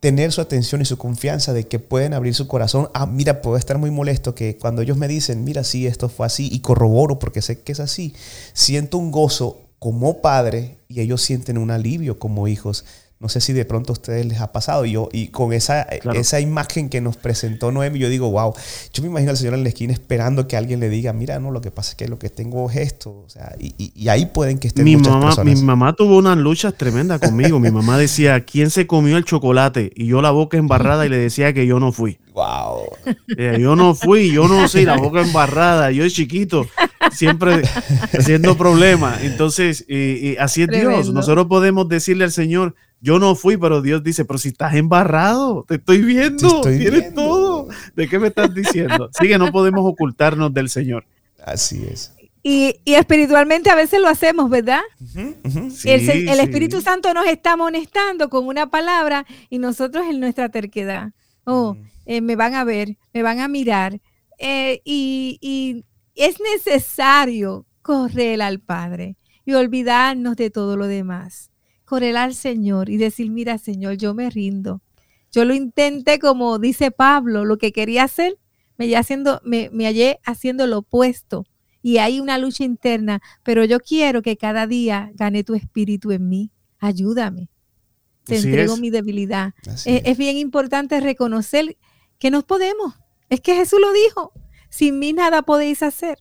tener 0.00 0.32
su 0.32 0.40
atención 0.40 0.80
y 0.80 0.86
su 0.86 0.96
confianza 0.96 1.52
de 1.52 1.64
que 1.64 1.78
pueden 1.78 2.14
abrir 2.14 2.34
su 2.34 2.48
corazón. 2.48 2.88
Ah, 2.94 3.06
mira, 3.06 3.42
puedo 3.42 3.58
estar 3.58 3.76
muy 3.76 3.90
molesto 3.90 4.34
que 4.34 4.56
cuando 4.56 4.80
ellos 4.80 4.96
me 4.96 5.06
dicen, 5.06 5.44
mira, 5.44 5.62
sí, 5.64 5.86
esto 5.86 6.08
fue 6.08 6.24
así, 6.24 6.48
y 6.50 6.60
corroboro 6.60 7.18
porque 7.18 7.42
sé 7.42 7.60
que 7.60 7.72
es 7.72 7.80
así, 7.80 8.14
siento 8.54 8.96
un 8.96 9.10
gozo 9.10 9.60
como 9.78 10.22
padre 10.22 10.78
y 10.88 11.00
ellos 11.00 11.20
sienten 11.20 11.58
un 11.58 11.70
alivio 11.70 12.18
como 12.18 12.48
hijos 12.48 12.86
no 13.18 13.30
sé 13.30 13.40
si 13.40 13.54
de 13.54 13.64
pronto 13.64 13.92
a 13.92 13.94
ustedes 13.94 14.26
les 14.26 14.40
ha 14.40 14.52
pasado. 14.52 14.84
Y, 14.84 14.92
yo, 14.92 15.08
y 15.10 15.28
con 15.28 15.54
esa, 15.54 15.82
esa 15.82 16.38
imagen 16.40 16.90
que 16.90 17.00
nos 17.00 17.16
presentó 17.16 17.72
Noemi, 17.72 17.98
yo 17.98 18.10
digo, 18.10 18.30
wow, 18.30 18.52
yo 18.92 19.02
me 19.02 19.08
imagino 19.08 19.30
al 19.30 19.38
Señor 19.38 19.54
en 19.54 19.62
la 19.62 19.70
esquina 19.70 19.94
esperando 19.94 20.46
que 20.46 20.56
alguien 20.56 20.80
le 20.80 20.90
diga, 20.90 21.14
mira, 21.14 21.38
no, 21.40 21.50
lo 21.50 21.62
que 21.62 21.70
pasa 21.70 21.90
es 21.90 21.96
que 21.96 22.08
lo 22.08 22.18
que 22.18 22.28
tengo 22.28 22.70
es 22.70 22.76
esto. 22.76 23.22
O 23.24 23.28
sea, 23.28 23.56
y, 23.58 23.74
y, 23.78 24.08
ahí 24.08 24.26
pueden 24.26 24.58
que 24.58 24.68
estén 24.68 24.84
mi 24.84 24.96
mamá, 24.96 25.34
Mi 25.44 25.56
mamá 25.56 25.94
tuvo 25.94 26.18
unas 26.18 26.36
luchas 26.36 26.74
tremendas 26.74 27.20
conmigo. 27.20 27.58
mi 27.58 27.70
mamá 27.70 27.96
decía, 27.96 28.44
¿quién 28.44 28.68
se 28.68 28.86
comió 28.86 29.16
el 29.16 29.24
chocolate? 29.24 29.92
Y 29.94 30.06
yo 30.06 30.20
la 30.20 30.30
boca 30.30 30.58
embarrada 30.58 31.06
y 31.06 31.08
le 31.08 31.16
decía 31.16 31.54
que 31.54 31.66
yo 31.66 31.80
no 31.80 31.92
fui. 31.92 32.18
Wow. 32.34 32.82
yo 33.58 33.76
no 33.76 33.94
fui, 33.94 34.30
yo 34.30 34.46
no 34.46 34.68
sé, 34.68 34.84
la 34.84 34.98
boca 34.98 35.22
embarrada. 35.22 35.90
Yo 35.90 36.02
de 36.02 36.10
chiquito, 36.10 36.66
siempre 37.12 37.62
haciendo 38.12 38.58
problemas. 38.58 39.22
Entonces, 39.22 39.86
así 40.38 40.62
es 40.62 40.68
Dios. 40.68 41.14
Nosotros 41.14 41.46
podemos 41.46 41.88
decirle 41.88 42.24
al 42.24 42.32
Señor, 42.32 42.74
yo 43.00 43.18
no 43.18 43.34
fui, 43.34 43.56
pero 43.56 43.82
Dios 43.82 44.02
dice, 44.02 44.24
pero 44.24 44.38
si 44.38 44.48
estás 44.48 44.74
embarrado, 44.74 45.64
te 45.68 45.76
estoy 45.76 46.02
viendo, 46.02 46.60
tienes 46.62 47.14
todo. 47.14 47.68
¿De 47.94 48.08
qué 48.08 48.18
me 48.18 48.28
estás 48.28 48.54
diciendo? 48.54 49.10
Sí 49.18 49.28
que 49.28 49.38
no 49.38 49.52
podemos 49.52 49.82
ocultarnos 49.84 50.52
del 50.52 50.68
Señor. 50.68 51.04
Así 51.44 51.84
es. 51.84 52.14
Y, 52.42 52.80
espiritualmente 52.84 53.70
a 53.70 53.74
veces 53.74 54.00
lo 54.00 54.08
hacemos, 54.08 54.48
¿verdad? 54.48 54.80
el, 55.84 56.40
Espíritu 56.40 56.80
Santo 56.80 57.12
nos 57.12 57.26
está 57.26 57.52
amonestando 57.52 58.30
con 58.30 58.46
una 58.46 58.70
palabra 58.70 59.26
y 59.50 59.58
nosotros 59.58 60.06
en 60.08 60.20
nuestra 60.20 60.48
terquedad. 60.48 61.10
Oh, 61.44 61.76
eh, 62.06 62.20
me 62.20 62.36
van 62.36 62.54
a 62.54 62.64
ver, 62.64 62.96
me 63.12 63.22
van 63.22 63.40
a 63.40 63.48
mirar. 63.48 64.00
Eh, 64.38 64.80
y, 64.84 65.38
y 65.40 65.84
es 66.14 66.36
necesario 66.40 67.66
correr 67.82 68.40
al 68.42 68.60
Padre 68.60 69.16
y 69.44 69.54
olvidarnos 69.54 70.36
de 70.36 70.50
todo 70.50 70.76
lo 70.76 70.86
demás 70.86 71.50
correr 71.86 72.16
al 72.18 72.34
Señor 72.34 72.90
y 72.90 72.98
decir, 72.98 73.30
mira 73.30 73.56
Señor, 73.56 73.96
yo 73.96 74.12
me 74.12 74.28
rindo. 74.28 74.82
Yo 75.32 75.44
lo 75.44 75.54
intenté 75.54 76.18
como 76.18 76.58
dice 76.58 76.90
Pablo, 76.90 77.44
lo 77.44 77.56
que 77.56 77.72
quería 77.72 78.04
hacer, 78.04 78.38
me 78.76 78.84
hallé 78.84 78.96
haciendo, 78.96 79.40
me, 79.44 79.70
hallé 79.84 80.18
haciendo 80.24 80.66
lo 80.66 80.78
opuesto. 80.78 81.46
Y 81.82 81.98
hay 81.98 82.20
una 82.20 82.36
lucha 82.36 82.64
interna, 82.64 83.22
pero 83.44 83.64
yo 83.64 83.78
quiero 83.80 84.20
que 84.20 84.36
cada 84.36 84.66
día 84.66 85.10
gane 85.14 85.44
tu 85.44 85.54
espíritu 85.54 86.10
en 86.10 86.28
mí. 86.28 86.50
Ayúdame. 86.78 87.48
Te 88.24 88.36
entrego 88.38 88.76
mi 88.76 88.90
debilidad. 88.90 89.54
Es, 89.66 89.86
es 89.86 90.18
bien 90.18 90.36
importante 90.36 91.00
reconocer 91.00 91.76
que 92.18 92.32
nos 92.32 92.42
podemos. 92.42 92.94
Es 93.28 93.40
que 93.40 93.54
Jesús 93.54 93.80
lo 93.80 93.92
dijo. 93.92 94.32
Sin 94.68 94.98
mí 94.98 95.12
nada 95.12 95.42
podéis 95.42 95.84
hacer. 95.84 96.18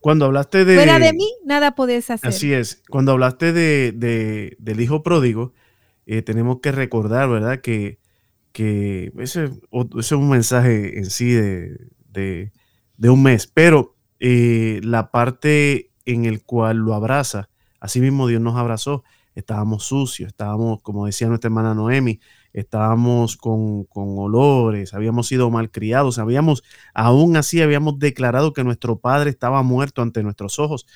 Cuando 0.00 0.24
hablaste 0.24 0.64
de... 0.64 0.74
Fuera 0.74 0.98
de 0.98 1.12
mí, 1.12 1.30
nada 1.44 1.74
podéis 1.74 2.10
hacer. 2.10 2.28
Así 2.28 2.52
es. 2.52 2.82
Cuando 2.88 3.12
hablaste 3.12 3.52
de, 3.52 4.56
del 4.58 4.80
hijo 4.80 5.02
pródigo, 5.02 5.52
eh, 6.06 6.22
tenemos 6.22 6.60
que 6.60 6.72
recordar, 6.72 7.28
¿verdad? 7.28 7.60
Que, 7.60 8.00
que 8.52 9.12
ese, 9.18 9.50
es 9.98 10.12
un 10.12 10.28
mensaje 10.28 10.98
en 10.98 11.06
sí 11.10 11.32
de, 11.32 12.50
un 12.98 13.22
mes, 13.22 13.46
pero 13.46 13.96
eh, 14.18 14.80
la 14.82 15.10
parte 15.10 15.92
en 16.04 16.24
el 16.24 16.42
cual 16.42 16.78
lo 16.78 16.94
abraza, 16.94 17.48
así 17.78 18.00
mismo 18.00 18.26
Dios 18.26 18.40
nos 18.40 18.56
abrazó, 18.56 19.04
estábamos 19.34 19.84
sucios, 19.84 20.28
estábamos, 20.28 20.82
como 20.82 21.06
decía 21.06 21.28
nuestra 21.28 21.48
hermana 21.48 21.74
Noemi, 21.74 22.20
estábamos 22.52 23.36
con, 23.36 23.86
olores, 23.94 24.94
habíamos 24.94 25.28
sido 25.28 25.50
malcriados, 25.50 26.18
habíamos, 26.18 26.62
aún 26.94 27.36
así 27.36 27.62
habíamos 27.62 27.98
declarado 27.98 28.52
que 28.52 28.64
nuestro 28.64 28.98
padre 28.98 29.30
estaba 29.30 29.62
muerto 29.62 30.02
ante 30.02 30.22
nuestros 30.22 30.58
ojos. 30.58 30.86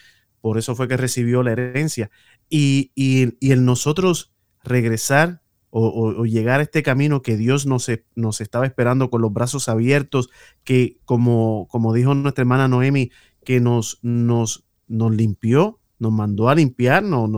Por 0.41 0.59
eso 0.59 0.75
fue 0.75 0.89
que 0.89 0.97
recibió 0.97 1.43
la 1.43 1.53
herencia. 1.53 2.11
Y, 2.51 2.93
y, 2.95 3.51
el 3.51 3.65
nosotros 3.65 4.33
regresar 4.63 5.43
o, 5.71 6.25
llegar 6.25 6.61
a 6.61 6.63
este 6.63 6.85
camino 6.85 7.21
que 7.21 7.37
Dios 7.37 7.67
nos, 7.67 7.91
nos, 8.15 8.41
estaba 8.41 8.65
esperando 8.65 9.11
con 9.11 9.23
los 9.23 9.33
brazos 9.33 9.69
abiertos, 9.69 10.31
que 10.63 10.99
como, 11.05 11.67
como 11.69 11.93
dijo 11.93 12.15
nuestra 12.15 12.43
hermana 12.43 12.69
Noemi, 12.69 13.11
que 13.45 13.59
nos, 13.61 13.99
nos, 14.03 14.67
nos 14.87 15.15
limpió, 15.17 15.81
nos 15.99 16.13
mandó 16.13 16.49
a 16.49 16.55
limpiar, 16.55 17.03
nos, 17.03 17.29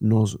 nos, 0.00 0.40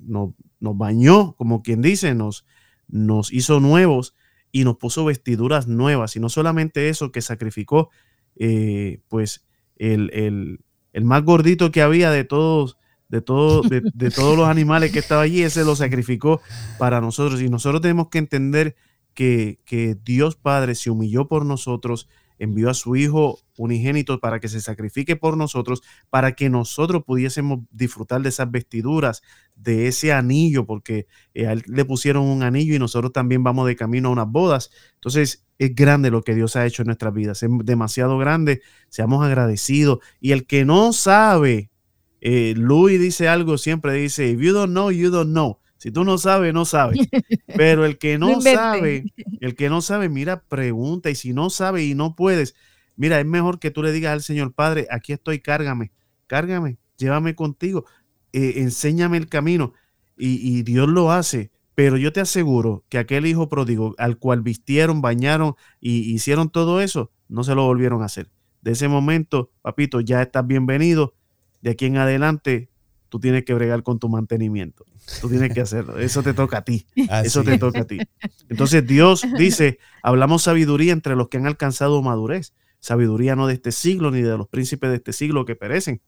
nos 0.58 0.78
bañó, 0.78 1.34
como 1.36 1.62
quien 1.62 1.82
dice, 1.82 2.14
nos, 2.14 2.46
nos 2.88 3.32
hizo 3.32 3.60
nuevos 3.60 4.14
y 4.52 4.64
nos 4.64 4.76
puso 4.76 5.04
vestiduras 5.04 5.66
nuevas. 5.66 6.16
Y 6.16 6.20
no 6.20 6.28
solamente 6.28 6.88
eso, 6.88 7.12
que 7.12 7.22
sacrificó 7.22 7.90
eh, 8.36 9.00
pues 9.08 9.44
el, 9.76 10.60
más 11.02 11.24
gordito 11.24 11.72
que 11.72 11.82
había 11.82 12.10
de 12.10 12.24
todos, 12.24 12.76
de, 13.08 13.20
todo, 13.20 13.62
de, 13.62 13.82
de, 13.94 14.10
todos 14.10 14.36
los 14.36 14.48
animales 14.48 14.92
que 14.92 15.00
estaba 15.00 15.22
allí, 15.22 15.42
ese 15.42 15.64
lo 15.64 15.76
sacrificó 15.76 16.40
para 16.78 17.00
nosotros. 17.00 17.42
Y 17.42 17.48
nosotros 17.48 17.82
tenemos 17.82 18.08
que 18.08 18.18
entender 18.18 18.76
que, 19.12 19.60
que 19.64 19.96
Dios 20.04 20.36
Padre 20.36 20.74
se 20.74 20.90
humilló 20.90 21.26
por 21.26 21.44
nosotros, 21.44 22.08
envió 22.38 22.70
a 22.70 22.74
su 22.74 22.96
Hijo 22.96 23.40
unigénito 23.56 24.20
para 24.20 24.40
que 24.40 24.48
se 24.48 24.60
sacrifique 24.60 25.16
por 25.16 25.36
nosotros, 25.36 25.82
para 26.10 26.32
que 26.32 26.48
nosotros 26.50 27.02
pudiésemos 27.04 27.60
disfrutar 27.70 28.22
de 28.22 28.28
esas 28.28 28.50
vestiduras, 28.50 29.22
de 29.54 29.88
ese 29.88 30.12
anillo, 30.12 30.66
porque 30.66 31.06
eh, 31.34 31.46
a 31.46 31.52
él 31.52 31.62
le 31.66 31.84
pusieron 31.84 32.24
un 32.24 32.42
anillo 32.42 32.74
y 32.74 32.78
nosotros 32.78 33.12
también 33.12 33.44
vamos 33.44 33.66
de 33.66 33.76
camino 33.76 34.08
a 34.08 34.12
unas 34.12 34.28
bodas. 34.28 34.70
Entonces 34.94 35.44
es 35.58 35.74
grande 35.74 36.10
lo 36.10 36.22
que 36.22 36.34
Dios 36.34 36.56
ha 36.56 36.66
hecho 36.66 36.82
en 36.82 36.86
nuestras 36.86 37.14
vidas, 37.14 37.42
es 37.42 37.50
demasiado 37.64 38.18
grande, 38.18 38.62
seamos 38.88 39.24
agradecidos. 39.24 39.98
Y 40.20 40.32
el 40.32 40.46
que 40.46 40.64
no 40.64 40.92
sabe, 40.92 41.70
eh, 42.20 42.54
Luis 42.56 43.00
dice 43.00 43.28
algo, 43.28 43.58
siempre 43.58 43.92
dice, 43.94 44.30
if 44.30 44.40
you 44.40 44.52
don't 44.52 44.72
know, 44.72 44.90
you 44.90 45.10
don't 45.10 45.30
know. 45.30 45.58
Si 45.76 45.90
tú 45.90 46.02
no 46.02 46.16
sabes, 46.16 46.54
no 46.54 46.64
sabes. 46.64 46.98
Pero 47.58 47.84
el 47.84 47.98
que 47.98 48.16
no 48.16 48.40
sabe, 48.40 49.04
el 49.40 49.54
que 49.54 49.68
no 49.68 49.82
sabe, 49.82 50.08
mira, 50.08 50.42
pregunta. 50.42 51.10
Y 51.10 51.14
si 51.14 51.34
no 51.34 51.50
sabe 51.50 51.84
y 51.84 51.94
no 51.94 52.16
puedes, 52.16 52.54
mira, 52.96 53.20
es 53.20 53.26
mejor 53.26 53.58
que 53.58 53.70
tú 53.70 53.82
le 53.82 53.92
digas 53.92 54.12
al 54.12 54.22
Señor 54.22 54.52
Padre, 54.52 54.86
aquí 54.90 55.12
estoy, 55.12 55.40
cárgame, 55.40 55.92
cárgame, 56.26 56.78
llévame 56.96 57.34
contigo, 57.34 57.84
eh, 58.32 58.54
enséñame 58.56 59.16
el 59.16 59.28
camino. 59.28 59.72
Y, 60.16 60.62
Dios 60.62 60.88
lo 60.88 61.10
hace. 61.10 61.50
Pero 61.74 61.96
yo 61.96 62.12
te 62.12 62.20
aseguro 62.20 62.84
que 62.88 62.98
aquel 62.98 63.26
hijo 63.26 63.48
pródigo 63.48 63.96
al 63.98 64.16
cual 64.16 64.42
vistieron, 64.42 65.02
bañaron 65.02 65.56
y 65.80 66.12
hicieron 66.12 66.48
todo 66.48 66.80
eso, 66.80 67.10
no 67.28 67.42
se 67.42 67.56
lo 67.56 67.64
volvieron 67.64 68.02
a 68.02 68.04
hacer. 68.04 68.30
De 68.62 68.72
ese 68.72 68.86
momento, 68.86 69.50
papito, 69.60 70.00
ya 70.00 70.22
estás 70.22 70.46
bienvenido. 70.46 71.14
De 71.62 71.70
aquí 71.70 71.86
en 71.86 71.96
adelante, 71.96 72.70
tú 73.08 73.18
tienes 73.18 73.44
que 73.44 73.54
bregar 73.54 73.82
con 73.82 73.98
tu 73.98 74.08
mantenimiento. 74.08 74.84
Tú 75.20 75.28
tienes 75.28 75.52
que 75.52 75.60
hacerlo. 75.60 75.98
Eso 75.98 76.22
te 76.22 76.32
toca 76.32 76.58
a 76.58 76.62
ti. 76.62 76.86
Eso 77.24 77.44
te 77.44 77.58
toca 77.58 77.80
a 77.80 77.86
ti. 77.86 77.98
Entonces 78.48 78.86
Dios 78.86 79.24
dice, 79.38 79.78
hablamos 80.02 80.42
sabiduría 80.42 80.92
entre 80.92 81.16
los 81.16 81.28
que 81.28 81.36
han 81.36 81.46
alcanzado 81.46 82.00
madurez. 82.02 82.54
Sabiduría 82.84 83.34
no 83.34 83.46
de 83.46 83.54
este 83.54 83.72
siglo 83.72 84.10
ni 84.10 84.20
de 84.20 84.36
los 84.36 84.46
príncipes 84.46 84.90
de 84.90 84.96
este 84.96 85.14
siglo 85.14 85.46
que 85.46 85.56
perecen, 85.56 86.02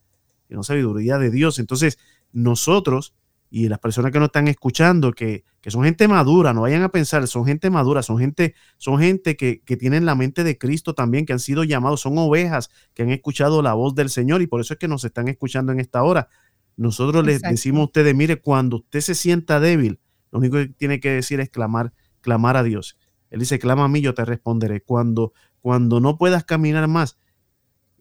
sino 0.47 0.62
sabiduría 0.62 1.16
de 1.16 1.31
Dios. 1.31 1.59
Entonces 1.59 1.99
nosotros 2.33 3.14
y 3.49 3.70
las 3.70 3.79
personas 3.79 4.12
que 4.12 4.18
nos 4.18 4.27
están 4.27 4.47
escuchando, 4.47 5.12
que, 5.12 5.45
son 5.68 5.85
gente 5.85 6.07
madura, 6.07 6.53
no 6.53 6.61
vayan 6.61 6.83
a 6.83 6.91
pensar, 6.91 7.27
son 7.29 7.47
gente 7.47 7.70
madura, 7.70 8.03
son 8.03 8.18
gente, 8.18 8.55
son 8.77 8.99
gente 9.01 9.39
que, 9.39 9.62
que 9.62 9.79
tienen 9.79 10.05
la 10.05 10.14
mente 10.14 10.45
de 10.45 10.59
Cristo 10.59 10.95
también, 10.95 11.24
que 11.24 11.33
han 11.33 11.41
sido 11.41 11.64
llamados, 11.64 12.03
son 12.03 12.18
ovejas 12.18 12.68
que 12.93 13.05
han 13.05 13.11
escuchado 13.11 13.62
la 13.62 13.72
voz 13.72 13.95
del 13.95 14.11
Señor 14.11 14.43
y 14.43 14.47
por 14.47 14.61
eso 14.61 14.74
es 14.74 14.79
que 14.79 14.87
nos 14.87 15.03
están 15.03 15.29
escuchando 15.29 15.72
en 15.72 15.81
esta 15.81 16.03
hora. 16.03 16.29
Nosotros 16.77 17.24
les 17.24 17.41
decimos 17.41 17.81
a 17.81 17.85
ustedes, 17.85 18.14
mire, 18.14 18.37
cuando 18.37 18.77
usted 18.77 19.01
se 19.01 19.14
sienta 19.14 19.61
débil, 19.61 19.99
lo 20.31 20.41
único 20.41 20.59
que 20.59 20.68
tiene 20.68 21.01
que 21.01 21.09
decir 21.09 21.41
es 21.41 21.49
clamar, 21.49 21.95
clamar 22.20 22.59
a 22.59 22.62
Dios. 22.62 22.99
Él 23.31 23.41
dice, 23.41 23.59
clama 23.59 23.85
a 23.85 23.89
mí, 23.89 24.01
yo 24.01 24.14
te 24.14 24.24
responderé. 24.24 24.83
Cuando, 24.83 25.33
cuando 25.67 25.99
no 25.99 26.17
puedas 26.17 26.45
caminar 26.45 26.87
más, 26.87 27.19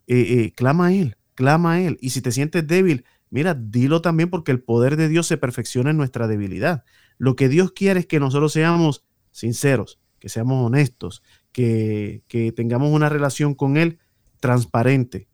eh, 0.05 0.19
eh, 0.19 0.51
clama 0.55 0.85
a 0.85 0.93
Él, 0.93 1.17
clama 1.33 1.73
a 1.73 1.81
Él. 1.81 1.97
Y 1.99 2.11
si 2.11 2.21
te 2.21 2.31
sientes 2.31 2.67
débil, 2.67 3.05
mira, 3.31 3.55
dilo 3.55 4.03
también 4.03 4.29
porque 4.29 4.51
el 4.51 4.61
poder 4.61 4.97
de 4.97 5.09
Dios 5.09 5.25
se 5.25 5.37
perfecciona 5.37 5.89
en 5.89 5.97
nuestra 5.97 6.27
debilidad. 6.27 6.83
Lo 7.17 7.35
que 7.35 7.49
Dios 7.49 7.71
quiere 7.71 8.01
es 8.01 8.05
que 8.05 8.19
nosotros 8.19 8.53
seamos 8.53 9.03
sinceros, 9.31 9.99
que 10.19 10.29
seamos 10.29 10.63
honestos, 10.63 11.23
que, 11.51 12.21
que 12.27 12.51
tengamos 12.51 12.91
una 12.91 13.09
relación 13.09 13.55
con 13.55 13.77
Él 13.77 13.97
transparente, 14.39 15.27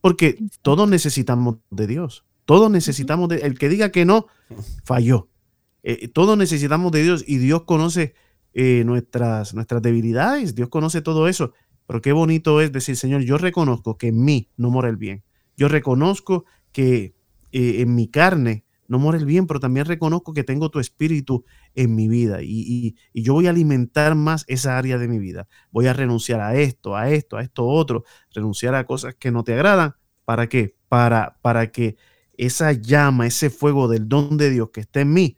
porque 0.00 0.38
todos 0.62 0.88
necesitamos 0.88 1.58
de 1.68 1.86
Dios. 1.86 2.24
Todos 2.46 2.70
necesitamos 2.70 3.28
de 3.28 3.40
el 3.40 3.58
que 3.58 3.68
diga 3.68 3.90
que 3.90 4.06
no, 4.06 4.28
falló. 4.82 5.28
Eh, 5.82 6.08
todos 6.08 6.38
necesitamos 6.38 6.90
de 6.90 7.02
Dios 7.02 7.22
y 7.26 7.36
Dios 7.36 7.64
conoce 7.64 8.14
eh, 8.58 8.84
nuestras, 8.86 9.52
nuestras 9.52 9.82
debilidades, 9.82 10.54
Dios 10.54 10.70
conoce 10.70 11.02
todo 11.02 11.28
eso. 11.28 11.52
Pero 11.86 12.00
qué 12.00 12.12
bonito 12.12 12.60
es 12.60 12.72
decir, 12.72 12.96
Señor, 12.96 13.22
yo 13.22 13.38
reconozco 13.38 13.96
que 13.96 14.08
en 14.08 14.24
mí 14.24 14.50
no 14.56 14.70
mora 14.70 14.88
el 14.88 14.96
bien. 14.96 15.24
Yo 15.56 15.68
reconozco 15.68 16.44
que 16.72 17.14
eh, 17.52 17.80
en 17.80 17.94
mi 17.94 18.08
carne 18.08 18.64
no 18.88 18.98
mora 18.98 19.18
el 19.18 19.24
bien, 19.24 19.46
pero 19.46 19.60
también 19.60 19.86
reconozco 19.86 20.32
que 20.32 20.44
tengo 20.44 20.70
tu 20.70 20.78
espíritu 20.78 21.44
en 21.74 21.94
mi 21.94 22.08
vida 22.08 22.42
y, 22.42 22.94
y, 23.12 23.22
yo 23.22 23.34
voy 23.34 23.46
a 23.46 23.50
alimentar 23.50 24.14
más 24.14 24.44
esa 24.46 24.78
área 24.78 24.98
de 24.98 25.08
mi 25.08 25.18
vida. 25.18 25.48
Voy 25.70 25.86
a 25.86 25.92
renunciar 25.92 26.40
a 26.40 26.54
esto, 26.54 26.96
a 26.96 27.10
esto, 27.10 27.36
a 27.36 27.42
esto 27.42 27.66
otro, 27.66 28.04
renunciar 28.32 28.74
a 28.74 28.86
cosas 28.86 29.14
que 29.14 29.30
no 29.30 29.42
te 29.44 29.54
agradan. 29.54 29.94
¿Para 30.24 30.48
qué? 30.48 30.76
Para, 30.88 31.38
para 31.42 31.72
que 31.72 31.96
esa 32.36 32.72
llama, 32.72 33.26
ese 33.26 33.50
fuego 33.50 33.88
del 33.88 34.08
don 34.08 34.36
de 34.36 34.50
Dios 34.50 34.70
que 34.70 34.80
está 34.80 35.00
en 35.00 35.12
mí, 35.12 35.36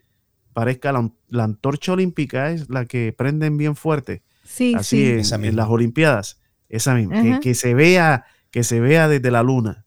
parezca 0.53 0.93
la, 0.93 1.45
antorcha 1.45 1.93
olímpica, 1.93 2.51
es 2.51 2.69
la 2.69 2.85
que 2.85 3.15
prenden 3.17 3.57
bien 3.57 3.77
fuerte. 3.77 4.23
Sí, 4.49 4.75
Así 4.75 5.05
es, 5.05 5.31
en 5.31 5.57
las 5.57 5.69
Olimpiadas, 5.69 6.41
esa 6.71 6.95
misma, 6.95 7.39
que, 7.39 7.55
se 7.55 7.75
vea, 7.75 8.25
que 8.51 8.65
se 8.65 8.81
vea 8.81 9.07
desde 9.07 9.31
la 9.31 9.43
luna. 9.43 9.85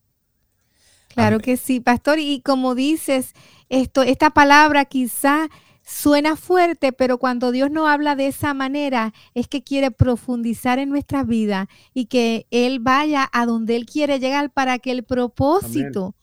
Claro 1.08 1.40
que 1.40 1.58
sí, 1.58 1.80
pastor, 1.80 2.20
y 2.20 2.42
como 2.42 2.76
dices, 2.76 3.34
esto, 3.70 4.04
esta 4.04 4.30
palabra 4.30 4.86
quizá 4.86 5.50
suena 5.84 6.36
fuerte, 6.36 6.94
pero 6.94 7.18
cuando 7.18 7.52
Dios 7.52 7.72
no 7.72 7.88
habla 7.88 8.16
de 8.16 8.28
esa 8.28 8.54
manera, 8.54 9.14
es 9.34 9.48
que 9.48 9.64
quiere 9.64 9.90
profundizar 9.90 10.78
en 10.78 10.90
nuestra 10.90 11.24
vida 11.24 11.68
y 11.94 12.06
que 12.06 12.46
Él 12.52 12.80
vaya 12.80 13.28
a 13.34 13.48
donde 13.48 13.76
Él 13.76 13.88
quiere 13.88 14.20
llegar 14.20 14.52
para 14.52 14.78
que 14.78 14.92
el 14.92 15.04
propósito 15.04 16.16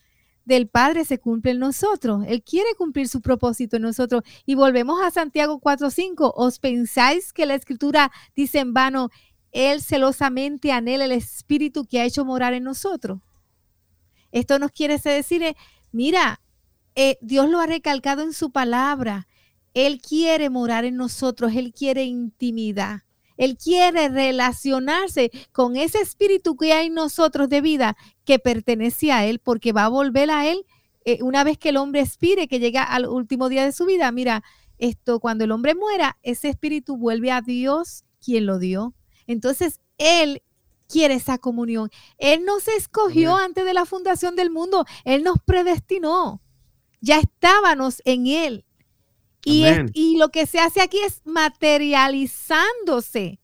del 0.49 0.67
Padre 0.67 1.05
se 1.05 1.19
cumple 1.19 1.53
en 1.53 1.59
nosotros. 1.59 2.25
Él 2.27 2.43
quiere 2.43 2.75
cumplir 2.77 3.07
su 3.07 3.21
propósito 3.21 3.77
en 3.77 3.83
nosotros. 3.83 4.23
Y 4.47 4.55
volvemos 4.55 5.01
a 5.03 5.11
Santiago 5.11 5.61
4:5. 5.61 6.33
¿Os 6.35 6.59
pensáis 6.59 7.35
que 7.35 7.45
la 7.45 7.55
escritura 7.55 8.11
dice 8.35 8.59
en 8.61 8.73
vano, 8.73 9.11
Él 9.53 9.83
celosamente 9.83 10.73
anhela 10.73 11.05
el 11.05 11.13
Espíritu 11.13 11.85
que 11.85 12.01
ha 12.01 12.07
hecho 12.07 12.25
morar 12.25 12.55
en 12.55 12.65
nosotros? 12.65 13.21
Esto 14.33 14.59
nos 14.59 14.73
quiere 14.73 14.99
decir, 14.99 15.43
eh, 15.43 15.55
mira, 15.93 16.41
eh, 16.95 17.19
Dios 17.21 17.49
lo 17.51 17.61
ha 17.61 17.67
recalcado 17.67 18.23
en 18.23 18.33
su 18.33 18.51
palabra. 18.51 19.29
Él 19.75 20.01
quiere 20.01 20.49
morar 20.49 20.87
en 20.87 20.97
nosotros, 20.97 21.53
Él 21.55 21.73
quiere 21.73 22.05
intimidad. 22.05 23.03
Él 23.39 23.57
quiere 23.57 24.11
relacionarse 24.11 25.31
con 25.53 25.77
ese 25.77 26.01
espíritu 26.01 26.57
que 26.57 26.75
hay 26.75 26.89
en 26.89 26.95
nosotros 26.95 27.49
de 27.49 27.63
vida 27.63 27.97
que 28.25 28.39
pertenece 28.39 29.11
a 29.11 29.25
Él, 29.25 29.39
porque 29.39 29.73
va 29.73 29.87
a 29.87 29.89
volver 29.89 30.31
a 30.31 30.47
Él 30.47 30.67
eh, 31.07 31.23
una 31.23 31.43
vez 31.45 31.57
que 31.57 31.71
el 31.71 31.79
hombre 31.79 32.03
expire, 32.03 32.49
que 32.49 32.59
llega 32.59 32.83
al 32.83 33.07
último 33.07 33.49
día 33.49 33.65
de 33.65 33.73
su 33.73 33.87
vida. 33.87 34.13
Mira, 34.13 34.45
esto 34.77 35.21
cuando 35.21 35.45
el 35.45 35.53
hombre 35.53 35.75
muera, 35.75 36.19
ese 36.23 36.51
espíritu 36.51 36.99
vuelve 36.99 37.31
a 37.31 37.41
Dios 37.41 38.05
quien 38.23 38.45
lo 38.45 38.59
dio. 38.59 38.95
Entonces, 39.27 39.81
Él 39.97 40.43
quiere 40.89 41.15
esa 41.15 41.39
comunión. 41.39 41.91
Él 42.19 42.45
nos 42.45 42.67
escogió 42.69 43.37
antes 43.37 43.65
de 43.65 43.75
la 43.75 43.85
fundación 43.85 44.37
del 44.37 44.51
mundo. 44.51 44.85
Él 45.05 45.23
nos 45.23 45.39
predestinó. 45.45 46.43
Ya 47.01 47.21
estábamos 47.21 48.03
en 48.05 48.27
Él. 48.27 48.65
Y, 49.45 50.17
lo 50.17 50.31
que 50.31 50.47
se 50.47 50.59
hace 50.59 50.81
aquí 50.81 50.99
es 50.99 51.23
materializándose, 51.25 53.39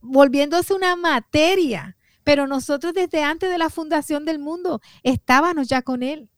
volviéndose 0.00 0.74
una 0.74 0.96
materia 0.96 1.96
Pero 2.24 2.46
nosotros 2.46 2.92
desde 2.92 3.22
antes 3.22 3.48
de 3.48 3.58
la 3.58 3.70
fundación 3.70 4.24
del 4.24 4.38
mundo 4.38 4.80
estábamos 5.02 5.68
ya 5.68 5.82
con 5.82 6.02
Él. 6.02 6.30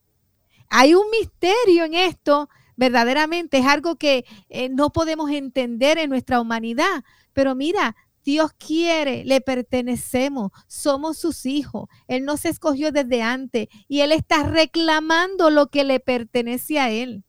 Hay 0.69 0.95
un 0.95 1.09
misterio 1.11 1.85
en 1.85 1.95
esto, 1.95 2.49
verdaderamente, 2.77 3.59
es 3.59 3.67
algo 3.67 3.97
que 3.97 4.25
eh, 4.49 4.69
no 4.69 4.93
podemos 4.93 5.31
entender 5.31 5.99
en 5.99 6.11
nuestra 6.11 6.41
humanidad. 6.41 7.05
Pero 7.33 7.55
mira, 7.55 7.95
Dios 8.25 8.51
quiere, 8.59 9.25
le 9.25 9.41
pertenecemos, 9.41 10.51
somos 10.67 11.19
sus 11.19 11.47
hijos. 11.47 11.89
Él 12.09 12.25
nos 12.25 12.45
escogió 12.45 12.91
desde 12.91 13.23
antes 13.23 13.69
y 13.87 14.01
Él 14.01 14.11
está 14.11 14.43
reclamando 14.43 15.51
lo 15.51 15.69
que 15.69 15.85
le 15.85 16.01
pertenece 16.01 16.81
a 16.81 16.91
Él. 16.91 17.23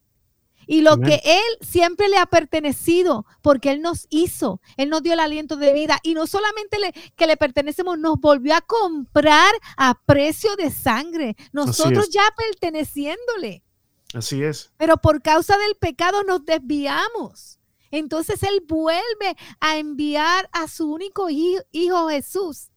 Y 0.68 0.82
lo 0.82 0.98
que 1.00 1.22
Él 1.24 1.66
siempre 1.66 2.10
le 2.10 2.18
ha 2.18 2.26
pertenecido, 2.26 3.26
porque 3.42 3.72
Él 3.72 3.82
nos 3.82 4.06
hizo, 4.10 4.62
Él 4.76 4.90
nos 4.90 5.02
dio 5.02 5.14
el 5.14 5.20
aliento 5.20 5.56
de 5.56 5.74
vida. 5.74 5.98
Y 6.04 6.14
no 6.14 6.28
solamente 6.28 6.78
le, 6.80 6.94
que 7.16 7.26
le 7.26 7.38
pertenecemos, 7.38 7.98
nos 7.98 8.20
volvió 8.20 8.54
a 8.54 8.62
comprar 8.62 9.54
a 9.78 10.00
precio 10.06 10.56
de 10.58 10.70
sangre. 10.70 11.36
Nosotros 11.54 12.10
ya 12.10 12.24
perteneciéndole. 12.38 13.64
Así 14.14 14.44
es. 14.44 14.72
Pero 14.78 14.98
por 14.98 15.22
causa 15.22 15.58
del 15.58 15.76
pecado 15.76 16.24
nos 16.24 16.46
desviamos. 16.46 17.60
Entonces 17.90 18.44
Él 18.44 18.64
vuelve 18.68 19.38
a 19.62 19.78
enviar 19.78 20.50
a 20.52 20.68
su 20.68 20.92
único 20.92 21.30
hijo, 21.30 22.10
Jesús 22.10 22.70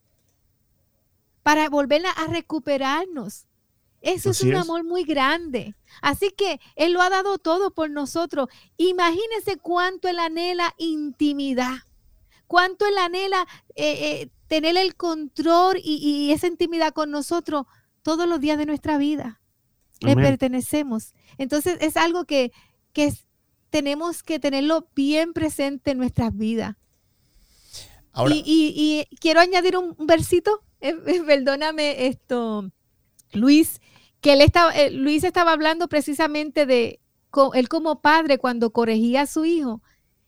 para 1.42 1.68
volver 1.68 2.02
a 2.06 2.26
recuperarnos. 2.26 3.46
Eso 4.00 4.30
es 4.30 4.42
un 4.42 4.54
amor 4.54 4.84
muy 4.84 5.04
grande. 5.04 5.74
Así 6.00 6.30
que 6.30 6.58
Él 6.74 6.92
lo 6.92 7.02
ha 7.02 7.10
dado 7.10 7.38
todo 7.38 7.70
por 7.70 7.90
nosotros. 7.90 8.48
Imagínense 8.78 9.58
cuánto 9.58 10.08
Él 10.08 10.18
anhela 10.18 10.74
intimidad, 10.78 11.74
cuánto 12.46 12.86
Él 12.86 12.96
anhela 12.96 13.46
eh, 13.74 14.22
eh, 14.22 14.30
tener 14.46 14.76
el 14.76 14.96
control 14.96 15.78
y, 15.82 16.32
esa 16.32 16.46
intimidad 16.46 16.92
con 16.92 17.10
nosotros 17.10 17.66
todos 18.02 18.26
los 18.26 18.40
días 18.40 18.56
de 18.56 18.66
nuestra 18.66 18.96
vida. 18.96 19.40
Le 20.00 20.16
pertenecemos. 20.16 21.12
Entonces 21.36 21.76
es 21.82 21.98
algo 21.98 22.24
que, 22.24 22.52
tenemos 23.68 24.22
que 24.22 24.40
tenerlo 24.40 24.88
bien 24.96 25.34
presente 25.34 25.90
en 25.90 25.98
nuestras 25.98 26.34
vidas. 26.34 26.76
y, 28.30 29.06
quiero 29.20 29.40
añadir 29.40 29.76
un, 29.76 29.94
versito, 30.06 30.62
eh, 30.80 30.94
perdóname 31.26 32.06
esto, 32.06 32.70
Luis, 33.32 33.80
que 34.20 34.34
él 34.34 34.40
estaba, 34.40 34.72
eh, 34.72 34.90
Luis 34.90 35.24
estaba 35.24 35.52
hablando 35.52 35.88
precisamente 35.88 36.66
de 36.66 37.00
él 37.54 37.68
como 37.68 38.00
padre 38.00 38.38
cuando 38.38 38.70
corregía 38.70 39.22
a 39.22 39.26
su 39.26 39.44
hijo. 39.44 39.82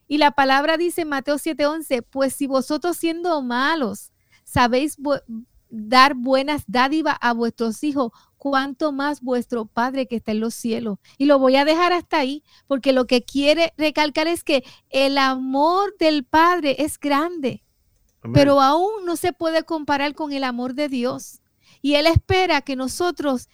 Y 0.08 0.18
la 0.18 0.32
palabra 0.32 0.76
dice 0.76 1.02
en 1.02 1.08
Mateo 1.08 1.38
7:11, 1.38 2.02
pues 2.02 2.34
si 2.34 2.46
vosotros 2.46 2.96
siendo 2.96 3.42
malos 3.42 4.12
sabéis 4.44 4.96
dar 5.68 6.14
buenas 6.14 6.64
dádivas 6.66 7.16
a 7.20 7.32
vuestros 7.32 7.82
hijos, 7.82 8.12
cuánto 8.36 8.92
más 8.92 9.22
vuestro 9.22 9.66
Padre 9.66 10.06
que 10.06 10.16
está 10.16 10.32
en 10.32 10.40
los 10.40 10.54
cielos. 10.54 10.98
Y 11.16 11.24
lo 11.24 11.38
voy 11.38 11.56
a 11.56 11.64
dejar 11.64 11.92
hasta 11.92 12.18
ahí, 12.18 12.42
porque 12.66 12.92
lo 12.92 13.06
que 13.06 13.24
quiere 13.24 13.72
recalcar 13.78 14.26
es 14.26 14.44
que 14.44 14.64
el 14.90 15.16
amor 15.16 15.94
del 15.98 16.24
Padre 16.24 16.76
es 16.80 16.98
grande, 16.98 17.62
pero 18.34 18.60
aún 18.60 19.06
no 19.06 19.16
se 19.16 19.32
puede 19.32 19.62
comparar 19.62 20.14
con 20.14 20.32
el 20.32 20.44
amor 20.44 20.74
de 20.74 20.88
Dios. 20.88 21.40
Y 21.80 21.94
Él 21.94 22.06
espera 22.06 22.60
que 22.60 22.76
nosotros 22.76 23.48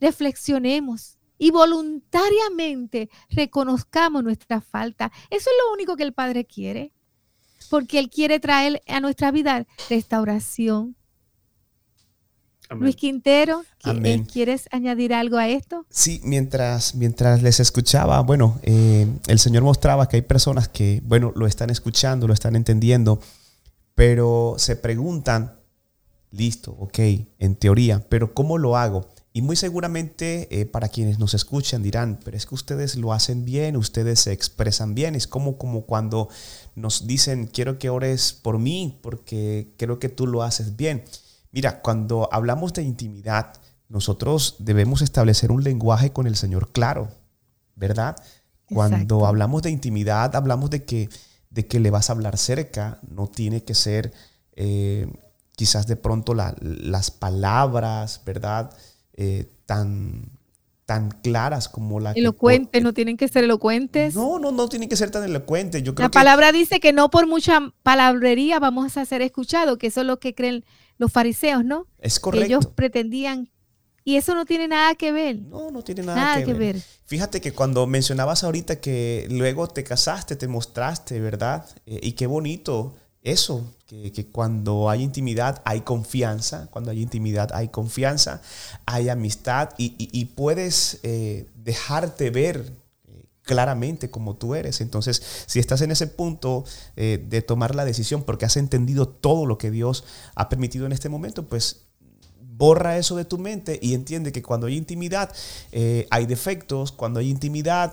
reflexionemos 0.00 1.18
y 1.38 1.50
voluntariamente 1.50 3.10
reconozcamos 3.30 4.24
nuestra 4.24 4.60
falta. 4.60 5.12
Eso 5.30 5.50
es 5.50 5.56
lo 5.64 5.72
único 5.72 5.96
que 5.96 6.02
el 6.02 6.12
Padre 6.12 6.44
quiere, 6.44 6.92
porque 7.70 7.98
Él 7.98 8.10
quiere 8.10 8.40
traer 8.40 8.82
a 8.86 9.00
nuestra 9.00 9.30
vida 9.30 9.66
restauración. 9.88 10.96
Luis 12.70 12.96
Quintero, 12.96 13.64
¿quieres 14.32 14.68
añadir 14.72 15.14
algo 15.14 15.36
a 15.36 15.48
esto? 15.48 15.86
Sí, 15.88 16.20
mientras, 16.24 16.96
mientras 16.96 17.40
les 17.40 17.60
escuchaba, 17.60 18.20
bueno, 18.22 18.58
eh, 18.62 19.06
el 19.28 19.38
Señor 19.38 19.62
mostraba 19.62 20.08
que 20.08 20.16
hay 20.16 20.22
personas 20.22 20.68
que, 20.68 21.00
bueno, 21.04 21.32
lo 21.36 21.46
están 21.46 21.70
escuchando, 21.70 22.26
lo 22.26 22.34
están 22.34 22.56
entendiendo, 22.56 23.20
pero 23.94 24.56
se 24.58 24.74
preguntan, 24.74 25.60
listo, 26.32 26.72
ok, 26.72 26.98
en 27.38 27.54
teoría, 27.54 28.04
pero 28.08 28.34
¿cómo 28.34 28.58
lo 28.58 28.76
hago? 28.76 29.08
Y 29.36 29.42
muy 29.42 29.54
seguramente 29.54 30.48
eh, 30.50 30.64
para 30.64 30.88
quienes 30.88 31.18
nos 31.18 31.34
escuchan 31.34 31.82
dirán, 31.82 32.18
pero 32.24 32.38
es 32.38 32.46
que 32.46 32.54
ustedes 32.54 32.96
lo 32.96 33.12
hacen 33.12 33.44
bien, 33.44 33.76
ustedes 33.76 34.20
se 34.20 34.32
expresan 34.32 34.94
bien. 34.94 35.14
Es 35.14 35.26
como, 35.26 35.58
como 35.58 35.82
cuando 35.82 36.30
nos 36.74 37.06
dicen, 37.06 37.46
quiero 37.46 37.78
que 37.78 37.90
ores 37.90 38.32
por 38.32 38.58
mí 38.58 38.98
porque 39.02 39.74
creo 39.76 39.98
que 39.98 40.08
tú 40.08 40.26
lo 40.26 40.42
haces 40.42 40.76
bien. 40.76 41.04
Mira, 41.52 41.82
cuando 41.82 42.30
hablamos 42.32 42.72
de 42.72 42.82
intimidad, 42.84 43.52
nosotros 43.90 44.56
debemos 44.58 45.02
establecer 45.02 45.52
un 45.52 45.62
lenguaje 45.62 46.14
con 46.14 46.26
el 46.26 46.36
Señor 46.36 46.72
claro, 46.72 47.12
¿verdad? 47.74 48.16
Cuando 48.72 49.26
hablamos 49.26 49.60
de 49.60 49.70
intimidad, 49.70 50.34
hablamos 50.34 50.70
de 50.70 50.86
que, 50.86 51.10
de 51.50 51.66
que 51.66 51.78
le 51.78 51.90
vas 51.90 52.08
a 52.08 52.14
hablar 52.14 52.38
cerca, 52.38 53.00
no 53.06 53.26
tiene 53.26 53.64
que 53.64 53.74
ser 53.74 54.14
eh, 54.52 55.12
quizás 55.56 55.86
de 55.86 55.96
pronto 55.96 56.34
las 56.34 57.10
palabras, 57.10 58.22
¿verdad? 58.24 58.70
Eh, 59.16 59.50
tan, 59.64 60.30
tan 60.84 61.10
claras 61.10 61.68
como 61.68 62.00
la... 62.00 62.12
Elocuentes, 62.12 62.82
no 62.82 62.92
tienen 62.92 63.16
que 63.16 63.28
ser 63.28 63.44
elocuentes. 63.44 64.14
No, 64.14 64.38
no, 64.38 64.52
no 64.52 64.68
tienen 64.68 64.88
que 64.88 64.96
ser 64.96 65.10
tan 65.10 65.24
elocuentes. 65.24 65.82
Yo 65.82 65.92
la 65.96 66.10
palabra 66.10 66.52
dice 66.52 66.80
que 66.80 66.92
no 66.92 67.10
por 67.10 67.26
mucha 67.26 67.72
palabrería 67.82 68.58
vamos 68.58 68.96
a 68.96 69.04
ser 69.04 69.22
escuchados, 69.22 69.78
que 69.78 69.88
eso 69.88 70.02
es 70.02 70.06
lo 70.06 70.20
que 70.20 70.34
creen 70.34 70.64
los 70.98 71.12
fariseos, 71.12 71.64
¿no? 71.64 71.86
Es 71.98 72.20
correcto. 72.20 72.46
Que 72.46 72.52
ellos 72.52 72.66
pretendían 72.66 73.50
y 74.06 74.14
eso 74.14 74.36
no 74.36 74.46
tiene 74.46 74.68
nada 74.68 74.94
que 74.94 75.10
ver. 75.10 75.42
No, 75.42 75.72
no 75.72 75.82
tiene 75.82 76.04
nada, 76.04 76.44
que, 76.44 76.54
ver. 76.54 76.80
Fíjate 77.06 77.40
que 77.40 77.52
cuando 77.52 77.88
mencionabas 77.88 78.44
ahorita 78.44 78.80
que 78.80 79.26
luego 79.28 79.66
te 79.66 79.82
casaste, 79.82 80.36
te 80.36 80.46
mostraste, 80.46 81.18
¿verdad? 81.18 81.66
Eh, 81.86 81.98
y 82.04 82.12
qué 82.12 82.28
bonito 82.28 82.94
eso, 83.26 83.74
que, 83.86 84.28
cuando 84.30 84.88
hay 84.88 85.02
intimidad 85.02 85.60
hay 85.64 85.80
confianza, 85.80 86.68
cuando 86.70 86.92
hay 86.92 87.02
intimidad 87.02 87.50
hay 87.52 87.68
confianza, 87.68 88.40
hay 88.86 89.08
amistad 89.08 89.70
y, 89.78 90.24
puedes 90.36 91.00
eh, 91.02 91.48
dejarte 91.56 92.30
ver 92.30 92.72
eh, 93.08 93.24
claramente 93.42 94.10
como 94.10 94.36
tú 94.36 94.54
eres. 94.54 94.80
Entonces, 94.80 95.20
si 95.46 95.58
estás 95.58 95.82
en 95.82 95.90
ese 95.90 96.06
punto 96.06 96.64
eh, 96.94 97.24
de 97.28 97.42
tomar 97.42 97.74
la 97.74 97.84
decisión 97.84 98.22
porque 98.22 98.44
has 98.44 98.56
entendido 98.56 99.08
todo 99.08 99.44
lo 99.44 99.58
que 99.58 99.72
Dios 99.72 100.04
ha 100.36 100.48
permitido 100.48 100.86
en 100.86 100.92
este 100.92 101.08
momento, 101.08 101.48
pues 101.48 101.82
borra 102.40 102.96
eso 102.96 103.16
de 103.16 103.24
tu 103.24 103.38
mente 103.38 103.78
y 103.82 103.94
entiende 103.94 104.30
que 104.30 104.42
cuando 104.42 104.68
hay 104.68 104.76
intimidad 104.76 105.30
hay 106.10 106.26
defectos, 106.26 106.90
cuando 106.90 107.20
hay 107.20 107.28
intimidad 107.28 107.92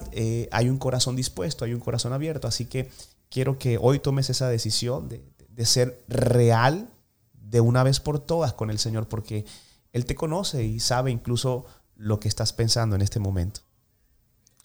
hay 0.51 0.69
un 0.69 0.77
corazón 0.77 1.17
dispuesto, 1.17 1.65
hay 1.65 1.73
un 1.73 1.81
corazón 1.81 2.13
abierto. 2.13 2.47
Así 2.47 2.65
que 2.65 2.89
quiero 3.33 3.57
que 3.57 3.79
hoy 3.81 3.97
tomes 3.97 4.29
esa 4.29 4.47
decisión 4.47 5.09
de, 5.09 5.65
ser 5.65 6.03
real 6.07 6.91
de 7.33 7.61
una 7.61 7.83
vez 7.83 7.99
por 7.99 8.19
todas 8.19 8.53
con 8.53 8.69
el 8.69 8.77
Señor, 8.77 9.07
porque 9.07 9.43
Él 9.91 10.05
te 10.05 10.13
conoce 10.13 10.63
y 10.63 10.79
sabe 10.79 11.09
incluso 11.09 11.65
lo 11.95 12.19
que 12.19 12.27
estás 12.27 12.53
pensando 12.53 12.95
en 12.95 13.01
este 13.01 13.19
momento. 13.19 13.61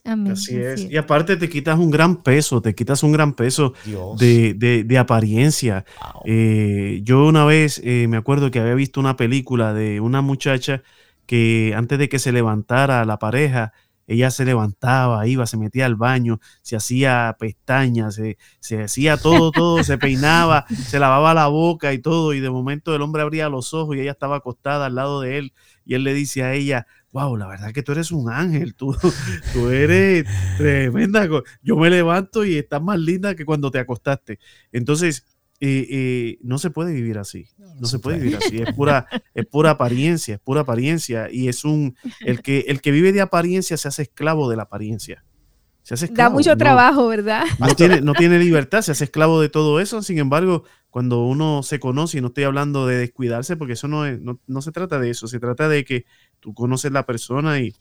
Amén. 0.04 0.32
Así 0.32 0.56
es. 0.56 0.82
Y 0.82 0.98
aparte 0.98 1.36
te 1.36 1.48
quitas 1.48 1.78
un 1.78 1.90
gran 1.90 2.22
peso, 2.22 2.60
te 2.60 2.74
quitas 2.74 3.02
un 3.02 3.12
gran 3.12 3.32
peso 3.32 3.72
de, 4.18 4.96
apariencia. 4.98 5.86
Eh, 6.26 7.00
yo 7.04 7.26
una 7.26 7.46
vez 7.46 7.80
eh, 7.84 8.06
me 8.08 8.18
acuerdo 8.18 8.50
que 8.50 8.60
había 8.60 8.74
visto 8.74 9.00
una 9.00 9.16
película 9.16 9.72
de 9.72 10.00
una 10.00 10.20
muchacha 10.20 10.82
que 11.24 11.72
antes 11.74 11.98
de 11.98 12.08
que 12.10 12.18
se 12.18 12.32
levantara 12.32 13.04
la 13.06 13.18
pareja, 13.18 13.72
ella 14.09 14.30
se 14.30 14.44
levantaba, 14.44 15.26
iba, 15.26 15.46
se 15.46 15.59
metía 15.59 15.86
al 15.86 15.94
baño, 15.94 16.40
se 16.62 16.76
hacía 16.76 17.36
pestañas, 17.38 18.14
se, 18.14 18.38
se 18.59 18.82
hacía 18.82 19.18
todo, 19.18 19.52
todo, 19.52 19.84
se 19.84 19.98
peinaba, 19.98 20.66
se 20.68 20.98
lavaba 20.98 21.34
la 21.34 21.46
boca 21.48 21.92
y 21.92 21.98
todo, 21.98 22.32
y 22.32 22.40
de 22.40 22.50
momento 22.50 22.96
el 22.96 23.02
hombre 23.02 23.22
abría 23.22 23.50
los 23.50 23.74
ojos 23.74 23.96
y 23.96 24.00
ella 24.00 24.12
estaba 24.12 24.36
acostada 24.36 24.86
al 24.86 24.94
lado 24.94 25.20
de 25.20 25.38
él, 25.38 25.52
y 25.84 25.94
él 25.94 26.04
le 26.04 26.14
dice 26.14 26.42
a 26.42 26.54
ella, 26.54 26.86
wow, 27.12 27.36
la 27.36 27.46
verdad 27.46 27.72
que 27.72 27.82
tú 27.82 27.92
eres 27.92 28.11
un 28.11 28.30
ángel, 28.30 28.74
tú, 28.74 28.96
tú 29.52 29.68
eres 29.68 30.26
tremenda, 30.56 31.28
yo 31.62 31.76
me 31.76 31.90
levanto 31.90 32.44
y 32.44 32.56
estás 32.56 32.82
más 32.82 32.98
linda 32.98 33.34
que 33.34 33.44
cuando 33.44 33.70
te 33.70 33.78
acostaste. 33.78 34.38
Entonces, 34.72 35.26
no 35.61 36.59
se 36.59 36.70
puede 36.70 36.92
vivir 36.92 37.18
así. 37.18 37.46
No, 37.80 37.86
se, 37.86 37.98
puede, 37.98 38.18
vivir 38.18 38.36
así. 38.36 38.59
Es 38.62 38.72
pura, 38.74 39.06
es 39.34 39.46
pura 39.46 39.70
apariencia, 39.70 40.34
es 40.34 40.40
pura 40.40 40.62
apariencia. 40.62 41.28
Y 41.30 41.48
es 41.48 41.64
un. 41.64 41.96
El 42.20 42.42
que, 42.42 42.66
el 42.68 42.80
que 42.80 42.90
vive 42.90 43.12
de 43.12 43.20
apariencia 43.20 43.76
se 43.76 43.88
hace 43.88 44.02
esclavo 44.02 44.48
de 44.48 44.56
la 44.56 44.64
apariencia. 44.64 45.24
Se 45.82 45.94
hace 45.94 46.09
da 46.09 46.28
mucho 46.28 46.54
trabajo, 46.56 47.09
¿verdad? 47.09 47.44
No 47.59 47.74
tiene, 47.74 48.02
no 48.02 48.12
tiene 48.12 48.38
libertad, 48.38 48.82
se 48.82 48.92
hace 48.92 49.04
esclavo 49.04 49.40
de 49.40 49.48
todo 49.48 49.80
eso. 49.80 50.02
Sin 50.02 50.18
embargo, 50.18 50.64
cuando 50.90 51.24
uno 51.24 51.62
se 51.62 51.80
conoce, 51.80 52.18
y 52.18 52.20
no 52.20 52.28
estoy 52.28 52.44
hablando 52.44 52.86
de 52.86 52.98
descuidarse, 52.98 53.56
porque 53.56 53.72
eso 53.72 53.88
no, 53.88 54.04
es, 54.04 54.20
no, 54.20 54.38
no 54.46 54.61
se 54.61 54.70
trata 54.70 54.98
de 55.00 55.11
eso, 55.11 55.28
se 55.28 55.40
trata 55.40 55.68
de 55.68 55.84
que 55.84 56.04
tú 56.40 56.52
conoces 56.52 56.92
la 56.92 57.06
persona 57.06 57.59
y 57.61 57.74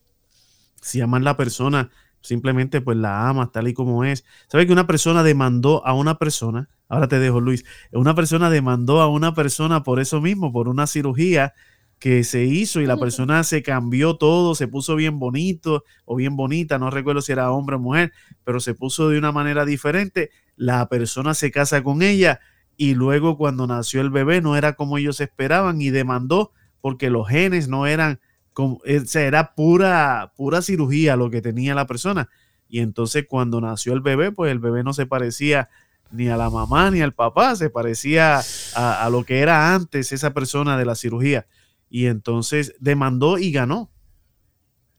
si 0.82 1.01
amas 1.01 1.21
la 1.21 1.36
persona, 1.36 1.89
simplemente 2.21 2.80
pues 2.80 2.97
la 2.97 3.28
amas 3.28 3.51
tal 3.51 3.67
y 3.67 3.73
como 3.73 4.03
es. 4.05 4.23
¿Sabes 4.47 4.67
que 4.67 4.73
una 4.73 4.88
persona 4.88 5.21
demandó 5.21 5.86
a 5.86 5.93
una 5.93 6.17
persona 6.17 6.69
ahora 6.89 7.07
te 7.07 7.19
dejo 7.19 7.41
Luis, 7.41 7.65
una 7.91 8.15
persona 8.15 8.49
demandó 8.49 9.01
a 9.01 9.07
una 9.07 9.33
persona 9.33 9.83
por 9.83 9.99
eso 9.99 10.21
mismo, 10.21 10.51
por 10.51 10.67
una 10.67 10.88
cirugía 10.88 11.53
que 11.99 12.23
se 12.23 12.43
hizo 12.43 12.79
y 12.79 12.85
la 12.85 12.97
persona 12.97 13.43
se 13.43 13.63
cambió 13.63 14.17
todo, 14.17 14.53
se 14.53 14.67
puso 14.67 14.95
bien 14.95 15.17
bonito 15.17 15.83
o 16.05 16.15
bien 16.15 16.35
bonita, 16.35 16.77
no 16.77 16.91
recuerdo 16.91 17.21
si 17.21 17.31
era 17.31 17.51
hombre 17.51 17.77
o 17.77 17.79
mujer, 17.79 18.13
pero 18.43 18.59
se 18.59 18.75
puso 18.75 19.09
de 19.09 19.17
una 19.17 19.31
manera 19.31 19.65
diferente, 19.65 20.29
la 20.55 20.88
persona 20.89 21.33
se 21.33 21.51
casa 21.51 21.83
con 21.83 22.03
ella 22.03 22.39
y 22.75 22.93
luego 22.93 23.38
cuando 23.38 23.65
nació 23.65 24.01
el 24.01 24.11
bebé 24.11 24.41
no 24.41 24.55
era 24.55 24.73
como 24.73 24.99
ellos 24.99 25.19
esperaban 25.19 25.81
y 25.81 25.89
demandó 25.89 26.51
porque 26.81 27.09
los 27.09 27.27
genes 27.27 27.67
no 27.67 27.88
eran 27.88 28.19
como, 28.53 28.79
eh, 28.85 28.99
o 28.99 29.05
sea, 29.05 29.23
era 29.23 29.55
pura, 29.55 30.33
pura 30.35 30.61
cirugía 30.61 31.15
lo 31.15 31.29
que 31.29 31.41
tenía 31.41 31.75
la 31.75 31.85
persona. 31.85 32.29
Y 32.69 32.79
entonces 32.79 33.25
cuando 33.27 33.61
nació 33.61 33.93
el 33.93 34.01
bebé, 34.01 34.31
pues 34.31 34.51
el 34.51 34.59
bebé 34.59 34.83
no 34.83 34.93
se 34.93 35.05
parecía 35.05 35.69
ni 36.12 36.30
a 36.30 36.38
la 36.38 36.49
mamá 36.49 36.91
ni 36.91 37.01
al 37.01 37.14
papá, 37.14 37.55
se 37.55 37.70
parecía 37.70 38.41
a, 38.76 39.10
lo 39.12 39.24
que 39.24 39.39
era 39.39 39.74
antes 39.74 40.12
esa 40.12 40.34
persona 40.34 40.78
de 40.78 40.86
la 40.86 40.95
cirugía. 40.95 41.47
Y 41.89 42.08
entonces 42.08 42.76
demandó 42.80 43.38
y 43.38 43.51
ganó. 43.51 43.91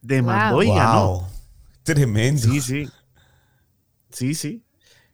Demandó 0.00 0.62
y 0.62 0.68
ganó. 0.68 1.28
Tremendo. 1.82 2.42
Sí, 2.42 2.60
sí. 2.60 2.88
Sí, 4.10 4.34
sí. 4.34 4.64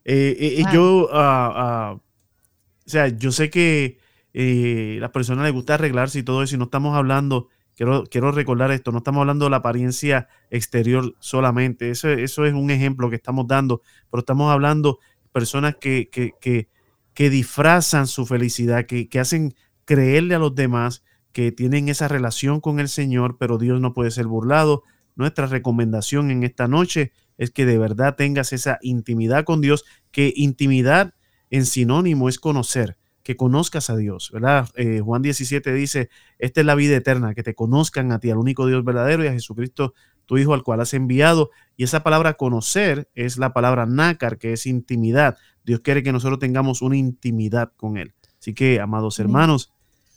Eh, 0.04 0.58
eh, 0.58 0.64
yo, 0.72 1.08
ah, 1.12 1.52
ah, 1.56 1.92
o 1.94 2.90
sea, 2.90 3.08
yo 3.08 3.32
sé 3.32 3.48
que 3.50 3.98
eh, 4.34 4.98
las 5.00 5.10
personas 5.10 5.44
les 5.44 5.52
gusta 5.52 5.74
arreglarse 5.74 6.18
y 6.18 6.22
todo 6.22 6.42
eso, 6.42 6.56
y 6.56 6.58
no 6.58 6.64
estamos 6.64 6.96
hablando, 6.96 7.48
quiero, 7.74 8.04
quiero 8.04 8.32
recordar 8.32 8.70
esto, 8.70 8.92
no 8.92 8.98
estamos 8.98 9.20
hablando 9.20 9.46
de 9.46 9.50
la 9.50 9.58
apariencia 9.58 10.28
exterior 10.50 11.14
solamente, 11.20 11.90
eso, 11.90 12.10
eso 12.10 12.44
es 12.44 12.52
un 12.52 12.70
ejemplo 12.70 13.08
que 13.08 13.16
estamos 13.16 13.46
dando, 13.46 13.80
pero 14.10 14.20
estamos 14.20 14.52
hablando 14.52 14.98
personas 15.34 15.76
que, 15.80 16.08
que, 16.10 16.32
que, 16.40 16.68
que 17.12 17.28
disfrazan 17.28 18.06
su 18.06 18.24
felicidad, 18.24 18.86
que, 18.86 19.08
que 19.08 19.18
hacen 19.18 19.54
creerle 19.84 20.36
a 20.36 20.38
los 20.38 20.54
demás 20.54 21.02
que 21.32 21.50
tienen 21.50 21.88
esa 21.88 22.06
relación 22.06 22.60
con 22.60 22.78
el 22.78 22.88
Señor, 22.88 23.36
pero 23.38 23.58
Dios 23.58 23.80
no 23.80 23.92
puede 23.92 24.12
ser 24.12 24.26
burlado. 24.28 24.84
Nuestra 25.16 25.46
recomendación 25.46 26.30
en 26.30 26.44
esta 26.44 26.68
noche 26.68 27.12
es 27.36 27.50
que 27.50 27.66
de 27.66 27.76
verdad 27.76 28.14
tengas 28.14 28.52
esa 28.52 28.78
intimidad 28.82 29.44
con 29.44 29.60
Dios, 29.60 29.84
que 30.12 30.32
intimidad 30.36 31.14
en 31.50 31.66
sinónimo 31.66 32.28
es 32.28 32.38
conocer, 32.38 32.96
que 33.24 33.36
conozcas 33.36 33.90
a 33.90 33.96
Dios, 33.96 34.30
¿verdad? 34.32 34.68
Eh, 34.76 35.00
Juan 35.00 35.22
17 35.22 35.72
dice, 35.74 36.08
esta 36.38 36.60
es 36.60 36.66
la 36.66 36.76
vida 36.76 36.96
eterna, 36.96 37.34
que 37.34 37.42
te 37.42 37.54
conozcan 37.56 38.12
a 38.12 38.20
ti, 38.20 38.30
al 38.30 38.38
único 38.38 38.68
Dios 38.68 38.84
verdadero 38.84 39.24
y 39.24 39.26
a 39.26 39.32
Jesucristo, 39.32 39.94
tu 40.24 40.38
Hijo, 40.38 40.54
al 40.54 40.62
cual 40.62 40.80
has 40.80 40.94
enviado. 40.94 41.50
Y 41.76 41.84
esa 41.84 42.02
palabra 42.02 42.34
conocer 42.34 43.08
es 43.14 43.38
la 43.38 43.52
palabra 43.52 43.86
nácar, 43.86 44.38
que 44.38 44.52
es 44.52 44.66
intimidad. 44.66 45.36
Dios 45.64 45.80
quiere 45.80 46.02
que 46.02 46.12
nosotros 46.12 46.38
tengamos 46.38 46.82
una 46.82 46.96
intimidad 46.96 47.72
con 47.76 47.96
Él. 47.96 48.14
Así 48.40 48.54
que, 48.54 48.80
amados 48.80 49.18
hermanos, 49.18 49.72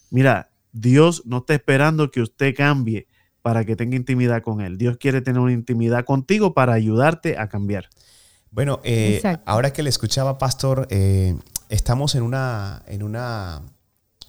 mira, 0.10 0.50
Dios 0.72 1.24
no 1.26 1.38
está 1.38 1.54
esperando 1.54 2.12
que 2.12 2.22
usted 2.22 2.56
cambie 2.56 3.08
para 3.42 3.64
que 3.64 3.76
tenga 3.76 3.96
intimidad 3.96 4.42
con 4.42 4.62
Él. 4.62 4.78
Dios 4.78 4.98
quiere 4.98 5.22
tener 5.22 5.40
una 5.40 5.54
intimidad 5.54 6.04
contigo 6.06 6.54
para 6.54 6.74
ayudarte 6.74 7.38
a 7.38 7.48
cambiar. 7.48 7.90
Bueno, 8.52 8.80
eh, 8.84 9.22
ahora 9.46 9.72
que 9.72 9.84
le 9.84 9.90
escuchaba, 9.90 10.38
Pastor, 10.38 10.88
eh, 10.90 11.38
estamos 11.70 12.16
en 12.16 12.24
una, 12.24 12.84
en 12.88 13.04
una 13.04 13.62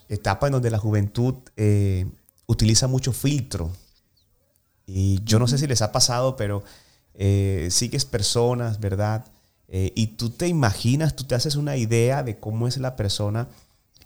etapa 0.08 0.46
en 0.46 0.52
donde 0.52 0.70
la 0.70 0.78
juventud 0.78 1.34
eh, 1.56 2.06
utiliza 2.46 2.86
mucho 2.86 3.12
filtro. 3.12 3.72
Y 4.90 5.22
yo 5.24 5.38
no 5.38 5.46
sé 5.46 5.58
si 5.58 5.66
les 5.66 5.82
ha 5.82 5.92
pasado, 5.92 6.36
pero 6.36 6.64
sigues 7.68 8.04
personas, 8.04 8.80
¿verdad? 8.80 9.26
y 9.70 10.06
tú 10.16 10.30
te 10.30 10.48
imaginas, 10.48 11.14
tú 11.14 11.24
te 11.24 11.34
haces 11.34 11.56
una 11.56 11.76
idea 11.76 12.22
de 12.22 12.38
cómo 12.38 12.68
es 12.68 12.78
la 12.78 12.96
persona 12.96 13.48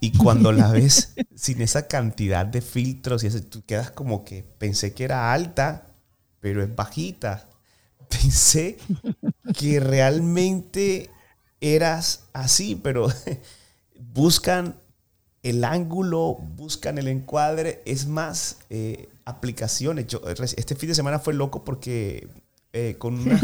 y 0.03 0.11
cuando 0.19 0.51
la 0.51 0.69
ves 0.73 1.15
sin 1.37 1.63
esa 1.63 1.87
cantidad 1.87 2.45
de 2.45 2.61
filtros 2.61 3.23
y 3.23 3.29
ese, 3.29 3.41
tú 3.41 3.65
quedas 3.65 3.93
como 3.93 4.25
que 4.25 4.43
pensé 4.43 4.95
que 4.95 5.05
era 5.05 5.33
alta, 5.33 5.87
pero 6.41 6.61
es 6.61 6.75
bajita. 6.75 7.49
Pensé 8.11 8.79
que 9.57 9.79
realmente 9.79 11.09
eras 11.61 12.25
así, 12.33 12.75
pero 12.75 13.07
buscan 14.13 14.75
el 15.45 15.63
ángulo, 15.63 16.35
buscan 16.35 16.99
el 16.99 17.07
encuadre, 17.07 17.81
es 17.87 18.09
más, 18.09 18.59
eh, 18.71 19.09
aplicaciones. 19.25 20.07
Yo, 20.07 20.21
este 20.27 20.75
fin 20.75 20.89
de 20.89 20.95
semana 20.95 21.19
fue 21.19 21.35
loco 21.35 21.65
porque 21.65 22.29
eh, 22.73 22.97
con 22.99 23.19
una, 23.19 23.41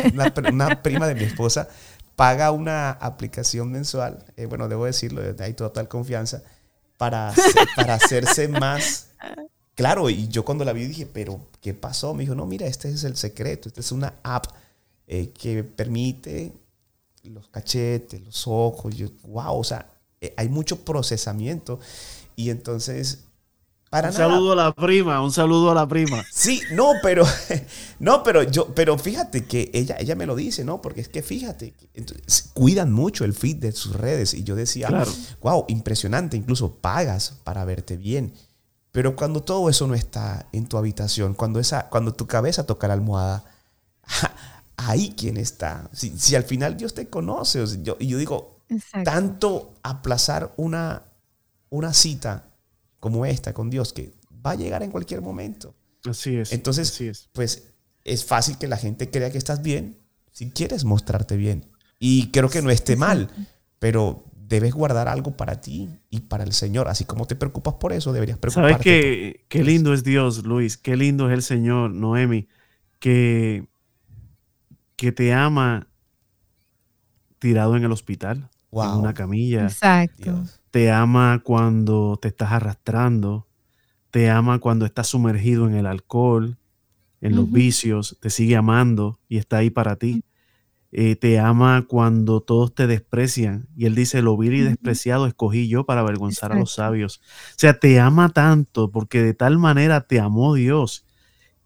una, 0.53 0.83
prima 0.83 1.07
de 1.07 1.15
mi 1.15 1.25
esposa 1.25 1.69
paga 2.17 2.51
una 2.51 2.91
aplicación 2.91 3.71
mensual, 3.71 4.25
eh, 4.37 4.47
bueno, 4.47 4.69
debo 4.69 4.87
decirlo, 4.87 5.23
hay 5.39 5.55
total 5.55 5.87
confianza, 5.87 6.43
para, 6.97 7.33
para 7.77 7.95
hacerse 7.95 8.49
más 8.49 9.11
claro. 9.75 10.11
Y 10.11 10.29
yo 10.29 10.45
cuando 10.45 10.65
la 10.65 10.73
vi 10.73 10.87
dije, 10.87 11.07
pero 11.07 11.49
¿qué 11.63 11.73
pasó? 11.73 12.13
Me 12.13 12.25
dijo, 12.25 12.35
no, 12.35 12.45
mira, 12.45 12.67
este 12.67 12.91
es 12.91 13.05
el 13.05 13.17
secreto, 13.17 13.69
esta 13.69 13.81
es 13.81 13.93
una 13.93 14.15
app 14.23 14.47
eh, 15.07 15.31
que 15.31 15.65
permite 15.65 16.53
los 17.23 17.49
cachetes, 17.49 18.21
los 18.21 18.47
ojos, 18.47 18.95
yo, 18.97 19.09
wow, 19.23 19.59
o 19.59 19.65
sea, 19.65 19.91
eh, 20.21 20.35
hay 20.37 20.49
mucho 20.49 20.85
procesamiento. 20.85 21.79
Y 22.37 22.51
entonces 22.51 23.28
un 23.91 24.13
saludo 24.13 24.53
a 24.53 24.57
la 24.57 24.75
prima, 24.75 25.23
un 25.23 25.33
saludo 25.33 25.71
a 25.71 25.75
la 25.75 25.87
prima. 25.89 26.25
Sí, 26.33 26.61
no, 26.73 26.93
pero 27.03 27.25
no, 27.99 28.23
pero 28.23 28.43
yo, 28.43 28.75
pero 28.75 28.99
fíjate 28.99 29.47
que 29.47 29.71
ella, 29.73 29.97
ella 29.99 30.15
me 30.15 30.27
lo 30.27 30.37
dice, 30.37 30.65
¿no? 30.65 30.81
Porque 30.81 31.01
es 31.01 31.09
que 31.09 31.23
fíjate, 31.23 31.75
cuidan 32.55 32.93
mucho 32.93 33.25
el 33.25 33.35
feed 33.35 33.57
de 33.57 33.73
sus 33.73 33.95
redes 33.97 34.35
y 34.35 34.45
yo 34.45 34.55
decía, 34.55 34.89
wow, 35.41 35.65
impresionante, 35.69 36.37
incluso 36.37 36.75
pagas 36.75 37.35
para 37.45 37.65
verte 37.65 37.97
bien. 37.97 38.35
Pero 38.93 39.17
cuando 39.17 39.43
todo 39.43 39.69
eso 39.69 39.87
no 39.87 39.95
está 39.95 40.49
en 40.53 40.67
tu 40.67 40.77
habitación, 40.77 41.35
cuando 41.35 41.61
esa, 41.61 41.89
cuando 41.89 42.15
tu 42.15 42.27
cabeza 42.27 42.67
toca 42.67 42.89
la 42.89 42.95
almohada, 42.95 43.45
ahí 44.77 45.15
quién 45.17 45.37
está. 45.37 45.91
Si, 45.93 46.35
al 46.35 46.45
final 46.45 46.77
Dios 46.77 46.95
te 46.95 47.09
conoce, 47.09 47.65
yo, 47.83 47.97
y 47.99 48.09
yo 48.09 48.19
digo, 48.19 48.61
tanto 49.05 49.75
aplazar 49.83 50.53
una, 50.57 51.05
una 51.71 51.93
cita 51.95 52.48
como 53.01 53.27
esta 53.27 53.53
con 53.53 53.71
Dios, 53.71 53.93
que 53.93 54.13
va 54.45 54.53
a 54.53 54.55
llegar 54.55 54.83
en 54.83 54.91
cualquier 54.91 55.21
momento. 55.21 55.75
Así 56.05 56.37
es. 56.37 56.53
Entonces, 56.53 57.01
es. 57.01 57.29
pues 57.33 57.73
es 58.05 58.25
fácil 58.25 58.59
que 58.59 58.69
la 58.69 58.77
gente 58.77 59.11
crea 59.11 59.31
que 59.31 59.39
estás 59.39 59.63
bien 59.63 59.99
si 60.33 60.51
quieres 60.51 60.85
mostrarte 60.85 61.37
bien. 61.37 61.67
Y 61.99 62.31
creo 62.31 62.49
que 62.49 62.63
no 62.63 62.71
esté 62.71 62.97
mal, 62.97 63.29
pero 63.81 64.25
debes 64.37 64.73
guardar 64.73 65.09
algo 65.09 65.37
para 65.37 65.61
ti 65.61 65.89
y 66.11 66.21
para 66.21 66.45
el 66.45 66.53
Señor. 66.53 66.89
Así 66.89 67.05
como 67.05 67.27
te 67.27 67.35
preocupas 67.35 67.75
por 67.75 67.93
eso, 67.93 68.13
deberías 68.13 68.39
preocuparte. 68.39 68.73
¿Sabes 68.73 68.85
qué, 68.85 69.45
qué 69.49 69.65
lindo 69.65 69.93
es 69.93 70.05
Dios, 70.05 70.45
Luis? 70.45 70.77
Qué 70.77 70.97
lindo 70.97 71.29
es 71.29 71.35
el 71.35 71.43
Señor, 71.43 71.91
Noemi, 71.91 72.47
que, 73.01 73.67
que 74.95 75.11
te 75.11 75.33
ama 75.33 75.89
tirado 77.41 77.77
en 77.77 77.85
el 77.85 77.91
hospital, 77.91 78.49
en 78.71 78.91
una 78.91 79.15
camilla. 79.15 79.65
Exacto 79.65 80.45
te 80.71 80.91
ama 80.91 81.41
cuando 81.45 82.19
te 82.21 82.29
estás 82.29 82.53
arrastrando, 82.53 83.47
te 84.11 84.31
ama 84.31 84.59
cuando 84.59 84.87
estás 84.87 85.09
sumergido 85.09 85.69
en 85.69 85.75
el 85.75 85.87
alcohol, 85.87 86.59
en 87.21 87.35
los 87.35 87.51
vicios, 87.51 88.17
te 88.21 88.31
sigue 88.31 88.57
amando 88.57 89.19
y 89.29 89.39
está 89.39 89.59
ahí 89.59 89.71
para 89.71 89.97
ti. 89.97 90.23
Eh, 90.91 91.17
te 91.17 91.39
ama 91.39 91.85
cuando 91.87 92.41
todos 92.41 92.75
te 92.75 92.87
desprecian. 92.87 93.69
Y 93.77 93.87
él 93.87 93.95
dice, 93.95 94.23
lo 94.23 94.37
vil 94.37 94.55
y 94.55 94.61
despreciado 94.61 95.27
escogí 95.27 95.69
yo 95.69 95.85
para 95.85 96.01
avergonzar 96.01 96.53
a 96.53 96.59
los 96.59 96.75
sabios. 96.75 97.21
O 97.51 97.59
sea, 97.59 97.79
te 97.79 98.01
ama 98.01 98.31
tanto 98.31 98.91
porque 98.91 99.23
de 99.23 99.35
tal 99.35 99.59
manera 99.59 100.07
te 100.07 100.21
amó 100.21 100.55
Dios 100.55 101.05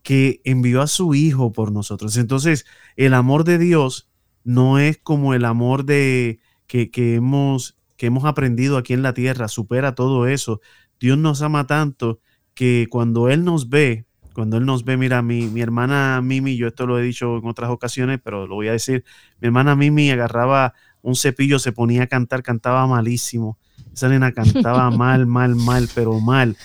que 0.03 0.41
envió 0.45 0.83
a 0.83 0.89
su 0.89 1.15
Hijo 1.15 1.53
por 1.53 1.71
nosotros. 1.71 2.17
Entonces, 2.17 2.65
el 2.97 3.15
amor 3.15 3.45
de 3.45 3.59
Dios 3.59 4.09
no 4.43 4.79
es 4.79 4.99
como 4.99 5.35
el 5.35 5.45
amor 5.45 5.85
de 5.85 6.41
que, 6.67 6.91
que 6.91 7.15
hemos 7.15 7.77
que 8.03 8.07
hemos 8.07 8.25
aprendido 8.25 8.79
aquí 8.79 8.95
en 8.95 9.03
la 9.03 9.15
tierra 9.15 9.47
supera 9.47 9.95
todo 9.95 10.27
eso. 10.27 10.61
Dios 10.99 11.17
nos 11.19 11.41
ama 11.41 11.69
tanto 11.69 12.19
que 12.53 12.89
cuando 12.91 13.29
Él 13.29 13.45
nos 13.45 13.69
ve, 13.69 14.07
cuando 14.35 14.57
Él 14.57 14.67
nos 14.67 14.85
ve, 14.85 14.97
mira, 14.97 15.23
mi, 15.23 15.47
mi 15.47 15.61
hermana 15.61 16.21
Mimi, 16.21 16.57
yo 16.57 16.67
esto 16.67 16.85
lo 16.85 16.99
he 16.99 17.03
dicho 17.05 17.39
en 17.39 17.47
otras 17.47 17.71
ocasiones, 17.71 18.19
pero 18.21 18.49
lo 18.49 18.57
voy 18.57 18.67
a 18.67 18.73
decir, 18.73 19.05
mi 19.41 19.47
hermana 19.47 19.77
Mimi 19.77 20.11
agarraba 20.11 20.75
un 21.01 21.15
cepillo, 21.15 21.61
se 21.61 21.71
ponía 21.71 22.03
a 22.03 22.07
cantar, 22.09 22.43
cantaba 22.43 22.89
malísimo. 22.89 23.57
Esa 23.93 24.09
nena 24.09 24.33
cantaba 24.33 24.91
mal, 24.97 25.27
mal, 25.27 25.55
mal, 25.55 25.89
pero 25.95 26.19
mal. 26.19 26.57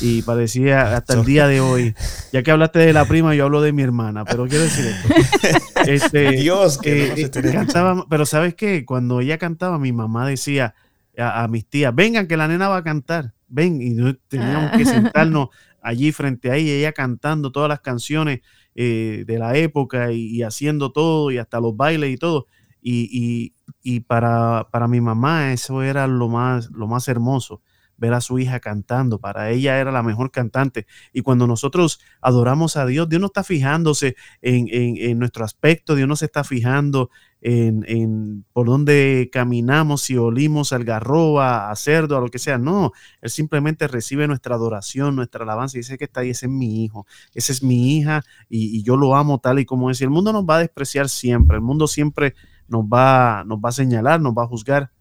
Y 0.00 0.22
parecía 0.22 0.96
hasta 0.96 1.12
el 1.12 1.26
día 1.26 1.46
de 1.46 1.60
hoy. 1.60 1.94
Ya 2.32 2.42
que 2.42 2.52
hablaste 2.52 2.78
de 2.78 2.94
la 2.94 3.04
prima, 3.04 3.34
yo 3.34 3.44
hablo 3.44 3.60
de 3.60 3.74
mi 3.74 3.82
hermana, 3.82 4.24
pero 4.24 4.46
quiero 4.46 4.64
decir 4.64 4.86
esto. 4.86 5.62
Este, 5.86 6.32
Dios, 6.32 6.78
que 6.78 7.12
eh, 7.12 7.30
cantaba, 7.52 8.06
pero 8.08 8.26
¿sabes 8.26 8.56
qué? 8.56 8.84
Cuando 8.84 9.20
ella 9.20 9.38
cantaba, 9.38 9.78
mi 9.78 9.92
mamá 9.92 10.26
decía, 10.26 10.74
a, 11.18 11.48
mis 11.48 11.66
tías, 11.66 11.94
vengan 11.94 12.26
que 12.26 12.36
la 12.36 12.48
nena 12.48 12.68
va 12.68 12.78
a 12.78 12.84
cantar, 12.84 13.34
ven, 13.48 13.80
y 13.80 13.96
teníamos 14.28 14.72
que 14.72 14.84
sentarnos 14.84 15.48
allí 15.82 16.12
frente 16.12 16.50
a 16.50 16.56
ella, 16.56 16.72
ella 16.72 16.92
cantando 16.92 17.52
todas 17.52 17.68
las 17.68 17.80
canciones 17.80 18.40
eh, 18.74 19.24
de 19.26 19.38
la 19.38 19.56
época 19.56 20.12
y, 20.12 20.42
haciendo 20.42 20.92
todo 20.92 21.30
y 21.30 21.38
hasta 21.38 21.60
los 21.60 21.76
bailes 21.76 22.10
y 22.10 22.16
todo. 22.16 22.46
Y, 22.82 23.52
y, 23.82 24.00
para, 24.00 24.68
para, 24.70 24.86
mi 24.86 25.00
mamá 25.00 25.52
eso 25.52 25.82
era 25.82 26.06
lo 26.06 26.28
más, 26.28 26.70
lo 26.70 26.86
más 26.86 27.08
hermoso, 27.08 27.60
ver 27.96 28.14
a 28.14 28.20
su 28.20 28.38
hija 28.38 28.60
cantando. 28.60 29.18
Para 29.18 29.50
ella 29.50 29.78
era 29.78 29.92
la 29.92 30.02
mejor 30.02 30.30
cantante. 30.30 30.86
Y 31.12 31.22
cuando 31.22 31.46
nosotros 31.46 32.00
adoramos 32.20 32.76
a 32.76 32.86
Dios, 32.86 33.08
Dios 33.08 33.20
no 33.20 33.26
está 33.26 33.44
fijándose 33.44 34.16
en, 34.42 34.68
en, 34.70 35.18
nuestro 35.18 35.44
aspecto, 35.44 35.94
Dios 35.94 36.08
no 36.08 36.16
se 36.16 36.26
está 36.26 36.44
fijando 36.44 37.10
en, 37.40 37.84
en, 37.86 38.44
por 38.52 38.66
dónde 38.66 39.28
caminamos, 39.32 40.02
si 40.02 40.16
olimos 40.16 40.72
algarroba, 40.72 41.70
a 41.70 41.76
cerdo, 41.76 42.16
a 42.16 42.20
lo 42.20 42.28
que 42.28 42.38
sea. 42.38 42.58
No, 42.58 42.92
Él 43.20 43.30
simplemente 43.30 43.88
recibe 43.88 44.26
nuestra 44.26 44.54
adoración, 44.54 45.16
nuestra 45.16 45.44
alabanza 45.44 45.76
y 45.76 45.80
dice 45.80 45.98
que 45.98 46.04
está 46.04 46.20
ahí, 46.20 46.30
ese 46.30 46.46
es 46.46 46.52
mi 46.52 46.84
hijo, 46.84 47.06
esa 47.34 47.52
es 47.52 47.62
mi 47.62 47.96
hija 47.96 48.22
y, 48.48 48.82
yo 48.82 48.96
lo 48.96 49.16
amo 49.16 49.38
tal 49.38 49.58
y 49.58 49.64
como 49.64 49.90
es. 49.90 50.00
Y 50.00 50.04
el 50.04 50.10
mundo 50.10 50.32
nos 50.32 50.44
va 50.44 50.56
a 50.56 50.60
despreciar 50.60 51.08
siempre, 51.08 51.56
el 51.56 51.62
mundo 51.62 51.86
siempre 51.86 52.34
nos 52.68 52.84
va, 52.84 53.44
nos 53.46 53.58
va 53.58 53.68
a 53.70 53.72
señalar, 53.72 54.20
nos 54.20 54.32
va 54.32 54.44
a 54.44 54.46
juzgar. 54.46 54.92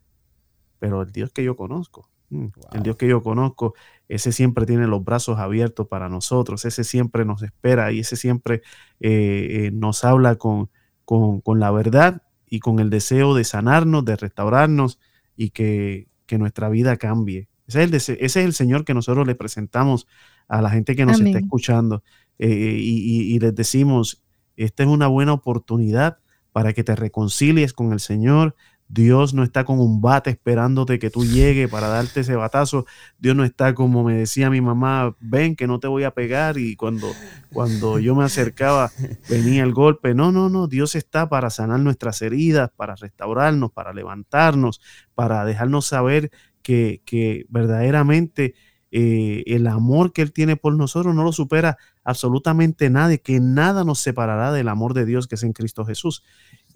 Pero 0.79 1.01
el 1.01 1.11
Dios 1.11 1.31
que 1.31 1.43
yo 1.43 1.55
conozco, 1.55 2.09
Mm, 2.29 2.45
el 2.73 2.83
Dios 2.83 2.95
que 2.97 3.07
yo 3.07 3.21
conozco, 3.21 3.75
ese 4.07 4.31
siempre 4.31 4.65
tiene 4.65 4.87
los 4.87 5.03
brazos 5.03 5.39
abiertos 5.39 5.87
para 5.87 6.09
nosotros, 6.09 6.65
ese 6.65 6.83
siempre 6.83 7.25
nos 7.25 7.43
espera 7.43 7.91
y 7.91 7.99
ese 7.99 8.15
siempre 8.15 8.61
eh, 8.99 9.67
eh, 9.67 9.71
nos 9.73 10.03
habla 10.03 10.35
con, 10.35 10.69
con, 11.05 11.59
la 11.59 11.71
verdad 11.71 12.23
y 12.47 12.59
con 12.59 12.79
el 12.79 12.89
deseo 12.89 13.35
de 13.35 13.43
sanarnos, 13.43 14.05
de 14.05 14.15
restaurarnos 14.15 14.99
y 15.35 15.49
que, 15.49 16.07
nuestra 16.37 16.67
vida 16.67 16.97
cambie. 16.97 17.47
Ese 17.67 17.83
es, 17.83 17.89
el 17.89 17.95
ese 17.95 18.25
es, 18.25 18.35
el 18.35 18.53
Señor 18.53 18.83
que 18.83 18.93
nosotros 18.93 19.25
le 19.25 19.35
presentamos 19.35 20.05
a 20.47 20.61
la 20.61 20.69
gente 20.69 20.95
que 20.95 21.05
nos 21.05 21.21
está 21.21 21.39
escuchando 21.39 22.03
eh, 22.39 22.77
y, 22.77 23.33
y 23.33 23.39
les 23.39 23.55
decimos, 23.55 24.23
esta 24.57 24.83
es 24.83 24.89
una 24.89 25.07
buena 25.07 25.33
oportunidad 25.33 26.17
para 26.51 26.73
que 26.73 26.83
te 26.83 26.95
reconcilies 26.95 27.73
con 27.73 27.93
el 27.93 27.99
Señor, 27.99 28.55
Dios 28.87 29.33
no 29.33 29.43
está 29.43 29.65
con 29.65 29.79
un 29.79 29.99
bate 29.99 30.29
esperándote 30.29 30.99
que 30.99 31.09
tú 31.09 31.25
llegues 31.25 31.69
para 31.69 31.87
darte 31.87 32.21
ese 32.21 32.35
batazo. 32.35 32.85
Dios 33.17 33.35
no 33.35 33.43
está 33.43 33.73
como 33.73 34.03
me 34.03 34.13
decía 34.13 34.49
mi 34.49 34.61
mamá, 34.61 35.15
ven 35.19 35.55
que 35.55 35.67
no 35.67 35.79
te 35.79 35.87
voy 35.87 36.03
a 36.03 36.11
pegar 36.11 36.57
y 36.57 36.75
cuando, 36.75 37.11
cuando 37.51 37.99
yo 37.99 38.15
me 38.15 38.23
acercaba 38.23 38.91
venía 39.29 39.63
el 39.63 39.73
golpe. 39.73 40.13
No, 40.13 40.31
no, 40.31 40.49
no, 40.49 40.67
Dios 40.67 40.95
está 40.95 41.29
para 41.29 41.49
sanar 41.49 41.79
nuestras 41.79 42.21
heridas, 42.21 42.69
para 42.75 42.95
restaurarnos, 42.95 43.71
para 43.71 43.93
levantarnos, 43.93 44.81
para 45.15 45.43
dejarnos 45.45 45.87
saber 45.87 46.31
que, 46.61 47.01
que 47.05 47.45
verdaderamente 47.49 48.53
eh, 48.97 49.43
el 49.47 49.67
amor 49.67 50.13
que 50.13 50.21
Él 50.21 50.31
tiene 50.31 50.55
por 50.55 50.73
nosotros 50.77 51.13
no 51.13 51.25
lo 51.25 51.33
supera 51.33 51.77
absolutamente 52.05 52.89
nadie, 52.89 53.19
que 53.19 53.41
nada 53.41 53.83
nos 53.83 53.99
separará 53.99 54.53
del 54.53 54.69
amor 54.69 54.93
de 54.93 55.05
Dios 55.05 55.27
que 55.27 55.35
es 55.35 55.43
en 55.43 55.51
Cristo 55.51 55.83
Jesús. 55.83 56.23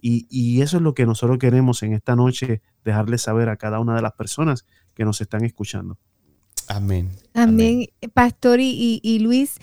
Y, 0.01 0.61
eso 0.61 0.77
es 0.77 0.83
lo 0.83 0.93
que 0.93 1.05
nosotros 1.05 1.37
queremos 1.37 1.83
en 1.83 1.93
esta 1.93 2.15
noche, 2.15 2.61
dejarle 2.83 3.17
saber 3.17 3.49
a 3.49 3.57
cada 3.57 3.79
una 3.79 3.95
de 3.95 4.01
las 4.01 4.13
personas 4.13 4.65
que 4.93 5.05
nos 5.05 5.21
están 5.21 5.43
escuchando. 5.45 5.97
Amén. 6.67 7.09
Amén. 7.33 7.87
Pastor 8.13 8.59
y, 8.61 9.19
Luis, 9.19 9.57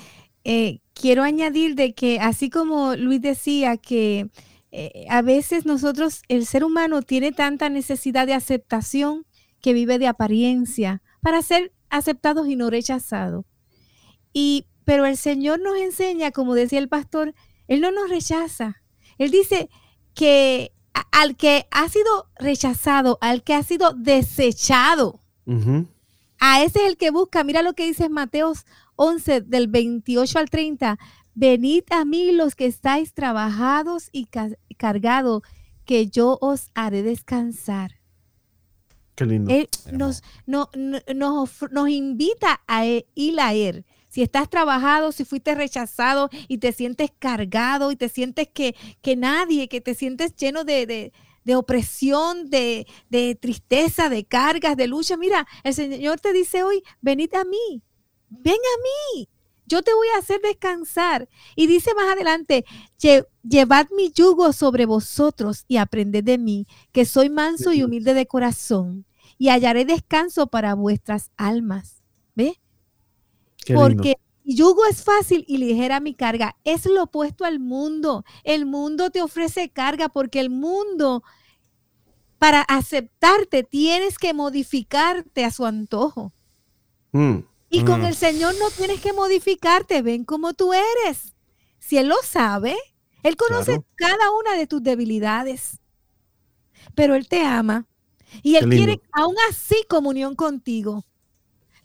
eh, 0.44 0.80
quiero 0.94 1.22
añadir 1.22 1.74
de 1.74 1.94
que 1.94 2.20
así 2.20 2.50
como 2.50 2.96
Luis 2.96 3.20
decía 3.20 3.76
que 3.76 4.30
eh, 4.72 5.06
a 5.08 5.22
veces 5.22 5.64
nosotros, 5.64 6.22
el 6.28 6.46
ser 6.46 6.64
humano 6.64 7.02
tiene 7.02 7.32
tanta 7.32 7.68
necesidad 7.68 8.26
de 8.26 8.34
aceptación 8.34 9.24
que 9.60 9.72
vive 9.72 9.98
de 9.98 10.06
apariencia 10.06 11.02
para 11.22 11.42
ser 11.42 11.72
aceptados 11.88 12.48
y 12.48 12.56
no 12.56 12.70
rechazados. 12.70 13.44
Y, 14.32 14.66
pero 14.84 15.06
el 15.06 15.16
Señor 15.16 15.60
nos 15.60 15.76
enseña, 15.78 16.30
como 16.30 16.54
decía 16.54 16.78
el 16.78 16.88
pastor, 16.88 17.34
Él 17.68 17.80
no 17.80 17.90
nos 17.90 18.10
rechaza. 18.10 18.82
Él 19.18 19.30
dice, 19.30 19.70
que 20.16 20.72
al 21.12 21.36
que 21.36 21.68
ha 21.70 21.88
sido 21.88 22.28
rechazado, 22.36 23.18
al 23.20 23.44
que 23.44 23.54
ha 23.54 23.62
sido 23.62 23.92
desechado, 23.92 25.20
a 26.38 26.62
ese 26.64 26.80
es 26.80 26.88
el 26.88 26.96
que 26.96 27.10
busca. 27.10 27.44
Mira 27.44 27.62
lo 27.62 27.74
que 27.74 27.86
dice 27.86 28.08
Mateos 28.08 28.64
11, 28.96 29.42
del 29.42 29.68
28 29.68 30.38
al 30.38 30.50
30. 30.50 30.98
Venid 31.34 31.84
a 31.90 32.04
mí 32.04 32.32
los 32.32 32.54
que 32.54 32.66
estáis 32.66 33.12
trabajados 33.12 34.08
y 34.10 34.28
cargados, 34.76 35.42
que 35.84 36.08
yo 36.08 36.38
os 36.40 36.70
haré 36.74 37.02
descansar. 37.02 37.92
Qué 39.14 39.26
lindo. 39.26 39.52
Él 39.52 39.68
nos, 39.92 40.22
nos, 40.46 40.68
nos, 41.14 41.88
invita 41.88 42.62
a 42.66 42.86
ir 42.86 43.40
a 43.40 43.54
él 43.54 43.84
si 44.16 44.22
estás 44.22 44.48
trabajado, 44.48 45.12
si 45.12 45.26
fuiste 45.26 45.54
rechazado 45.54 46.30
y 46.48 46.56
te 46.56 46.72
sientes 46.72 47.10
cargado 47.18 47.92
y 47.92 47.96
te 47.96 48.08
sientes 48.08 48.48
que, 48.48 48.74
que 49.02 49.14
nadie, 49.14 49.68
que 49.68 49.82
te 49.82 49.94
sientes 49.94 50.34
lleno 50.36 50.64
de, 50.64 51.12
opresión, 51.54 52.48
de, 52.48 52.86
de, 53.10 53.34
tristeza, 53.34 54.08
de 54.08 54.24
cargas, 54.24 54.74
de 54.74 54.86
lucha. 54.86 55.18
Mira, 55.18 55.46
el 55.64 55.74
Señor 55.74 56.18
te 56.18 56.32
dice 56.32 56.62
hoy, 56.62 56.82
venid 57.02 57.34
a 57.34 57.44
mí, 57.44 57.82
ven 58.30 58.54
a 58.54 58.76
mí, 59.18 59.28
yo 59.66 59.82
te 59.82 59.92
voy 59.92 60.08
a 60.14 60.18
hacer 60.20 60.40
descansar. 60.40 61.28
Y 61.54 61.66
dice 61.66 61.92
más 61.92 62.10
adelante, 62.10 62.64
llevad 63.42 63.88
mi 63.94 64.12
yugo 64.12 64.54
sobre 64.54 64.86
vosotros 64.86 65.66
y 65.68 65.76
aprended 65.76 66.24
de 66.24 66.38
mí, 66.38 66.66
que 66.90 67.04
soy 67.04 67.28
manso 67.28 67.74
y 67.74 67.82
humilde 67.82 68.14
de 68.14 68.26
corazón, 68.26 69.04
y 69.36 69.50
hallaré 69.50 69.84
descanso 69.84 70.46
para 70.46 70.72
vuestras 70.74 71.32
almas. 71.36 72.02
¿Ve? 72.34 72.58
Porque 73.74 74.16
yugo 74.44 74.86
es 74.86 75.02
fácil 75.02 75.44
y 75.48 75.58
ligera 75.58 76.00
mi 76.00 76.14
carga. 76.14 76.56
Es 76.64 76.86
lo 76.86 77.04
opuesto 77.04 77.44
al 77.44 77.58
mundo. 77.58 78.24
El 78.44 78.66
mundo 78.66 79.10
te 79.10 79.22
ofrece 79.22 79.70
carga 79.70 80.08
porque 80.08 80.40
el 80.40 80.50
mundo, 80.50 81.22
para 82.38 82.62
aceptarte, 82.62 83.64
tienes 83.64 84.18
que 84.18 84.34
modificarte 84.34 85.44
a 85.44 85.50
su 85.50 85.66
antojo. 85.66 86.32
Mm, 87.12 87.38
y 87.68 87.84
con 87.84 88.02
mm. 88.02 88.04
el 88.04 88.14
Señor 88.14 88.54
no 88.58 88.70
tienes 88.70 89.00
que 89.00 89.12
modificarte. 89.12 90.02
Ven 90.02 90.24
como 90.24 90.54
tú 90.54 90.72
eres. 90.72 91.34
Si 91.78 91.98
Él 91.98 92.08
lo 92.08 92.16
sabe, 92.22 92.76
Él 93.22 93.36
conoce 93.36 93.82
cada 93.96 94.30
una 94.40 94.56
de 94.56 94.66
tus 94.66 94.82
debilidades. 94.82 95.80
Pero 96.94 97.14
Él 97.14 97.28
te 97.28 97.42
ama. 97.42 97.86
Y 98.42 98.56
Él 98.56 98.68
quiere 98.68 99.00
aún 99.12 99.36
así 99.50 99.76
comunión 99.88 100.34
contigo. 100.34 101.04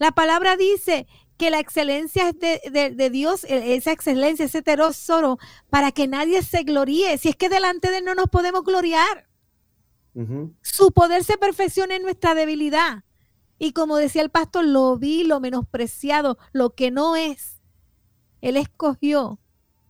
La 0.02 0.12
palabra 0.12 0.58
dice 0.58 1.06
que 1.42 1.50
la 1.50 1.58
excelencia 1.58 2.30
es 2.30 2.40
de, 2.40 3.10
Dios, 3.10 3.46
e, 3.46 3.74
esa 3.74 3.92
excelencia, 3.92 4.46
ese 4.46 4.62
tesoro, 4.62 5.40
para 5.72 5.92
que 5.92 6.08
nadie 6.08 6.44
se 6.44 6.62
gloríe. 6.62 7.18
Si 7.18 7.30
es 7.30 7.36
que 7.36 7.50
delante 7.50 7.90
de 7.90 7.98
Él 7.98 8.06
no 8.06 8.14
nos 8.14 8.28
podemos 8.28 8.64
gloriar. 8.64 9.28
Su 10.62 10.92
poder 10.92 11.24
se 11.24 11.40
perfecciona 11.40 11.96
en 11.96 12.04
nuestra 12.04 12.36
debilidad. 12.36 13.06
Y 13.58 13.74
como 13.74 13.98
decía 13.98 14.22
el 14.22 14.30
pastor, 14.30 14.66
lo 14.66 15.00
vi, 15.00 15.24
lo 15.24 15.40
menospreciado, 15.40 16.38
lo 16.52 16.76
que 16.76 16.92
no 16.92 17.16
es. 17.16 17.60
Él 18.42 18.56
escogió 18.56 19.40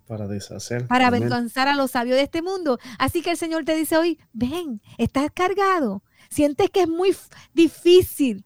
para 0.07 0.27
deshacer. 0.27 0.87
Para 0.87 1.07
avergonzar 1.07 1.67
a 1.67 1.75
los 1.75 1.91
sabios 1.91 2.15
de 2.15 2.23
este 2.23 2.41
mundo. 2.41 2.79
Así 2.97 3.21
que 3.21 3.31
el 3.31 3.37
Señor 3.37 3.65
te 3.65 3.75
dice 3.75 3.97
hoy, 3.97 4.19
ven, 4.31 4.81
estás 4.97 5.29
cargado. 5.33 6.01
Sientes 6.29 6.69
que 6.69 6.83
es 6.83 6.87
muy 6.87 7.13
difícil 7.53 8.45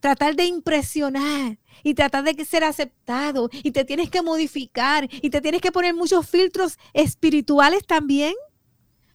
tratar 0.00 0.36
de 0.36 0.46
impresionar 0.46 1.58
y 1.82 1.94
tratar 1.94 2.24
de 2.24 2.44
ser 2.44 2.64
aceptado 2.64 3.50
y 3.52 3.72
te 3.72 3.84
tienes 3.84 4.10
que 4.10 4.22
modificar 4.22 5.08
y 5.10 5.30
te 5.30 5.40
tienes 5.40 5.60
que 5.60 5.72
poner 5.72 5.94
muchos 5.94 6.28
filtros 6.28 6.78
espirituales 6.92 7.86
también. 7.86 8.34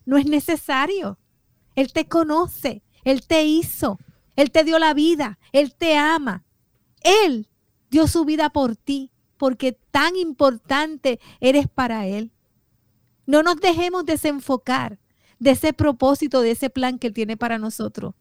No 0.05 0.17
es 0.17 0.25
necesario. 0.25 1.19
Él 1.75 1.91
te 1.91 2.07
conoce, 2.07 2.83
Él 3.03 3.25
te 3.25 3.43
hizo, 3.43 3.99
Él 4.35 4.51
te 4.51 4.63
dio 4.63 4.79
la 4.79 4.93
vida, 4.93 5.39
Él 5.51 5.73
te 5.75 5.97
ama. 5.97 6.45
Él 7.01 7.49
dio 7.89 8.07
su 8.07 8.25
vida 8.25 8.49
por 8.49 8.75
ti 8.75 9.11
porque 9.37 9.73
tan 9.91 10.15
importante 10.15 11.19
eres 11.39 11.67
para 11.67 12.07
Él. 12.07 12.31
No 13.25 13.43
nos 13.43 13.57
dejemos 13.57 14.05
desenfocar 14.05 14.99
de 15.39 15.51
ese 15.51 15.73
propósito, 15.73 16.41
de 16.41 16.51
ese 16.51 16.69
plan 16.69 16.99
que 16.99 17.07
Él 17.07 17.13
tiene 17.13 17.37
para 17.37 17.57
nosotros. 17.57 18.13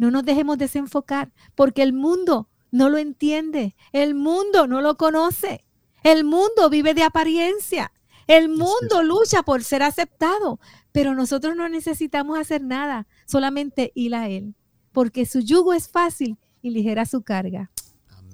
No 0.00 0.10
nos 0.10 0.24
dejemos 0.24 0.56
desenfocar 0.56 1.30
porque 1.54 1.82
el 1.82 1.92
mundo 1.92 2.48
no 2.70 2.88
lo 2.88 2.96
entiende, 2.96 3.76
el 3.92 4.14
mundo 4.14 4.66
no 4.66 4.80
lo 4.80 4.96
conoce, 4.96 5.66
el 6.02 6.24
mundo 6.24 6.70
vive 6.70 6.94
de 6.94 7.02
apariencia, 7.02 7.92
el 8.26 8.48
mundo 8.48 9.02
lucha 9.02 9.42
por 9.42 9.62
ser 9.62 9.82
aceptado, 9.82 10.58
pero 10.90 11.14
nosotros 11.14 11.54
no 11.54 11.68
necesitamos 11.68 12.38
hacer 12.38 12.62
nada, 12.62 13.08
solamente 13.26 13.92
ir 13.94 14.14
a 14.14 14.30
Él, 14.30 14.54
porque 14.90 15.26
su 15.26 15.40
yugo 15.40 15.74
es 15.74 15.90
fácil 15.90 16.38
y 16.62 16.70
ligera 16.70 17.04
su 17.04 17.20
carga. 17.20 17.70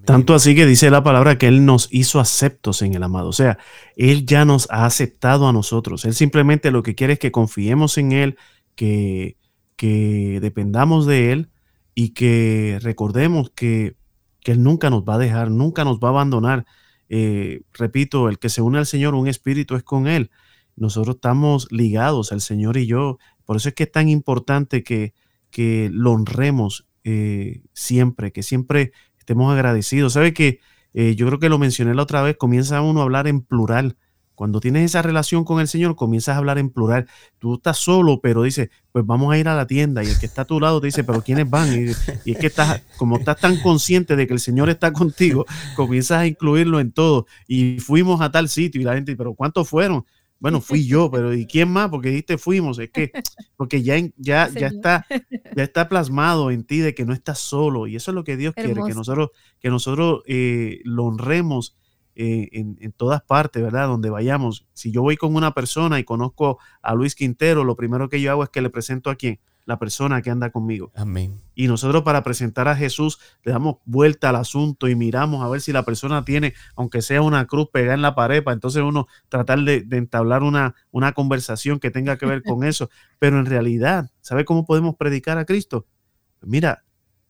Tanto 0.05 0.37
así 0.37 0.55
que 0.55 0.67
dice 0.67 0.89
la 0.89 1.03
palabra 1.03 1.37
que 1.37 1.49
Él 1.49 1.65
nos 1.65 1.89
hizo 1.91 2.21
aceptos 2.21 2.81
en 2.83 2.95
el 2.95 3.03
amado. 3.03 3.31
O 3.31 3.33
sea, 3.33 3.59
Él 3.97 4.25
ya 4.25 4.45
nos 4.45 4.71
ha 4.71 4.87
aceptado 4.87 5.49
a 5.49 5.53
nosotros. 5.53 6.05
Él 6.05 6.15
simplemente 6.15 6.71
lo 6.71 6.85
que 6.85 6.95
quiere 6.95 7.15
es 7.15 7.19
que 7.19 7.33
confiemos 7.33 7.99
en 7.99 8.13
Él, 8.13 8.37
que, 8.77 9.37
que 9.75 10.39
dependamos 10.41 11.07
de 11.07 11.33
Él 11.33 11.51
y 11.97 12.11
que 12.11 12.79
recordemos 12.83 13.51
que, 13.51 13.97
Él 14.45 14.63
nunca 14.63 14.91
nos 14.91 15.03
va 15.03 15.15
a 15.15 15.19
dejar, 15.19 15.51
nunca 15.51 15.85
nos 15.85 15.99
va 15.99 16.09
a 16.09 16.11
abandonar. 16.11 16.67
Eh, 17.09 17.63
repito, 17.73 18.29
el 18.29 18.39
que 18.39 18.49
se 18.49 18.63
une 18.63 18.79
al 18.79 18.87
Señor, 18.87 19.15
un 19.17 19.27
espíritu 19.27 19.75
es 19.75 19.83
con 19.83 20.07
Él. 20.07 20.31
Nosotros 20.77 21.17
estamos 21.17 21.67
ligados, 21.73 22.31
al 22.31 22.41
Señor 22.41 22.77
y 22.77 22.87
yo. 22.87 23.19
Por 23.45 23.57
eso 23.57 23.71
es 23.71 23.75
que 23.75 23.85
es 23.85 23.91
tan 23.91 24.09
importante 24.09 24.85
que, 24.85 25.15
que 25.51 25.89
lo 25.91 26.13
honremos 26.13 26.87
eh, 27.03 27.63
siempre, 27.73 28.31
que 28.31 28.45
siempre 28.45 28.93
estemos 29.19 29.53
agradecidos. 29.53 30.13
¿Sabe 30.13 30.33
que 30.33 30.61
eh, 30.93 31.15
yo 31.17 31.27
creo 31.27 31.39
que 31.39 31.49
lo 31.49 31.59
mencioné 31.59 31.95
la 31.95 32.03
otra 32.03 32.23
vez, 32.23 32.37
comienza 32.37 32.81
uno 32.83 33.01
a 33.01 33.05
hablar 33.05 33.27
en 33.27 33.41
plural. 33.41 33.97
Cuando 34.37 34.61
tienes 34.61 34.85
esa 34.85 35.01
relación 35.01 35.45
con 35.45 35.61
el 35.61 35.67
Señor, 35.67 35.97
comienzas 35.97 36.35
a 36.35 36.39
hablar 36.39 36.59
en 36.59 36.71
plural. 36.71 37.09
Tú 37.39 37.55
estás 37.55 37.79
solo, 37.79 38.21
pero 38.21 38.43
dices, 38.43 38.69
pues 38.93 39.05
vamos 39.05 39.33
a 39.33 39.39
ir 39.39 39.49
a 39.49 39.57
la 39.57 39.67
tienda. 39.67 40.05
Y 40.05 40.09
el 40.09 40.19
que 40.19 40.27
está 40.27 40.43
a 40.43 40.45
tu 40.45 40.61
lado 40.61 40.79
te 40.81 40.89
dice, 40.89 41.05
pero 41.05 41.23
¿quiénes 41.23 41.49
van? 41.49 41.73
Y, 41.73 41.93
y 42.27 42.33
es 42.33 42.39
que 42.39 42.47
estás, 42.47 42.83
como 42.99 43.17
estás 43.17 43.41
tan 43.41 43.59
consciente 43.61 44.15
de 44.15 44.27
que 44.27 44.35
el 44.35 44.41
Señor 44.41 44.69
está 44.69 44.93
contigo, 44.93 45.47
comienzas 45.75 46.19
a 46.19 46.27
incluirlo 46.27 46.81
en 46.81 46.93
todo. 46.93 47.27
Y 47.49 47.81
fuimos 47.81 48.21
a 48.21 48.31
tal 48.31 48.51
sitio 48.51 48.81
y 48.81 48.85
la 48.85 48.95
gente, 48.95 49.17
pero 49.17 49.35
¿cuántos 49.35 49.69
fueron? 49.69 50.05
Bueno, 50.39 50.61
fui 50.61 50.87
yo, 50.87 51.11
pero 51.11 51.33
¿y 51.33 51.47
quién 51.47 51.71
más? 51.71 51.89
Porque 51.89 52.11
dijiste 52.11 52.37
fuimos, 52.37 52.79
es 52.79 52.91
que, 52.91 53.11
porque 53.57 53.83
ya, 53.83 53.97
ya, 54.19 54.51
ya 54.51 54.67
está, 54.67 55.07
ya 55.57 55.63
está 55.63 55.89
plasmado 55.89 56.51
en 56.51 56.65
ti 56.65 56.81
de 56.81 56.95
que 56.95 57.07
no 57.07 57.15
estás 57.15 57.39
solo. 57.39 57.87
Y 57.87 57.97
eso 57.97 58.11
es 58.11 58.15
lo 58.15 58.23
que 58.23 58.37
Dios 58.37 58.55
quiere, 58.55 58.83
que 58.87 58.95
nosotros, 58.95 59.31
que 59.61 59.71
nosotros 59.71 60.23
eh, 60.27 60.81
lo 60.85 61.05
honremos 61.05 61.79
eh, 62.17 62.49
en, 62.53 62.77
en, 62.81 62.93
todas 62.93 63.23
partes, 63.23 63.63
¿verdad? 63.63 63.87
Donde 63.87 64.11
vayamos. 64.11 64.67
Si 64.73 64.91
yo 64.91 65.03
voy 65.03 65.17
con 65.17 65.37
una 65.37 65.53
persona 65.55 65.99
y 65.99 66.05
conozco 66.05 66.59
a 66.83 66.95
Luis 66.95 67.15
Quintero, 67.15 67.63
lo 67.63 67.77
primero 67.77 68.09
que 68.09 68.21
yo 68.21 68.31
hago 68.33 68.43
es 68.43 68.49
que 68.49 68.63
le 68.63 68.71
presento 68.71 69.11
a 69.11 69.15
quién? 69.15 69.39
la 69.67 69.79
persona 69.79 70.23
que 70.23 70.31
anda 70.31 70.51
conmigo. 70.51 70.93
Amén. 70.95 71.43
Y 71.55 71.67
nosotros 71.67 72.03
para 72.05 72.23
presentar 72.23 72.69
a 72.69 72.77
Jesús 72.77 73.19
le 73.43 73.53
damos 73.53 73.77
vuelta 73.85 74.31
al 74.31 74.37
asunto 74.37 74.89
y 74.89 74.95
miramos 74.95 75.45
a 75.45 75.49
ver 75.49 75.61
si 75.61 75.73
la 75.73 75.83
persona 75.83 76.25
tiene, 76.25 76.55
aunque 76.77 77.03
sea 77.03 77.21
una 77.21 77.47
cruz 77.47 77.69
pegada 77.73 77.95
en 77.95 78.03
la 78.03 78.15
pared, 78.15 78.43
para 78.43 78.55
entonces 78.55 78.83
uno 78.83 79.09
tratar 79.29 79.59
de, 79.61 79.85
entablar 79.91 80.45
una, 80.45 80.77
una 80.93 81.13
conversación 81.13 81.81
que 81.81 81.91
tenga 81.91 82.17
que 82.17 82.27
ver 82.27 82.43
con 82.43 82.65
eso. 82.65 82.89
Pero 83.19 83.41
en 83.41 83.47
realidad, 83.47 84.11
¿sabe 84.21 84.45
cómo 84.45 84.65
podemos 84.65 84.95
predicar 84.95 85.37
a 85.37 85.45
Cristo? 85.45 85.87
Mira, 86.41 86.85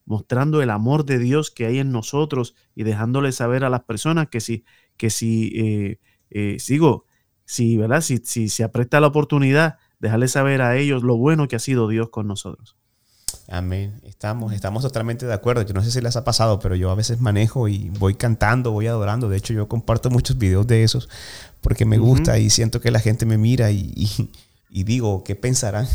mostrando 0.07 0.63
el 0.63 0.71
amor 0.71 1.05
de 1.05 1.19
Dios 1.19 1.51
que 1.51 1.67
hay 1.67 1.79
en 1.79 1.93
nosotros 1.93 2.55
y 2.75 2.85
dejándole 2.85 3.33
saber 3.33 3.65
a 3.65 3.71
las 3.71 3.83
personas 3.83 4.29
que 4.29 4.41
si, 4.41 4.65
que 4.97 5.11
si 5.11 5.53
eh, 5.57 6.01
eh, 6.31 6.57
sigo, 6.59 7.05
si, 7.45 7.77
¿verdad? 7.77 8.01
Si, 8.01 8.19
si 8.19 8.49
se 8.49 8.65
apresta 8.65 9.01
la 9.01 9.09
oportunidad 9.09 9.77
dejarle 9.99 10.29
saber 10.29 10.63
a 10.63 10.77
ellos 10.77 11.03
lo 11.03 11.17
bueno 11.17 11.49
que 11.49 11.57
ha 11.57 11.61
sido 11.61 11.89
Dios 11.89 12.09
con 12.11 12.27
nosotros. 12.27 12.77
Amén. 13.49 14.01
Estamos, 14.05 14.53
estamos 14.53 14.83
totalmente 14.83 15.27
de 15.27 15.33
acuerdo. 15.33 15.63
Yo 15.63 15.73
no 15.73 15.83
sé 15.83 15.91
si 15.91 16.01
les 16.01 16.17
ha 16.17 16.25
pasado, 16.25 16.59
pero 16.59 16.75
yo 16.75 16.91
a 16.91 16.95
veces 16.95 17.21
manejo 17.21 17.69
y 17.69 17.91
voy 17.99 18.15
cantando, 18.15 18.73
voy 18.73 18.89
adorando. 18.89 19.29
De 19.29 19.37
hecho, 19.37 19.53
yo 19.53 19.69
comparto 19.69 20.11
muchos 20.11 20.37
videos 20.37 20.67
de 20.67 20.83
esos 20.83 21.09
porque 21.61 21.85
me 21.85 21.99
gusta 21.99 22.39
y 22.39 22.51
siento 22.51 22.81
que 22.81 22.91
la 22.91 23.01
gente 23.01 23.25
me 23.25 23.39
mira 23.39 23.71
y, 23.71 24.31
digo, 24.71 25.23
¿qué 25.25 25.37
pensarán? 25.37 25.87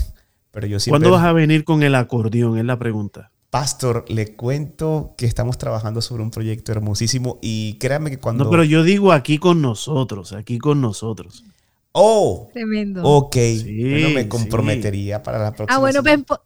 Pero 0.51 0.67
yo 0.67 0.79
siempre... 0.79 1.01
¿Cuándo 1.01 1.17
vas 1.17 1.25
a 1.25 1.33
venir 1.33 1.63
con 1.65 1.83
el 1.83 1.95
acordeón? 1.95 2.57
Es 2.57 2.65
la 2.65 2.79
pregunta. 2.79 3.31
Pastor, 3.51 4.05
le 4.07 4.33
cuento 4.33 5.13
que 5.17 5.25
estamos 5.25 5.57
trabajando 5.57 6.01
sobre 6.01 6.23
un 6.23 6.31
proyecto 6.31 6.71
hermosísimo 6.71 7.37
y 7.41 7.73
créanme 7.79 8.09
que 8.09 8.17
cuando... 8.17 8.45
No, 8.45 8.49
pero 8.49 8.63
yo 8.63 8.81
digo 8.81 9.11
aquí 9.11 9.39
con 9.39 9.61
nosotros, 9.61 10.31
aquí 10.31 10.57
con 10.57 10.79
nosotros. 10.79 11.43
Oh. 11.91 12.49
Tremendo. 12.53 13.03
Ok. 13.03 13.35
Sí, 13.35 14.13
me 14.15 14.29
comprometería 14.29 15.21
para 15.21 15.37
la 15.37 15.51
próxima. 15.51 15.75
Ah, 15.75 15.79
bueno, 15.79 16.01
pues, 16.01 16.39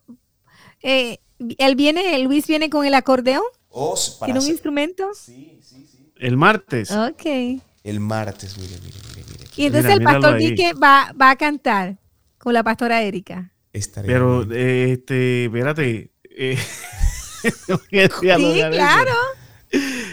eh, 0.82 1.20
él 1.60 1.76
viene, 1.76 2.18
Luis 2.24 2.48
viene 2.48 2.72
con 2.72 2.88
el 2.88 2.96
acordeón. 2.96 3.44
Oh, 3.70 3.96
¿Tiene 4.24 4.40
un 4.40 4.48
instrumento? 4.48 5.12
Sí, 5.14 5.60
sí, 5.62 5.86
sí. 5.86 6.12
El 6.18 6.38
martes. 6.38 6.90
Ok. 6.90 7.62
El 7.84 8.00
martes, 8.00 8.58
mire, 8.58 8.80
mire, 8.84 8.98
mire. 9.10 9.26
mire. 9.32 9.50
Y 9.56 9.66
entonces 9.68 9.92
el 9.92 10.02
pastor 10.02 10.40
Quique 10.40 10.74
va, 10.74 11.14
va 11.22 11.30
a 11.30 11.36
cantar 11.36 12.00
con 12.40 12.56
la 12.56 12.64
pastora 12.64 13.04
Erika. 13.04 13.52
Estaría 13.72 14.12
Pero, 14.12 14.52
eh, 14.52 14.94
este, 14.94 15.46
espérate. 15.46 16.15
Eh, 16.38 16.58
sí, 17.42 18.62
claro. 18.72 19.14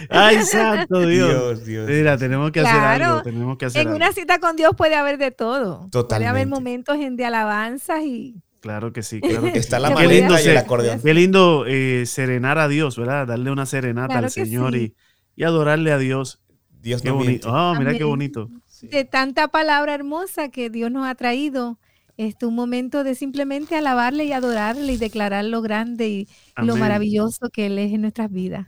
Ay, 0.09 0.43
santo 0.43 0.99
Dios. 1.07 1.61
Mira, 1.65 2.17
tenemos 2.17 2.51
que 2.51 2.61
hacer 2.61 2.79
algo. 2.79 3.21
Tenemos 3.23 3.57
que 3.57 3.65
hacer 3.65 3.87
en 3.87 3.93
una 3.93 4.11
cita 4.11 4.39
con 4.39 4.55
Dios 4.55 4.73
puede 4.75 4.95
haber 4.95 5.17
de 5.17 5.31
todo. 5.31 5.87
Totalmente. 5.91 6.07
Puede 6.07 6.25
haber 6.27 6.47
momentos 6.47 6.97
de 6.99 7.25
alabanzas 7.25 8.03
y. 8.03 8.35
Claro 8.61 8.93
que 8.93 9.03
sí, 9.03 9.19
claro 9.19 9.51
que 9.51 9.59
Está 9.59 9.77
la 9.77 9.89
maleta 9.89 10.41
y 10.41 10.47
el 10.47 10.57
acordeón. 10.57 11.01
Qué 11.01 11.13
lindo 11.13 11.65
eh, 11.67 12.05
serenar 12.05 12.59
a 12.59 12.67
Dios, 12.67 12.97
¿verdad? 12.97 13.27
Darle 13.27 13.51
una 13.51 13.65
serenata 13.65 14.19
al 14.19 14.29
Señor 14.29 14.75
y, 14.75 14.95
y, 15.35 15.43
adorarle 15.43 15.91
a 15.91 15.97
Dios. 15.97 16.39
Dios 16.81 17.01
qué 17.01 17.11
bonito. 17.11 17.51
Oh, 17.51 17.75
mira 17.75 17.93
qué 17.93 18.03
bonito. 18.03 18.49
De 18.81 19.05
tanta 19.05 19.47
palabra 19.49 19.93
hermosa 19.93 20.49
que 20.49 20.69
Dios 20.69 20.91
nos 20.91 21.07
ha 21.07 21.15
traído. 21.15 21.77
Este, 22.17 22.45
un 22.45 22.53
momento 22.53 23.03
de 23.03 23.15
simplemente 23.15 23.75
alabarle 23.75 24.25
y 24.25 24.33
adorarle 24.33 24.93
y 24.93 24.97
declarar 24.97 25.45
lo 25.45 25.61
grande 25.61 26.09
y 26.09 26.27
lo 26.57 26.75
maravilloso 26.75 27.49
que 27.49 27.65
Él 27.65 27.79
es 27.79 27.91
en 27.91 28.01
nuestras 28.01 28.31
vidas. 28.31 28.67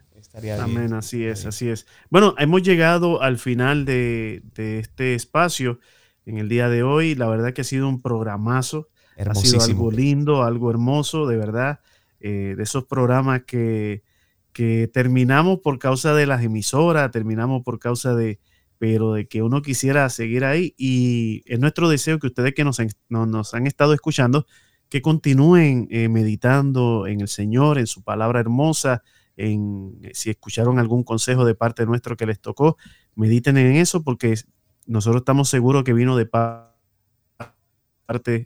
Amén, 0.59 0.93
así 0.93 1.23
es, 1.23 1.45
así 1.45 1.69
es. 1.69 1.85
Bueno, 2.09 2.35
hemos 2.37 2.61
llegado 2.61 3.21
al 3.21 3.37
final 3.37 3.85
de, 3.85 4.43
este 4.57 5.15
espacio 5.15 5.79
en 6.25 6.39
el 6.39 6.49
día 6.49 6.67
de 6.67 6.83
hoy. 6.83 7.15
La 7.15 7.27
verdad 7.27 7.53
que 7.53 7.61
ha 7.61 7.65
sido 7.65 7.87
un 7.87 8.01
programazo. 8.01 8.89
Ha 9.17 9.33
sido 9.35 9.63
algo 9.63 9.91
lindo, 9.91 10.43
algo 10.43 10.69
hermoso, 10.69 11.25
de 11.25 11.37
verdad. 11.37 11.79
Eh, 12.19 12.55
de 12.57 12.63
esos 12.63 12.85
programas 12.85 13.43
que, 13.43 14.03
que 14.51 14.89
terminamos 14.91 15.59
por 15.59 15.79
causa 15.79 16.13
de 16.13 16.25
las 16.25 16.43
emisoras, 16.43 17.11
terminamos 17.11 17.63
por 17.63 17.79
causa 17.79 18.15
de, 18.15 18.39
pero 18.77 19.13
de 19.13 19.27
que 19.27 19.41
uno 19.41 19.61
quisiera 19.61 20.09
seguir 20.09 20.45
ahí. 20.45 20.73
Y 20.77 21.43
es 21.45 21.59
nuestro 21.59 21.89
deseo 21.89 22.19
que 22.19 22.27
ustedes 22.27 22.53
que 22.53 22.63
nos, 22.63 22.79
nos 23.09 23.53
han 23.53 23.67
estado 23.67 23.93
escuchando, 23.93 24.45
que 24.89 25.01
continúen 25.01 25.87
eh, 25.89 26.09
meditando 26.09 27.07
en 27.07 27.21
el 27.21 27.27
Señor, 27.27 27.77
en 27.79 27.87
su 27.87 28.03
palabra 28.03 28.39
hermosa, 28.39 29.03
en 29.37 29.99
eh, 30.03 30.11
si 30.13 30.29
escucharon 30.29 30.79
algún 30.79 31.03
consejo 31.03 31.45
de 31.45 31.55
parte 31.55 31.85
nuestro 31.85 32.15
que 32.17 32.25
les 32.25 32.39
tocó, 32.39 32.77
mediten 33.15 33.57
en 33.57 33.75
eso 33.75 34.03
porque 34.03 34.35
nosotros 34.85 35.21
estamos 35.21 35.49
seguros 35.49 35.83
que 35.83 35.93
vino 35.93 36.15
de 36.15 36.25
parte 36.25 36.67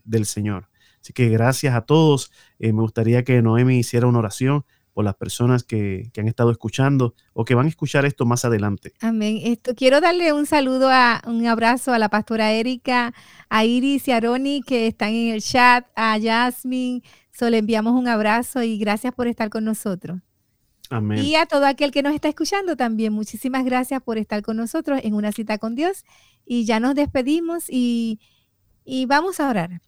del 0.06 0.26
Señor. 0.26 0.70
Así 1.02 1.14
que 1.14 1.30
gracias 1.30 1.76
a 1.76 1.82
todos. 1.82 2.32
Eh, 2.60 2.74
me 2.74 2.82
gustaría 2.82 3.24
que 3.24 3.42
Noemi 3.42 3.80
hiciera 3.80 4.08
una 4.08 4.20
oración 4.20 4.66
por 5.00 5.06
las 5.06 5.16
personas 5.16 5.64
que, 5.64 6.12
han 6.18 6.28
estado 6.28 6.52
escuchando 6.52 7.16
o 7.32 7.46
que 7.46 7.56
van 7.56 7.68
a 7.68 7.70
escuchar 7.70 8.06
esto 8.06 8.26
más 8.26 8.44
adelante. 8.44 8.92
Amén. 9.00 9.40
Esto, 9.46 9.74
quiero 9.74 10.02
darle 10.02 10.34
un 10.34 10.46
saludo, 10.46 10.90
a, 10.92 11.22
un 11.26 11.48
abrazo 11.48 11.94
a 11.94 12.00
la 12.00 12.10
pastora 12.10 12.52
Erika, 12.52 13.14
a 13.48 13.64
Iris 13.64 14.10
y 14.10 14.12
a 14.12 14.20
Ronnie 14.20 14.62
que 14.62 14.88
están 14.88 15.14
en 15.14 15.34
el 15.34 15.42
chat, 15.42 15.88
a 15.96 16.20
Jasmine. 16.22 17.02
So, 17.32 17.50
le 17.50 17.60
enviamos 17.60 17.94
un 17.94 18.10
abrazo 18.10 18.62
y 18.62 18.78
gracias 18.78 19.14
por 19.16 19.28
estar 19.28 19.50
con 19.50 19.64
nosotros. 19.64 20.20
Y 21.16 21.36
a 21.36 21.46
todo 21.46 21.66
aquel 21.66 21.92
que 21.92 22.04
nos 22.04 22.14
está 22.14 22.28
escuchando 22.28 22.76
también, 22.76 23.14
muchísimas 23.14 23.64
gracias 23.64 24.02
por 24.04 24.18
estar 24.18 24.42
con 24.42 24.58
nosotros 24.58 25.00
en 25.02 25.14
una 25.14 25.32
cita 25.32 25.60
con 25.60 25.76
Dios. 25.76 26.04
Y 26.46 26.66
ya 26.66 26.82
nos 26.82 26.94
despedimos 26.94 27.70
y, 27.70 28.20
y 28.84 29.06
vamos 29.06 29.40
a 29.40 29.50
orar. 29.50 29.80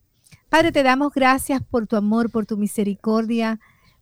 Padre, 0.47 0.71
te 0.71 0.83
damos 0.83 1.11
gracias 1.11 1.61
por 1.61 1.85
tu 1.85 1.97
amor, 1.97 2.31
por 2.31 2.45
tu 2.45 2.55
misericordia, 2.55 3.59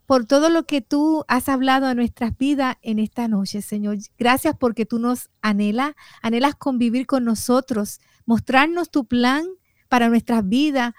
por 0.10 0.26
todo 0.26 0.50
lo 0.50 0.66
que 0.66 0.82
tú 0.82 1.24
has 1.28 1.50
hablado 1.50 1.86
a 1.86 1.94
nuestras 1.94 2.36
vidas 2.36 2.78
en 2.82 2.98
esta 2.98 3.28
noche, 3.28 3.62
Señor. 3.62 4.00
Gracias 4.18 4.56
porque 4.60 4.88
tú 4.88 4.98
nos 4.98 5.30
anhelas, 5.44 5.94
anhelas 6.24 6.56
convivir 6.56 7.06
con 7.06 7.26
nosotros, 7.26 8.00
mostrarnos 8.26 8.90
tu 8.90 9.06
plan 9.06 9.46
para 9.88 10.10
nuestras 10.10 10.50
vidas, 10.50 10.96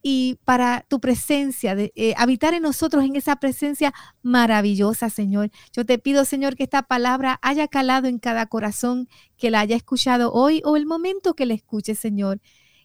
y 0.00 0.38
para 0.44 0.84
tu 0.88 1.00
presencia, 1.00 1.74
de, 1.74 1.92
eh, 1.96 2.14
habitar 2.16 2.54
en 2.54 2.62
nosotros 2.62 3.04
en 3.04 3.16
esa 3.16 3.34
presencia 3.36 3.92
maravillosa, 4.22 5.10
Señor. 5.10 5.50
Yo 5.72 5.84
te 5.84 5.98
pido, 5.98 6.24
Señor, 6.24 6.54
que 6.54 6.62
esta 6.62 6.82
palabra 6.82 7.40
haya 7.42 7.66
calado 7.66 8.06
en 8.06 8.20
cada 8.20 8.46
corazón 8.46 9.08
que 9.36 9.50
la 9.50 9.58
haya 9.58 9.74
escuchado 9.74 10.32
hoy 10.32 10.62
o 10.64 10.76
el 10.76 10.86
momento 10.86 11.34
que 11.34 11.46
la 11.46 11.54
escuche, 11.54 11.96
Señor. 11.96 12.40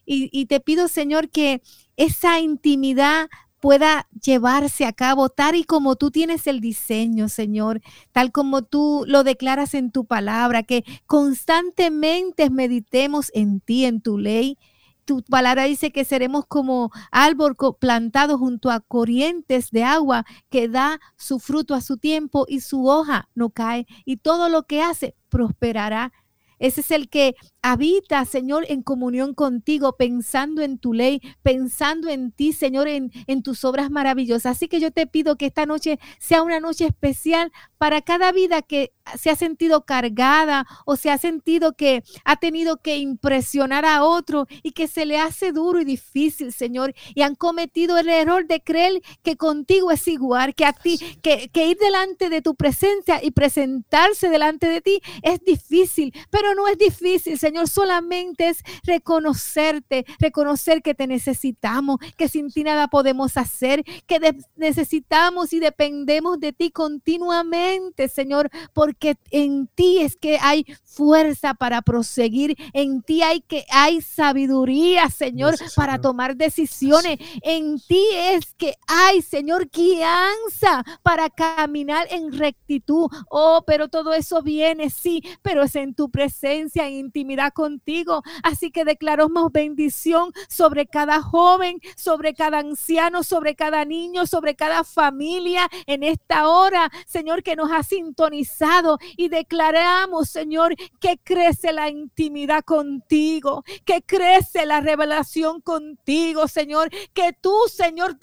Y, 0.06 0.30
y 0.32 0.48
te 0.48 0.60
pido, 0.60 0.88
Señor, 0.88 1.30
que 1.30 1.62
esa 1.98 2.40
intimidad 2.40 3.30
pueda 3.68 4.08
llevarse 4.24 4.86
a 4.86 4.94
cabo 4.94 5.28
tal 5.28 5.58
y 5.58 5.66
como 5.66 5.98
tú 5.98 6.10
tienes 6.10 6.48
el 6.48 6.62
diseño, 6.62 7.28
Señor, 7.28 7.82
tal 8.14 8.32
como 8.32 8.62
tú 8.62 9.04
lo 9.06 9.26
declaras 9.26 9.74
en 9.74 9.92
tu 9.92 10.06
palabra, 10.06 10.64
que 10.64 10.86
constantemente 11.06 12.50
meditemos 12.50 13.30
en 13.34 13.60
ti, 13.60 13.84
en 13.84 14.00
tu 14.00 14.20
ley, 14.20 14.58
tu 15.04 15.22
palabra 15.22 15.66
dice 15.66 15.92
que 15.92 16.06
seremos 16.06 16.46
como 16.48 16.92
árbol 17.12 17.58
plantado 17.78 18.38
junto 18.38 18.72
a 18.72 18.80
corrientes 18.80 19.70
de 19.72 19.84
agua 19.84 20.24
que 20.50 20.70
da 20.70 21.02
su 21.18 21.38
fruto 21.38 21.76
a 21.76 21.82
su 21.82 21.98
tiempo 21.98 22.46
y 22.48 22.62
su 22.62 22.88
hoja 22.88 23.28
no 23.36 23.50
cae 23.50 23.86
y 24.06 24.16
todo 24.16 24.48
lo 24.48 24.64
que 24.64 24.82
hace 24.82 25.14
prosperará. 25.28 26.14
Ese 26.60 26.82
es 26.82 26.92
el 26.92 27.10
que 27.10 27.36
habita, 27.62 28.24
Señor, 28.26 28.66
en 28.70 28.82
comunión 28.82 29.34
contigo, 29.34 29.98
pensando 29.98 30.62
en 30.62 30.78
tu 30.80 30.94
ley, 30.94 31.22
pensando 31.44 32.10
en 32.10 32.32
ti, 32.32 32.54
Señor, 32.54 32.88
en, 32.88 33.12
en 33.28 33.44
tus 33.44 33.64
obras 33.66 33.92
maravillosas. 33.92 34.58
Así 34.58 34.68
que 34.68 34.80
yo 34.80 34.92
te 34.92 35.08
pido 35.08 35.38
que 35.38 35.48
esta 35.48 35.66
noche 35.66 36.00
sea 36.20 36.44
una 36.44 36.60
noche 36.60 36.86
especial 36.86 37.52
para 37.78 38.02
cada 38.02 38.32
vida 38.32 38.62
que 38.62 38.94
se 39.18 39.30
ha 39.30 39.36
sentido 39.36 39.86
cargada 39.86 40.66
o 40.86 40.96
se 40.96 41.10
ha 41.10 41.18
sentido 41.18 41.74
que 41.74 42.04
ha 42.26 42.38
tenido 42.38 42.82
que 42.82 42.98
impresionar 42.98 43.86
a 43.86 44.04
otro 44.04 44.48
y 44.64 44.72
que 44.72 44.88
se 44.88 45.06
le 45.06 45.20
hace 45.20 45.52
duro 45.52 45.80
y 45.82 45.86
difícil, 45.86 46.52
Señor, 46.52 46.94
y 47.16 47.22
han 47.22 47.36
cometido 47.36 47.98
el 47.98 48.10
error 48.10 48.48
de 48.48 48.62
creer 48.62 49.02
que 49.24 49.38
contigo 49.38 49.92
es 49.92 50.08
igual, 50.08 50.56
que 50.56 50.66
a 50.66 50.74
ti, 50.74 51.00
que, 51.22 51.50
que 51.50 51.68
ir 51.68 51.78
delante 51.78 52.30
de 52.30 52.42
tu 52.42 52.56
presencia 52.56 53.24
y 53.24 53.32
presentarse 53.32 54.30
delante 54.30 54.68
de 54.68 54.82
ti 54.82 55.02
es 55.22 55.40
difícil, 55.44 56.14
pero 56.30 56.47
no 56.56 56.68
es 56.68 56.78
difícil, 56.78 57.38
Señor, 57.38 57.68
solamente 57.68 58.50
es 58.50 58.64
reconocerte, 58.84 60.06
reconocer 60.20 60.82
que 60.82 60.94
te 60.94 61.08
necesitamos, 61.08 62.00
que 62.18 62.28
sin 62.28 62.52
ti 62.52 62.64
nada 62.64 62.88
podemos 62.88 63.38
hacer, 63.38 63.84
que 64.06 64.20
necesitamos 64.56 65.54
y 65.54 65.60
dependemos 65.60 66.40
de 66.40 66.54
ti 66.54 66.72
continuamente, 66.72 68.10
Señor, 68.10 68.50
porque 68.74 69.18
en 69.32 69.68
ti 69.68 70.00
es 70.00 70.16
que 70.16 70.38
hay 70.42 70.66
fuerza 70.84 71.54
para 71.54 71.82
proseguir, 71.82 72.56
en 72.74 73.02
ti 73.02 73.22
hay 73.22 73.42
que 73.42 73.66
hay 73.70 74.02
sabiduría, 74.02 75.10
Señor, 75.10 75.56
para 75.76 76.00
tomar 76.00 76.36
decisiones, 76.36 77.20
en 77.42 77.80
ti 77.80 78.04
es 78.14 78.54
que 78.56 78.76
hay, 78.88 79.22
Señor, 79.22 79.70
guianza 79.70 80.84
para 81.04 81.30
caminar 81.30 82.08
en 82.10 82.32
rectitud. 82.32 83.10
Oh, 83.30 83.64
pero 83.66 83.88
todo 83.88 84.14
eso 84.14 84.42
viene, 84.42 84.90
sí, 84.90 85.22
pero 85.42 85.64
es 85.64 85.76
en 85.76 85.94
tu 85.94 86.10
presencia, 86.10 86.37
en 86.44 86.70
intimidad 86.94 87.54
contigo. 87.54 88.24
Así 88.44 88.72
que 88.72 88.86
declaramos 88.86 89.52
bendición 89.52 90.32
sobre 90.48 90.86
cada 90.88 91.22
joven, 91.22 91.80
sobre 91.96 92.34
cada 92.34 92.60
anciano, 92.60 93.24
sobre 93.24 93.56
cada 93.56 93.86
niño, 93.86 94.26
sobre 94.28 94.56
cada 94.56 94.84
familia 94.84 95.70
en 95.86 96.04
esta 96.04 96.50
hora, 96.50 96.92
Señor, 97.06 97.44
que 97.44 97.56
nos 97.56 97.72
ha 97.72 97.84
sintonizado 97.84 98.98
y 99.16 99.30
declaramos, 99.30 100.30
Señor, 100.30 100.76
que 101.00 101.18
crece 101.24 101.72
la 101.72 101.90
intimidad 101.90 102.64
contigo, 102.64 103.64
que 103.86 104.02
crece 104.02 104.66
la 104.66 104.82
revelación 104.82 105.62
contigo, 105.62 106.48
Señor, 106.48 106.90
que 107.14 107.34
tú, 107.34 107.56
Señor, 107.68 108.18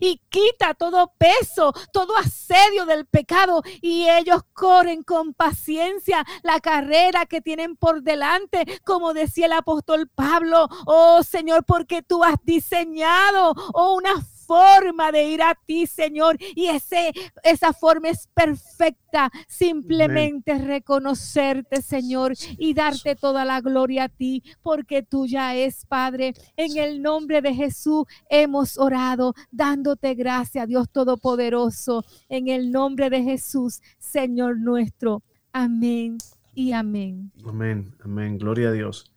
y 0.00 0.20
quita 0.28 0.74
todo 0.74 1.12
peso, 1.18 1.72
todo 1.92 2.16
asedio 2.16 2.86
del 2.86 3.06
pecado. 3.06 3.62
Y 3.80 4.08
ellos 4.08 4.42
corren 4.52 5.02
con 5.02 5.34
paciencia 5.34 6.24
la 6.42 6.60
carrera 6.60 7.26
que 7.26 7.40
tienen 7.40 7.76
por 7.76 8.02
delante, 8.02 8.80
como 8.84 9.14
decía 9.14 9.46
el 9.46 9.52
apóstol 9.52 10.08
Pablo, 10.08 10.68
oh 10.86 11.22
Señor, 11.22 11.64
porque 11.64 12.02
tú 12.02 12.24
has 12.24 12.36
diseñado 12.44 13.54
oh, 13.72 13.94
una 13.94 14.14
forma 14.46 15.12
de 15.12 15.24
ir 15.24 15.42
a 15.42 15.54
ti, 15.54 15.86
Señor. 15.86 16.36
Y 16.54 16.66
ese, 16.66 17.12
esa 17.42 17.72
forma 17.72 18.08
es 18.08 18.28
perfecta. 18.34 19.30
Simplemente 19.48 20.58
reconocerte, 20.58 21.82
Señor, 21.82 22.34
y 22.58 22.74
darte 22.74 23.16
toda 23.16 23.44
la 23.44 23.60
gloria 23.60 24.04
a 24.04 24.08
ti, 24.08 24.42
porque 24.62 25.02
tuya 25.02 25.54
es, 25.54 25.84
Padre. 25.86 26.34
En 26.56 26.76
el 26.76 27.02
nombre 27.02 27.42
de 27.42 27.54
Jesús 27.54 28.04
hemos 28.28 28.78
orado, 28.78 29.34
dándote 29.50 30.14
gracias, 30.14 30.68
Dios 30.68 30.88
Todopoderoso. 30.90 32.04
En 32.28 32.48
el 32.48 32.70
nombre 32.70 33.10
de 33.10 33.22
Jesús, 33.22 33.80
Señor 33.98 34.58
nuestro. 34.58 35.22
Amén 35.52 36.18
y 36.54 36.72
amén. 36.72 37.32
Amén, 37.46 37.94
amén. 38.04 38.38
Gloria 38.38 38.68
a 38.68 38.72
Dios. 38.72 39.12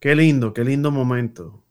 Qué 0.00 0.16
lindo, 0.16 0.52
qué 0.52 0.64
lindo 0.64 0.90
momento 0.90 1.61